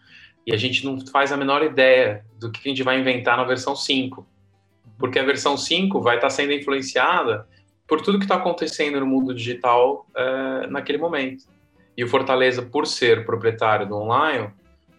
e 0.46 0.54
a 0.54 0.56
gente 0.56 0.84
não 0.84 0.98
faz 1.06 1.32
a 1.32 1.36
menor 1.36 1.62
ideia 1.62 2.24
do 2.38 2.50
que 2.50 2.60
a 2.64 2.68
gente 2.68 2.82
vai 2.82 2.98
inventar 2.98 3.36
na 3.36 3.44
versão 3.44 3.76
5. 3.76 4.26
Porque 4.98 5.18
a 5.18 5.24
versão 5.24 5.56
5 5.56 6.00
vai 6.00 6.16
estar 6.16 6.28
tá 6.28 6.30
sendo 6.30 6.52
influenciada 6.52 7.46
por 7.86 8.00
tudo 8.00 8.18
que 8.18 8.24
está 8.24 8.36
acontecendo 8.36 9.00
no 9.00 9.06
mundo 9.06 9.34
digital 9.34 10.06
é, 10.14 10.66
naquele 10.68 10.98
momento. 10.98 11.44
E 11.96 12.04
o 12.04 12.08
Fortaleza, 12.08 12.62
por 12.62 12.86
ser 12.86 13.26
proprietário 13.26 13.86
do 13.86 13.96
online, 13.96 14.50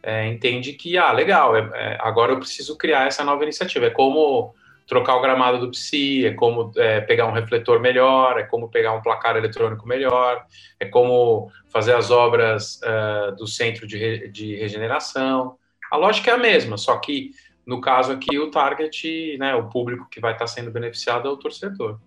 é, 0.03 0.27
entende 0.27 0.73
que, 0.73 0.97
ah, 0.97 1.11
legal, 1.11 1.55
é, 1.55 1.69
é, 1.73 1.97
agora 2.01 2.33
eu 2.33 2.39
preciso 2.39 2.77
criar 2.77 3.07
essa 3.07 3.23
nova 3.23 3.43
iniciativa. 3.43 3.85
É 3.85 3.89
como 3.89 4.53
trocar 4.87 5.15
o 5.15 5.21
gramado 5.21 5.59
do 5.59 5.71
PSI, 5.71 6.25
é 6.25 6.33
como 6.33 6.71
é, 6.77 7.01
pegar 7.01 7.27
um 7.27 7.31
refletor 7.31 7.79
melhor, 7.79 8.37
é 8.37 8.43
como 8.43 8.69
pegar 8.69 8.93
um 8.93 9.01
placar 9.01 9.37
eletrônico 9.37 9.87
melhor, 9.87 10.45
é 10.79 10.85
como 10.85 11.49
fazer 11.69 11.95
as 11.95 12.11
obras 12.11 12.79
é, 12.83 13.31
do 13.31 13.47
centro 13.47 13.87
de, 13.87 13.97
re, 13.97 14.27
de 14.27 14.55
regeneração. 14.55 15.55
A 15.91 15.97
lógica 15.97 16.31
é 16.31 16.33
a 16.33 16.37
mesma, 16.37 16.77
só 16.77 16.97
que 16.97 17.31
no 17.65 17.79
caso 17.79 18.11
aqui 18.11 18.37
o 18.39 18.51
target, 18.51 19.37
né, 19.37 19.55
o 19.55 19.69
público 19.69 20.07
que 20.09 20.19
vai 20.19 20.33
estar 20.33 20.47
sendo 20.47 20.71
beneficiado 20.71 21.27
é 21.27 21.31
o 21.31 21.37
torcedor. 21.37 21.99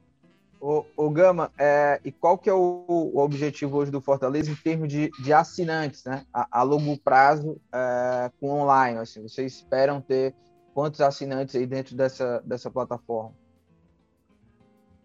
O, 0.60 0.84
o 0.96 1.10
Gama, 1.10 1.52
é, 1.58 2.00
e 2.02 2.10
qual 2.10 2.38
que 2.38 2.48
é 2.48 2.54
o, 2.54 2.84
o, 2.88 3.18
objetivo 3.18 3.76
hoje 3.76 3.90
do 3.90 4.00
Fortaleza 4.00 4.50
em 4.50 4.54
termos 4.54 4.88
de, 4.88 5.10
de 5.22 5.30
assinantes, 5.30 6.04
né? 6.04 6.24
A, 6.32 6.60
a 6.60 6.62
longo 6.62 6.96
prazo 6.96 7.60
é, 7.70 8.30
com 8.40 8.62
online, 8.62 8.98
assim, 8.98 9.22
vocês 9.22 9.56
esperam 9.56 10.00
ter 10.00 10.34
quantos 10.74 11.00
assinantes 11.00 11.54
aí 11.54 11.66
dentro 11.66 11.96
dessa, 11.96 12.42
dessa 12.44 12.70
plataforma? 12.70 13.32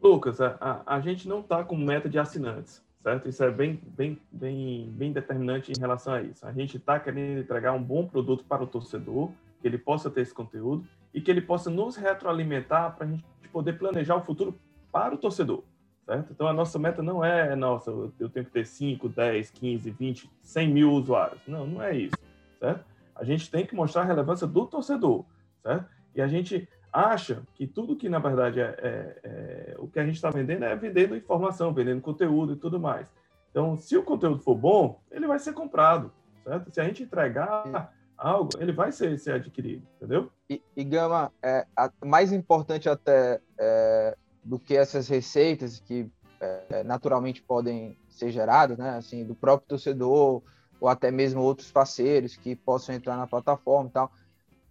Lucas, 0.02 0.42
a, 0.42 0.82
a 0.86 1.00
gente 1.00 1.28
não 1.28 1.42
está 1.42 1.64
com 1.64 1.78
meta 1.78 2.10
de 2.10 2.18
assinantes, 2.18 2.82
certo? 3.04 3.30
Isso 3.30 3.44
é 3.44 3.52
bem, 3.52 3.80
bem, 3.96 4.20
bem, 4.32 4.90
bem 4.92 5.12
determinante 5.14 5.72
em 5.72 5.80
relação 5.80 6.14
a 6.14 6.22
isso. 6.22 6.46
A 6.46 6.52
gente 6.52 6.78
está 6.78 7.00
querendo 7.00 7.40
entregar 7.40 7.74
um 7.74 7.84
bom 7.84 8.08
produto 8.08 8.44
para 8.46 8.64
o 8.64 8.68
torcedor, 8.68 9.30
que 9.62 9.68
ele 9.68 9.78
possa 9.78 10.10
ter 10.10 10.22
esse 10.22 10.34
conteúdo 10.34 10.88
e 11.14 11.22
que 11.22 11.30
ele 11.30 11.42
possa 11.42 11.70
nos 11.70 11.96
retroalimentar 11.96 12.96
para 12.96 13.06
a 13.06 13.10
gente 13.10 13.24
poder 13.52 13.74
planejar 13.74 14.16
o 14.16 14.22
futuro 14.22 14.58
para 14.92 15.14
o 15.14 15.18
torcedor, 15.18 15.64
certo? 16.06 16.32
Então 16.32 16.48
a 16.48 16.54
nossa 16.54 16.80
meta 16.80 17.04
não 17.04 17.24
é, 17.24 17.56
nossa, 17.56 17.92
eu 17.92 18.30
tenho 18.30 18.46
que 18.46 18.52
ter 18.52 18.66
5, 18.66 19.10
10, 19.10 19.52
15, 19.52 19.92
20, 19.92 20.30
100 20.42 20.70
mil 20.70 20.92
usuários. 20.94 21.42
Não, 21.46 21.68
não 21.68 21.84
é 21.84 21.96
isso, 21.96 22.16
certo? 22.58 22.86
A 23.16 23.26
gente 23.26 23.52
tem 23.52 23.66
que 23.66 23.76
mostrar 23.76 24.04
a 24.04 24.06
relevância 24.06 24.48
do 24.48 24.66
torcedor, 24.66 25.26
certo? 25.62 25.86
E 26.16 26.22
a 26.22 26.28
gente 26.28 26.68
acha 26.92 27.44
que 27.54 27.68
tudo 27.68 27.96
que 27.96 28.10
na 28.10 28.20
verdade 28.20 28.60
é, 28.60 28.76
é, 28.80 29.20
é 29.24 29.76
o 29.78 29.88
que 29.88 30.00
a 30.00 30.06
gente 30.06 30.16
está 30.16 30.30
vendendo 30.30 30.64
é 30.66 30.76
vendendo 30.76 31.16
informação, 31.16 31.74
vendendo 31.74 32.02
conteúdo 32.02 32.54
e 32.54 32.56
tudo 32.56 32.80
mais. 32.80 33.08
Então, 33.52 33.76
se 33.76 33.98
o 33.98 34.04
conteúdo 34.04 34.40
for 34.40 34.56
bom, 34.56 35.02
ele 35.12 35.28
vai 35.28 35.40
ser 35.40 35.54
comprado, 35.54 36.12
certo? 36.44 36.72
Se 36.72 36.80
a 36.80 36.84
gente 36.84 37.04
entregar 37.04 37.92
algo, 38.18 38.50
ele 38.60 38.72
vai 38.72 38.92
ser, 38.92 39.18
ser 39.18 39.34
adquirido, 39.34 39.88
entendeu? 39.96 40.32
E, 40.50 40.62
e 40.76 40.84
Gama, 40.84 41.32
é, 41.42 41.66
a, 41.76 41.92
mais 42.06 42.32
importante 42.32 42.88
até 42.88 43.40
é, 43.58 44.16
do 44.44 44.60
que 44.60 44.76
essas 44.76 45.08
receitas 45.08 45.80
que 45.80 46.12
é, 46.40 46.84
naturalmente 46.84 47.42
podem 47.42 47.98
ser 48.08 48.32
geradas, 48.32 48.78
né? 48.78 48.92
Assim, 48.98 49.26
do 49.26 49.36
próprio 49.36 49.70
torcedor 49.70 50.42
ou 50.80 50.88
até 50.88 51.12
mesmo 51.12 51.42
outros 51.42 51.72
parceiros 51.72 52.38
que 52.38 52.56
possam 52.56 52.96
entrar 52.96 53.18
na 53.18 53.28
plataforma 53.28 53.90
e 53.90 53.94
tal. 53.94 54.12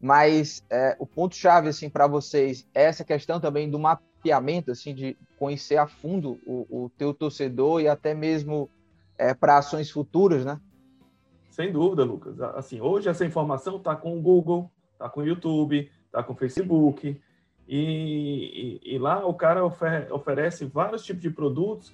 Mas 0.01 0.65
é, 0.71 0.97
o 0.99 1.07
ponto 1.07 1.35
chave 1.35 1.69
assim 1.69 1.91
para 1.91 2.07
vocês 2.07 2.67
é 2.75 2.85
essa 2.85 3.05
questão 3.05 3.41
também 3.41 3.69
do 3.69 3.79
mapeamento, 3.79 4.71
assim, 4.71 4.95
de 4.95 5.17
conhecer 5.39 5.77
a 5.77 5.87
fundo 5.87 6.39
o, 6.47 6.85
o 6.85 6.91
teu 6.97 7.13
torcedor 7.13 7.81
e 7.81 7.89
até 7.89 8.15
mesmo 8.15 8.71
é, 9.17 9.35
para 9.35 9.59
ações 9.59 9.91
futuras, 9.91 10.45
né? 10.45 10.61
Sem 11.51 11.73
dúvida, 11.73 12.05
Lucas. 12.05 12.41
Assim, 12.41 12.81
hoje 12.81 13.09
essa 13.09 13.25
informação 13.25 13.79
está 13.79 13.97
com 13.97 14.17
o 14.17 14.23
Google, 14.23 14.71
está 14.93 15.09
com 15.09 15.21
o 15.21 15.27
YouTube, 15.27 15.91
está 16.07 16.23
com 16.23 16.33
o 16.33 16.37
Facebook, 16.37 17.21
e, 17.69 18.81
e, 18.85 18.95
e 18.95 18.99
lá 18.99 19.27
o 19.27 19.35
cara 19.35 19.65
ofer, 19.65 20.07
oferece 20.13 20.65
vários 20.65 21.05
tipos 21.05 21.21
de 21.21 21.31
produtos, 21.31 21.93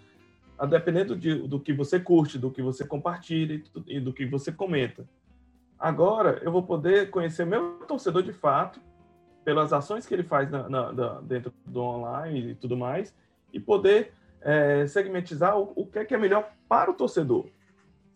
a 0.58 0.66
dependendo 0.66 1.16
de, 1.16 1.48
do 1.48 1.58
que 1.58 1.72
você 1.72 1.98
curte, 1.98 2.38
do 2.38 2.50
que 2.50 2.62
você 2.62 2.86
compartilha 2.86 3.60
e 3.86 3.98
do 3.98 4.12
que 4.12 4.24
você 4.24 4.52
comenta. 4.52 5.04
Agora 5.84 6.40
eu 6.42 6.50
vou 6.50 6.62
poder 6.62 7.10
conhecer 7.10 7.44
meu 7.44 7.80
torcedor 7.86 8.22
de 8.22 8.32
fato, 8.32 8.80
pelas 9.44 9.70
ações 9.70 10.06
que 10.06 10.14
ele 10.14 10.22
faz 10.22 10.50
na, 10.50 10.66
na, 10.66 10.90
na, 10.90 11.20
dentro 11.20 11.52
do 11.66 11.78
online 11.78 12.52
e 12.52 12.54
tudo 12.54 12.74
mais, 12.74 13.14
e 13.52 13.60
poder 13.60 14.14
é, 14.40 14.86
segmentizar 14.86 15.58
o, 15.58 15.74
o 15.76 15.84
que 15.84 15.98
é, 15.98 16.04
que 16.06 16.14
é 16.14 16.16
melhor 16.16 16.50
para 16.66 16.90
o 16.90 16.94
torcedor, 16.94 17.44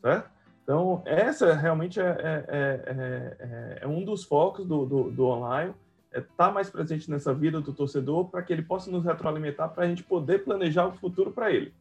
certo? 0.00 0.30
Então, 0.62 1.02
essa 1.04 1.52
realmente 1.52 2.00
é, 2.00 2.04
é, 2.04 2.44
é, 2.48 3.36
é, 3.38 3.78
é 3.82 3.86
um 3.86 4.02
dos 4.02 4.24
focos 4.24 4.66
do, 4.66 4.86
do, 4.86 5.10
do 5.10 5.26
online, 5.26 5.74
é 6.10 6.20
estar 6.20 6.46
tá 6.46 6.50
mais 6.50 6.70
presente 6.70 7.10
nessa 7.10 7.34
vida 7.34 7.60
do 7.60 7.74
torcedor 7.74 8.30
para 8.30 8.42
que 8.42 8.50
ele 8.50 8.62
possa 8.62 8.90
nos 8.90 9.04
retroalimentar 9.04 9.68
para 9.74 9.84
a 9.84 9.86
gente 9.86 10.02
poder 10.02 10.42
planejar 10.42 10.86
o 10.86 10.92
futuro 10.92 11.32
para 11.32 11.52
ele. 11.52 11.74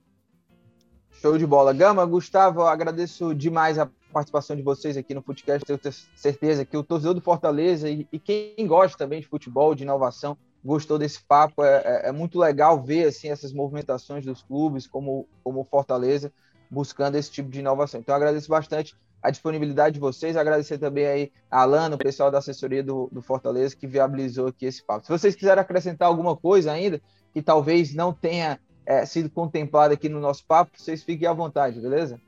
Show 1.21 1.37
de 1.37 1.47
bola. 1.47 1.73
Gama, 1.73 2.05
Gustavo, 2.05 2.63
agradeço 2.63 3.33
demais 3.33 3.79
a 3.79 3.89
participação 4.11 4.55
de 4.55 4.61
vocês 4.61 4.97
aqui 4.97 5.13
no 5.13 5.21
podcast. 5.21 5.65
Tenho 5.65 5.79
certeza 6.15 6.65
que 6.65 6.77
o 6.77 6.83
torcedor 6.83 7.13
do 7.13 7.21
Fortaleza 7.21 7.89
e, 7.89 8.07
e 8.11 8.19
quem 8.19 8.67
gosta 8.67 8.97
também 8.97 9.21
de 9.21 9.27
futebol, 9.27 9.75
de 9.75 9.83
inovação, 9.83 10.37
gostou 10.63 10.97
desse 10.97 11.21
papo. 11.21 11.63
É, 11.63 11.81
é, 11.85 12.09
é, 12.09 12.11
muito 12.11 12.39
legal 12.39 12.81
ver 12.81 13.07
assim 13.07 13.29
essas 13.29 13.53
movimentações 13.53 14.25
dos 14.25 14.41
clubes, 14.41 14.87
como 14.87 15.27
como 15.43 15.63
Fortaleza, 15.63 16.31
buscando 16.69 17.15
esse 17.15 17.31
tipo 17.31 17.49
de 17.49 17.59
inovação. 17.59 17.99
Então, 17.99 18.15
agradeço 18.15 18.49
bastante 18.49 18.95
a 19.21 19.31
disponibilidade 19.31 19.95
de 19.95 19.99
vocês, 19.99 20.37
agradecer 20.37 20.77
também 20.77 21.05
aí 21.05 21.31
a 21.49 21.61
Alana, 21.61 21.95
o 21.95 21.99
pessoal 21.99 22.29
da 22.29 22.37
assessoria 22.37 22.83
do, 22.83 23.09
do 23.11 23.21
Fortaleza, 23.21 23.75
que 23.75 23.87
viabilizou 23.87 24.47
aqui 24.47 24.65
esse 24.65 24.83
papo. 24.83 25.05
Se 25.05 25.11
vocês 25.11 25.35
quiserem 25.35 25.61
acrescentar 25.61 26.07
alguma 26.07 26.35
coisa 26.35 26.71
ainda, 26.71 27.01
que 27.33 27.41
talvez 27.41 27.93
não 27.93 28.13
tenha 28.13 28.59
é, 28.85 29.05
sido 29.05 29.29
contemplado 29.29 29.93
aqui 29.93 30.07
no 30.07 30.19
nosso 30.19 30.45
papo, 30.45 30.71
vocês 30.75 31.03
fiquem 31.03 31.27
à 31.27 31.33
vontade, 31.33 31.79
beleza? 31.79 32.21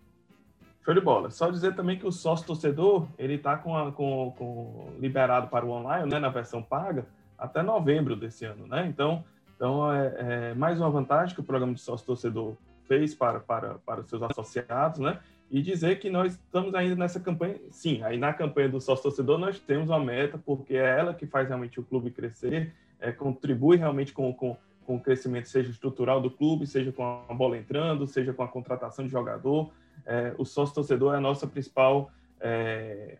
Show 0.84 0.94
de 0.94 1.02
bola. 1.02 1.30
Só 1.30 1.50
dizer 1.50 1.76
também 1.76 1.98
que 1.98 2.08
o 2.08 2.12
sócio 2.12 2.48
torcedor, 2.48 3.08
ele 3.18 3.36
está 3.36 3.58
com, 3.58 3.92
com, 3.92 4.34
com, 4.38 4.94
liberado 5.00 5.48
para 5.48 5.66
o 5.66 5.70
online, 5.70 6.10
né, 6.10 6.20
na 6.20 6.30
versão 6.30 6.62
paga, 6.64 7.06
até 7.38 7.62
novembro 7.62 8.16
desse 8.16 8.46
ano, 8.46 8.68
né? 8.68 8.88
Então, 8.88 9.24
Então, 9.56 9.92
é, 9.92 10.16
é 10.52 10.54
mais 10.54 10.80
uma 10.80 10.90
vantagem 10.90 11.36
que 11.36 11.42
o 11.42 11.44
programa 11.44 11.74
de 11.74 11.82
sócio-torcedor 11.82 12.56
fez 12.88 13.14
para, 13.14 13.40
para, 13.40 13.76
para 13.86 14.02
os 14.02 14.10
seus 14.10 14.22
associados, 14.24 15.00
né? 15.00 15.20
E 15.52 15.62
dizer 15.62 16.00
que 16.00 16.10
nós 16.10 16.34
estamos 16.34 16.74
ainda 16.74 16.96
nessa 16.96 17.20
campanha, 17.20 17.56
sim, 17.70 18.02
aí 18.04 18.18
na 18.18 18.34
campanha 18.34 18.70
do 18.70 18.80
sócio-torcedor 18.80 19.38
nós 19.38 19.60
temos 19.60 19.90
uma 19.90 20.00
meta, 20.00 20.38
porque 20.38 20.76
é 20.76 21.00
ela 21.00 21.14
que 21.14 21.26
faz 21.26 21.48
realmente 21.48 21.80
o 21.80 21.84
clube 21.84 22.10
crescer, 22.12 22.74
é, 23.00 23.12
contribui 23.12 23.78
realmente 23.78 24.14
com, 24.14 24.34
com, 24.34 24.56
com 24.86 24.96
o 24.96 25.00
crescimento, 25.00 25.50
seja 25.50 25.70
estrutural 25.70 26.22
do 26.22 26.32
clube, 26.32 26.66
seja 26.66 26.92
com 26.92 27.24
a 27.28 27.34
bola 27.34 27.58
entrando, 27.58 28.08
seja 28.08 28.32
com 28.32 28.44
a 28.44 28.48
contratação 28.48 29.06
de 29.06 29.12
jogador. 29.12 29.72
É, 30.10 30.34
o 30.40 30.44
sócio-torcedor 30.44 31.14
é 31.14 31.18
a 31.18 31.22
nossa 31.22 31.46
principal 31.46 32.12
é, 32.40 33.20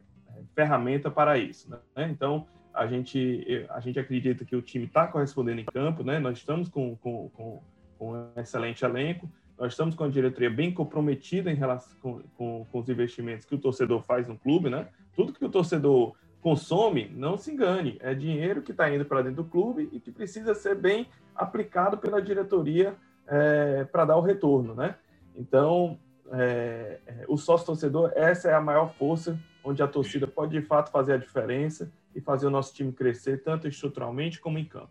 ferramenta 0.56 1.12
para 1.12 1.38
isso. 1.38 1.70
Né? 1.70 2.10
Então, 2.10 2.48
a 2.74 2.88
gente, 2.88 3.68
a 3.70 3.80
gente 3.80 4.00
acredita 4.00 4.44
que 4.44 4.56
o 4.56 4.62
time 4.62 4.86
está 4.86 5.06
correspondendo 5.06 5.62
em 5.62 5.66
campo, 5.66 6.04
né? 6.04 6.18
Nós 6.18 6.40
estamos 6.40 6.68
com, 6.68 6.96
com, 6.96 7.30
com, 7.30 7.62
com, 7.98 8.14
um 8.14 8.40
excelente 8.40 8.84
elenco, 8.84 9.30
nós 9.58 9.74
estamos 9.74 9.94
com 9.94 10.04
a 10.04 10.10
diretoria 10.10 10.50
bem 10.50 10.74
comprometida 10.74 11.52
em 11.52 11.56
relação 11.56 11.96
com, 12.02 12.22
com, 12.36 12.66
com, 12.72 12.80
os 12.80 12.90
investimentos 12.90 13.46
que 13.46 13.54
o 13.54 13.60
torcedor 13.60 14.02
faz 14.02 14.28
no 14.28 14.38
clube, 14.38 14.70
né? 14.70 14.88
Tudo 15.16 15.34
que 15.34 15.46
o 15.46 15.50
torcedor 15.50 16.16
consome, 16.42 17.12
não 17.14 17.38
se 17.38 17.52
engane, 17.52 17.98
é 18.00 18.16
dinheiro 18.16 18.64
que 18.64 18.72
está 18.72 18.90
indo 18.90 19.06
para 19.06 19.22
dentro 19.22 19.44
do 19.44 19.50
clube 19.50 19.90
e 19.92 20.00
que 20.00 20.12
precisa 20.12 20.56
ser 20.56 20.76
bem 20.76 21.08
aplicado 21.36 21.98
pela 21.98 22.20
diretoria 22.20 22.96
é, 23.28 23.84
para 23.84 24.06
dar 24.06 24.18
o 24.18 24.22
retorno, 24.22 24.74
né? 24.74 24.96
Então, 25.36 26.00
é, 26.34 27.00
é 27.06 27.26
o 27.28 27.38
sócio 27.38 27.66
torcedor, 27.66 28.12
essa 28.16 28.50
é 28.50 28.54
a 28.54 28.62
maior 28.62 28.94
força 28.94 29.40
onde 29.64 29.82
a 29.84 29.88
torcida 29.88 30.28
pode 30.28 30.60
de 30.60 30.66
fato 30.66 30.92
fazer 30.92 31.14
a 31.14 31.18
diferença 31.18 31.92
e 32.16 32.22
fazer 32.22 32.48
o 32.48 32.50
nosso 32.50 32.74
time 32.74 32.92
crescer, 32.92 33.44
tanto 33.44 33.68
estruturalmente 33.68 34.40
como 34.40 34.58
em 34.58 34.66
campo. 34.66 34.90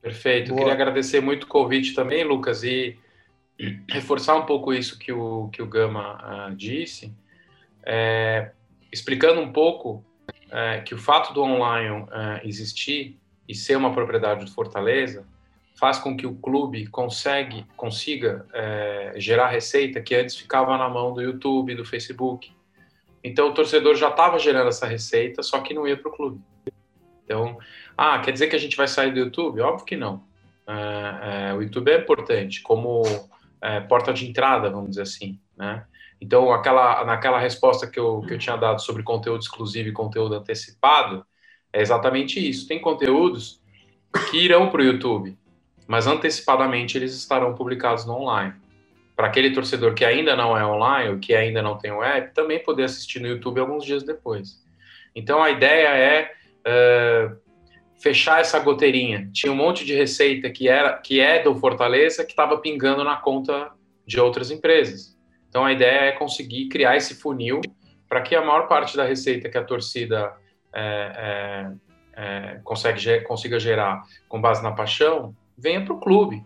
Perfeito. 0.00 0.48
Boa. 0.48 0.58
Queria 0.58 0.74
agradecer 0.74 1.20
muito 1.20 1.44
o 1.44 1.46
convite 1.46 1.94
também, 1.94 2.24
Lucas, 2.24 2.62
e 2.62 2.98
reforçar 3.88 4.34
um 4.36 4.44
pouco 4.44 4.72
isso 4.72 4.98
que 4.98 5.12
o, 5.12 5.48
que 5.48 5.62
o 5.62 5.66
Gama 5.66 6.48
uh, 6.50 6.54
disse, 6.54 7.14
é, 7.82 8.50
explicando 8.92 9.40
um 9.40 9.52
pouco 9.52 10.04
é, 10.50 10.80
que 10.80 10.94
o 10.94 10.98
fato 10.98 11.32
do 11.32 11.42
online 11.42 12.06
é, 12.10 12.46
existir 12.46 13.18
e 13.48 13.54
ser 13.54 13.76
uma 13.76 13.92
propriedade 13.92 14.44
do 14.44 14.50
Fortaleza 14.50 15.26
faz 15.74 15.98
com 15.98 16.16
que 16.16 16.26
o 16.26 16.34
clube 16.36 16.86
consegue, 16.86 17.66
consiga 17.76 18.46
é, 18.52 19.14
gerar 19.16 19.48
receita 19.48 20.00
que 20.00 20.14
antes 20.14 20.36
ficava 20.36 20.76
na 20.78 20.88
mão 20.88 21.12
do 21.12 21.20
YouTube, 21.20 21.74
do 21.74 21.84
Facebook, 21.84 22.52
então 23.22 23.48
o 23.48 23.54
torcedor 23.54 23.94
já 23.94 24.08
estava 24.08 24.38
gerando 24.38 24.68
essa 24.68 24.86
receita, 24.86 25.42
só 25.42 25.60
que 25.60 25.72
não 25.72 25.88
ia 25.88 25.96
para 25.96 26.10
o 26.10 26.14
clube. 26.14 26.40
Então, 27.24 27.58
ah, 27.96 28.18
quer 28.18 28.32
dizer 28.32 28.48
que 28.48 28.56
a 28.56 28.58
gente 28.58 28.76
vai 28.76 28.86
sair 28.86 29.12
do 29.12 29.18
YouTube? 29.18 29.62
Óbvio 29.62 29.86
que 29.86 29.96
não. 29.96 30.22
É, 30.66 31.48
é, 31.50 31.54
o 31.54 31.62
YouTube 31.62 31.90
é 31.90 31.98
importante 31.98 32.60
como 32.62 33.02
é, 33.62 33.80
porta 33.80 34.12
de 34.12 34.28
entrada, 34.28 34.68
vamos 34.68 34.90
dizer 34.90 35.02
assim, 35.02 35.40
né? 35.56 35.86
Então, 36.20 36.52
aquela, 36.52 37.04
naquela 37.04 37.38
resposta 37.38 37.86
que 37.86 37.98
eu, 37.98 38.20
que 38.22 38.34
eu 38.34 38.38
tinha 38.38 38.56
dado 38.56 38.80
sobre 38.80 39.02
conteúdo 39.02 39.42
exclusivo 39.42 39.88
e 39.88 39.92
conteúdo 39.92 40.34
antecipado, 40.34 41.26
é 41.72 41.80
exatamente 41.80 42.38
isso. 42.46 42.68
Tem 42.68 42.80
conteúdos 42.80 43.60
que 44.30 44.38
irão 44.38 44.70
para 44.70 44.80
o 44.80 44.84
YouTube, 44.84 45.36
mas 45.86 46.06
antecipadamente 46.06 46.96
eles 46.96 47.14
estarão 47.14 47.54
publicados 47.54 48.04
no 48.06 48.14
online 48.14 48.54
para 49.16 49.28
aquele 49.28 49.52
torcedor 49.52 49.94
que 49.94 50.04
ainda 50.04 50.34
não 50.34 50.56
é 50.56 50.66
online, 50.66 51.10
ou 51.10 51.18
que 51.18 51.34
ainda 51.34 51.62
não 51.62 51.78
tem 51.78 51.92
o 51.92 52.02
app, 52.02 52.34
também 52.34 52.58
poder 52.58 52.84
assistir 52.84 53.20
no 53.20 53.28
YouTube 53.28 53.60
alguns 53.60 53.84
dias 53.84 54.02
depois. 54.02 54.62
Então 55.14 55.42
a 55.42 55.50
ideia 55.50 55.88
é 55.88 56.32
uh, 56.66 57.36
fechar 58.02 58.40
essa 58.40 58.58
goteirinha. 58.58 59.30
Tinha 59.32 59.52
um 59.52 59.56
monte 59.56 59.84
de 59.84 59.94
receita 59.94 60.50
que 60.50 60.68
era 60.68 60.94
que 60.98 61.20
é 61.20 61.42
do 61.42 61.54
Fortaleza 61.54 62.24
que 62.24 62.32
estava 62.32 62.58
pingando 62.58 63.04
na 63.04 63.16
conta 63.16 63.70
de 64.04 64.18
outras 64.18 64.50
empresas. 64.50 65.16
Então 65.48 65.64
a 65.64 65.72
ideia 65.72 66.06
é 66.06 66.12
conseguir 66.12 66.68
criar 66.68 66.96
esse 66.96 67.14
funil 67.14 67.60
para 68.08 68.20
que 68.20 68.34
a 68.34 68.44
maior 68.44 68.66
parte 68.66 68.96
da 68.96 69.04
receita 69.04 69.48
que 69.48 69.56
a 69.56 69.62
torcida 69.62 70.34
é, 70.72 71.70
é, 72.16 72.20
é, 72.20 72.60
consegue, 72.64 73.20
consiga 73.20 73.60
gerar 73.60 74.02
com 74.28 74.40
base 74.40 74.62
na 74.62 74.72
paixão 74.72 75.34
venha 75.56 75.84
para 75.84 75.94
o 75.94 76.00
clube 76.00 76.44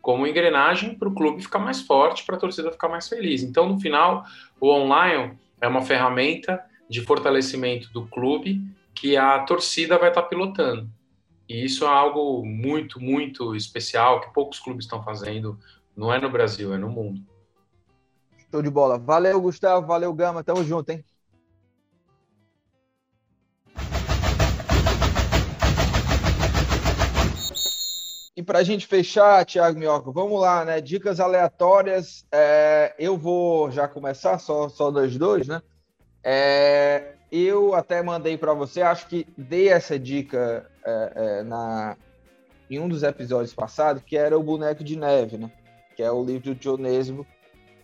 como 0.00 0.26
engrenagem 0.26 0.94
para 0.94 1.08
o 1.08 1.14
clube 1.14 1.42
ficar 1.42 1.58
mais 1.58 1.82
forte, 1.82 2.24
para 2.24 2.36
a 2.36 2.38
torcida 2.38 2.72
ficar 2.72 2.88
mais 2.88 3.08
feliz. 3.08 3.42
Então, 3.42 3.68
no 3.68 3.78
final, 3.78 4.24
o 4.58 4.70
online 4.70 5.36
é 5.60 5.68
uma 5.68 5.82
ferramenta 5.82 6.64
de 6.88 7.02
fortalecimento 7.02 7.92
do 7.92 8.06
clube 8.06 8.62
que 8.94 9.16
a 9.16 9.40
torcida 9.40 9.98
vai 9.98 10.08
estar 10.08 10.22
tá 10.22 10.28
pilotando. 10.28 10.88
E 11.48 11.64
isso 11.64 11.84
é 11.84 11.88
algo 11.88 12.44
muito, 12.44 13.00
muito 13.00 13.54
especial 13.54 14.20
que 14.20 14.32
poucos 14.32 14.58
clubes 14.58 14.86
estão 14.86 15.02
fazendo, 15.02 15.58
não 15.96 16.12
é 16.12 16.20
no 16.20 16.30
Brasil, 16.30 16.72
é 16.72 16.78
no 16.78 16.88
mundo. 16.88 17.20
Show 18.50 18.62
de 18.62 18.70
bola. 18.70 18.98
Valeu, 18.98 19.40
Gustavo. 19.40 19.86
Valeu, 19.86 20.12
Gama. 20.14 20.42
Tamo 20.42 20.64
junto, 20.64 20.90
hein? 20.90 21.04
Para 28.48 28.60
a 28.60 28.62
gente 28.62 28.86
fechar, 28.86 29.44
Thiago 29.44 29.78
Minhoca, 29.78 30.10
vamos 30.10 30.40
lá, 30.40 30.64
né? 30.64 30.80
Dicas 30.80 31.20
aleatórias. 31.20 32.24
É, 32.32 32.94
eu 32.98 33.14
vou 33.14 33.70
já 33.70 33.86
começar, 33.86 34.38
só, 34.38 34.70
só 34.70 34.90
das 34.90 35.18
dois, 35.18 35.46
né? 35.46 35.60
É, 36.24 37.12
eu 37.30 37.74
até 37.74 38.02
mandei 38.02 38.38
para 38.38 38.54
você, 38.54 38.80
acho 38.80 39.06
que 39.06 39.26
dei 39.36 39.68
essa 39.68 39.98
dica 39.98 40.64
é, 40.82 41.12
é, 41.14 41.42
na, 41.42 41.94
em 42.70 42.78
um 42.78 42.88
dos 42.88 43.02
episódios 43.02 43.52
passados, 43.52 44.02
que 44.02 44.16
era 44.16 44.38
o 44.38 44.42
Boneco 44.42 44.82
de 44.82 44.96
Neve, 44.96 45.36
né? 45.36 45.52
Que 45.94 46.02
é 46.02 46.10
o 46.10 46.24
livro 46.24 46.54
do 46.54 46.58
Dionesmo, 46.58 47.26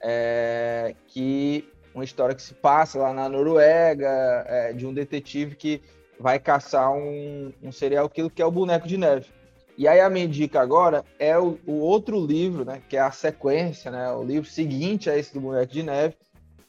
é, 0.03 0.95
que 1.09 1.69
uma 1.95 2.05
história 2.05 2.35
que 2.35 2.43
se 2.43 2.55
passa 2.55 2.99
lá 2.99 3.13
na 3.13 3.29
Noruega, 3.29 4.09
é, 4.49 4.73
de 4.73 4.87
um 4.87 4.95
detetive 4.95 5.57
que 5.57 5.83
vai 6.19 6.39
caçar 6.39 6.91
um, 6.91 7.53
um 7.63 7.71
serial 7.71 8.09
killer 8.09 8.31
que 8.31 8.41
é 8.41 8.47
o 8.47 8.51
Boneco 8.51 8.89
de 8.89 8.97
Neve. 8.97 9.44
E 9.77 9.89
aí 9.89 10.01
a 10.01 10.09
minha 10.09 10.29
dica 10.29 10.61
agora 10.61 11.05
é 11.19 11.37
o, 11.37 11.59
o, 11.67 11.81
outro 11.81 12.25
livro, 12.25 12.65
né, 12.65 12.81
que 12.89 12.97
é 12.97 13.01
a 13.01 13.11
sequência, 13.11 13.91
né, 13.91 14.13
o 14.13 14.23
livro 14.23 14.49
seguinte 14.49 15.11
a 15.11 15.19
esse 15.19 15.35
do 15.35 15.41
Boneco 15.41 15.73
de 15.73 15.83
Neve, 15.83 16.15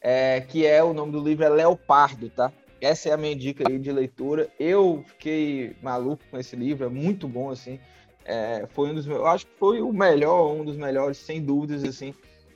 é, 0.00 0.40
que 0.40 0.66
é 0.66 0.82
o 0.82 0.92
nome 0.92 1.12
do 1.12 1.20
livro 1.20 1.44
é 1.44 1.48
Leopardo, 1.48 2.28
tá? 2.30 2.52
Essa 2.80 3.08
é 3.08 3.12
a 3.12 3.16
minha 3.16 3.34
dica 3.34 3.64
aí 3.68 3.78
de 3.78 3.90
leitura. 3.90 4.48
Eu 4.60 5.02
fiquei 5.06 5.74
maluco 5.82 6.22
com 6.30 6.38
esse 6.38 6.54
livro, 6.54 6.84
é 6.84 6.88
muito 6.88 7.26
bom 7.26 7.50
assim. 7.50 7.80
É, 8.24 8.66
foi 8.70 8.90
um 8.90 8.94
dos 8.94 9.06
meus, 9.06 9.20
eu 9.20 9.26
acho 9.26 9.46
que 9.46 9.58
foi 9.58 9.80
o 9.80 9.92
melhor, 9.92 10.52
um 10.52 10.64
dos 10.64 10.76
melhores, 10.76 11.16
sem 11.16 11.40
dúvidas 11.40 11.84
assim, 11.84 12.12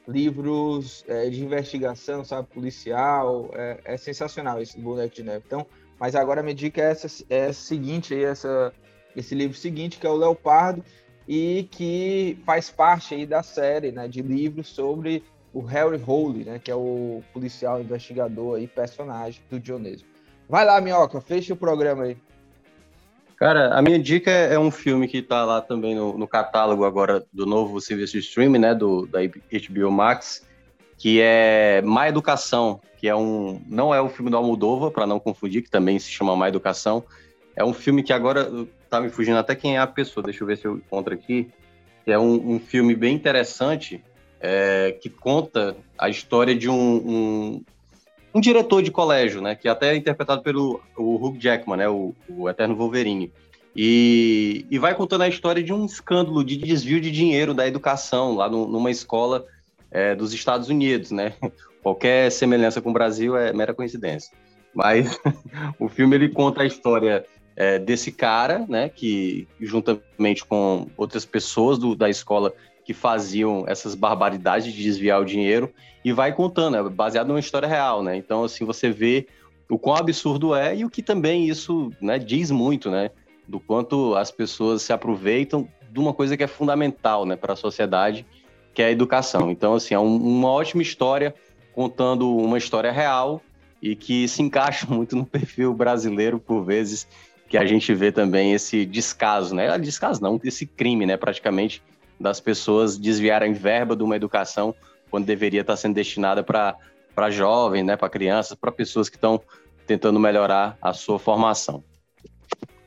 livros 0.07 1.05
é, 1.09 1.30
de 1.30 1.42
investigação, 1.42 2.24
sabe, 2.24 2.48
policial. 2.48 3.51
É, 3.55 3.80
é, 3.84 3.96
sensacional 3.96 4.61
esse 4.61 4.76
do 4.76 4.82
Boneco 4.82 5.14
de 5.14 5.22
Neve. 5.22 5.44
Então, 5.46 5.66
mas 5.98 6.14
agora 6.14 6.40
a 6.40 6.42
minha 6.42 6.55
dica 6.55 6.82
é 6.82 6.90
essa, 6.90 7.24
é 7.30 7.46
a 7.46 7.53
seguinte 7.53 8.14
aí, 8.14 8.24
essa 8.24 8.72
esse 9.16 9.34
livro 9.34 9.56
seguinte, 9.56 9.98
que 9.98 10.06
é 10.06 10.11
o 10.11 10.16
Leopardo, 10.16 10.84
e 11.26 11.68
que 11.70 12.38
faz 12.44 12.70
parte 12.70 13.14
aí 13.14 13.26
da 13.26 13.42
série 13.42 13.92
né, 13.92 14.08
de 14.08 14.22
livros 14.22 14.68
sobre 14.68 15.22
o 15.52 15.61
Harry 15.61 16.00
Hole, 16.04 16.44
né, 16.44 16.61
que 16.62 16.70
é 16.70 16.74
o 16.74 17.22
policial 17.32 17.80
investigador 17.80 18.61
e 18.61 18.66
personagem 18.66 19.40
do 19.50 19.58
Dionísio. 19.58 20.06
Vai 20.48 20.64
lá, 20.64 20.80
Minhoca, 20.80 21.20
fecha 21.20 21.52
o 21.52 21.56
programa 21.56 22.04
aí. 22.04 22.16
Cara, 23.36 23.74
a 23.74 23.80
minha 23.80 23.98
dica 23.98 24.30
é 24.30 24.58
um 24.58 24.70
filme 24.70 25.08
que 25.08 25.18
está 25.18 25.44
lá 25.44 25.61
também 25.61 25.94
no, 25.94 26.18
no, 26.18 26.28
catálogo 26.28 26.84
agora 26.84 27.24
do 27.32 27.46
novo 27.46 27.80
serviço 27.80 28.12
de 28.12 28.18
streaming, 28.18 28.58
né, 28.58 28.74
do, 28.74 29.06
da 29.06 29.20
HBO 29.20 29.90
Max, 29.90 30.46
que 30.98 31.20
é 31.22 31.80
Má 31.82 32.08
Educação, 32.08 32.80
que 32.98 33.08
é 33.08 33.16
um... 33.16 33.62
não 33.66 33.94
é 33.94 34.00
o 34.00 34.11
filme 34.11 34.30
do 34.30 34.36
Almodóvar, 34.36 34.90
para 34.90 35.06
não 35.06 35.18
confundir, 35.18 35.62
que 35.62 35.70
também 35.70 35.98
se 35.98 36.11
chama 36.11 36.36
Má 36.36 36.48
Educação, 36.48 37.02
é 37.56 37.64
um 37.64 37.72
filme 37.72 38.02
que 38.02 38.12
agora 38.12 38.50
tá 38.91 39.01
me 39.01 39.09
fugindo 39.09 39.38
até 39.38 39.55
quem 39.55 39.76
é 39.76 39.78
a 39.78 39.86
pessoa, 39.86 40.24
deixa 40.24 40.43
eu 40.43 40.47
ver 40.47 40.59
se 40.59 40.66
eu 40.66 40.76
encontro 40.76 41.14
aqui. 41.14 41.49
É 42.07 42.18
um, 42.18 42.55
um 42.55 42.59
filme 42.59 42.97
bem 42.97 43.14
interessante 43.14 44.03
é, 44.41 44.97
que 45.01 45.09
conta 45.09 45.76
a 45.97 46.09
história 46.09 46.55
de 46.55 46.68
um, 46.68 46.74
um, 46.74 47.64
um, 48.34 48.41
diretor 48.41 48.82
de 48.82 48.91
colégio, 48.91 49.41
né? 49.41 49.55
Que 49.55 49.68
até 49.68 49.93
é 49.93 49.97
interpretado 49.97 50.43
pelo 50.43 50.80
o 50.97 51.14
Hugh 51.24 51.38
Jackman, 51.38 51.76
né? 51.76 51.88
O, 51.88 52.14
o 52.28 52.49
Eterno 52.49 52.74
Wolverine. 52.74 53.30
E, 53.76 54.66
e, 54.68 54.78
vai 54.78 54.95
contando 54.97 55.22
a 55.22 55.28
história 55.28 55.62
de 55.62 55.72
um 55.72 55.84
escândalo 55.84 56.43
de 56.43 56.57
desvio 56.57 57.01
de 57.01 57.11
dinheiro 57.11 57.55
da 57.55 57.68
educação 57.68 58.34
lá 58.34 58.49
no, 58.49 58.66
numa 58.66 58.91
escola 58.91 59.47
é, 59.93 60.16
dos 60.16 60.34
Estados 60.34 60.68
Unidos, 60.68 61.12
né? 61.12 61.34
Qualquer 61.80 62.32
semelhança 62.32 62.80
com 62.80 62.91
o 62.91 62.93
Brasil 62.93 63.36
é 63.36 63.53
mera 63.53 63.72
coincidência. 63.72 64.36
Mas 64.74 65.18
o 65.78 65.88
filme 65.88 66.16
ele 66.16 66.28
conta 66.28 66.62
a 66.62 66.66
história 66.66 67.24
é, 67.57 67.78
desse 67.78 68.12
cara, 68.12 68.64
né, 68.68 68.88
que 68.88 69.46
juntamente 69.61 70.44
com 70.44 70.86
outras 70.96 71.24
pessoas 71.24 71.78
do, 71.78 71.94
da 71.94 72.09
escola 72.09 72.53
que 72.84 72.94
faziam 72.94 73.64
essas 73.66 73.94
barbaridades 73.94 74.72
de 74.72 74.82
desviar 74.82 75.20
o 75.20 75.24
dinheiro 75.24 75.72
e 76.05 76.12
vai 76.12 76.32
contando, 76.32 76.76
é 76.76 76.82
baseado 76.88 77.28
numa 77.28 77.40
história 77.40 77.68
real, 77.68 78.03
né? 78.03 78.16
Então 78.16 78.44
assim 78.44 78.64
você 78.64 78.90
vê 78.90 79.26
o 79.68 79.78
quão 79.78 79.96
absurdo 79.96 80.55
é 80.55 80.76
e 80.76 80.84
o 80.84 80.90
que 80.90 81.03
também 81.03 81.48
isso, 81.48 81.92
né, 82.01 82.18
diz 82.18 82.51
muito, 82.51 82.90
né, 82.90 83.11
do 83.46 83.61
quanto 83.61 84.14
as 84.16 84.30
pessoas 84.30 84.82
se 84.82 84.92
aproveitam 84.92 85.68
de 85.90 85.98
uma 85.98 86.14
coisa 86.14 86.36
que 86.36 86.42
é 86.42 86.46
fundamental 86.46 87.26
né, 87.26 87.36
para 87.36 87.53
a 87.53 87.57
sociedade, 87.57 88.24
que 88.72 88.82
é 88.82 88.86
a 88.86 88.90
educação. 88.90 89.51
Então, 89.51 89.74
assim, 89.74 89.94
é 89.94 89.98
um, 89.98 90.16
uma 90.16 90.48
ótima 90.48 90.82
história 90.82 91.34
contando 91.72 92.36
uma 92.36 92.59
história 92.59 92.92
real 92.92 93.40
e 93.82 93.96
que 93.96 94.28
se 94.28 94.42
encaixa 94.42 94.86
muito 94.90 95.16
no 95.16 95.26
perfil 95.26 95.74
brasileiro, 95.74 96.38
por 96.38 96.64
vezes, 96.64 97.07
que 97.51 97.59
a 97.59 97.66
gente 97.66 97.92
vê 97.92 98.12
também 98.12 98.53
esse 98.53 98.86
descaso, 98.86 99.57
né? 99.57 99.76
Descaso 99.76 100.22
não, 100.22 100.40
esse 100.44 100.64
crime, 100.64 101.05
né, 101.05 101.16
praticamente, 101.16 101.82
das 102.18 102.38
pessoas 102.38 102.96
desviarem 102.96 103.53
verba 103.53 103.96
de 103.96 104.05
uma 104.05 104.14
educação 104.14 104.72
quando 105.11 105.26
deveria 105.26 105.62
estar 105.62 105.76
sendo 105.76 105.96
destinada 105.96 106.44
para 106.44 107.30
jovens, 107.30 107.84
né, 107.84 107.96
para 107.96 108.09
crianças, 108.09 108.57
para 108.57 108.70
pessoas 108.70 109.09
que 109.09 109.16
estão 109.16 109.42
tentando 109.84 110.20
melhorar 110.20 110.78
a 110.80 110.92
sua 110.92 111.18
formação. 111.18 111.82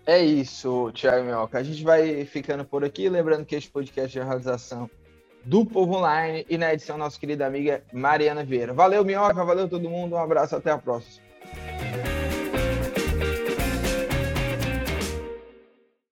É 0.08 0.24
isso, 0.24 0.90
Thiago 0.94 1.26
Minhoca. 1.26 1.58
A 1.58 1.64
gente 1.64 1.84
vai 1.84 2.24
ficando 2.24 2.64
por 2.64 2.86
aqui. 2.86 3.10
Lembrando 3.10 3.46
que 3.46 3.56
este 3.56 3.70
podcast 3.70 4.18
é 4.18 4.22
a 4.22 4.26
realização 4.26 4.90
do 5.44 5.66
Povo 5.66 5.98
Online 5.98 6.46
e 6.50 6.58
na 6.58 6.74
edição 6.74 6.98
nossa 6.98 7.20
querida 7.20 7.46
amiga 7.46 7.84
Mariana 7.92 8.46
Vieira. 8.46 8.74
Valeu, 8.74 9.04
Minhoca. 9.04 9.44
Valeu 9.44 9.68
todo 9.68 9.90
mundo. 9.90 10.16
Um 10.16 10.20
abraço. 10.20 10.56
Até 10.56 10.72
a 10.72 10.78
próxima. 10.78 11.22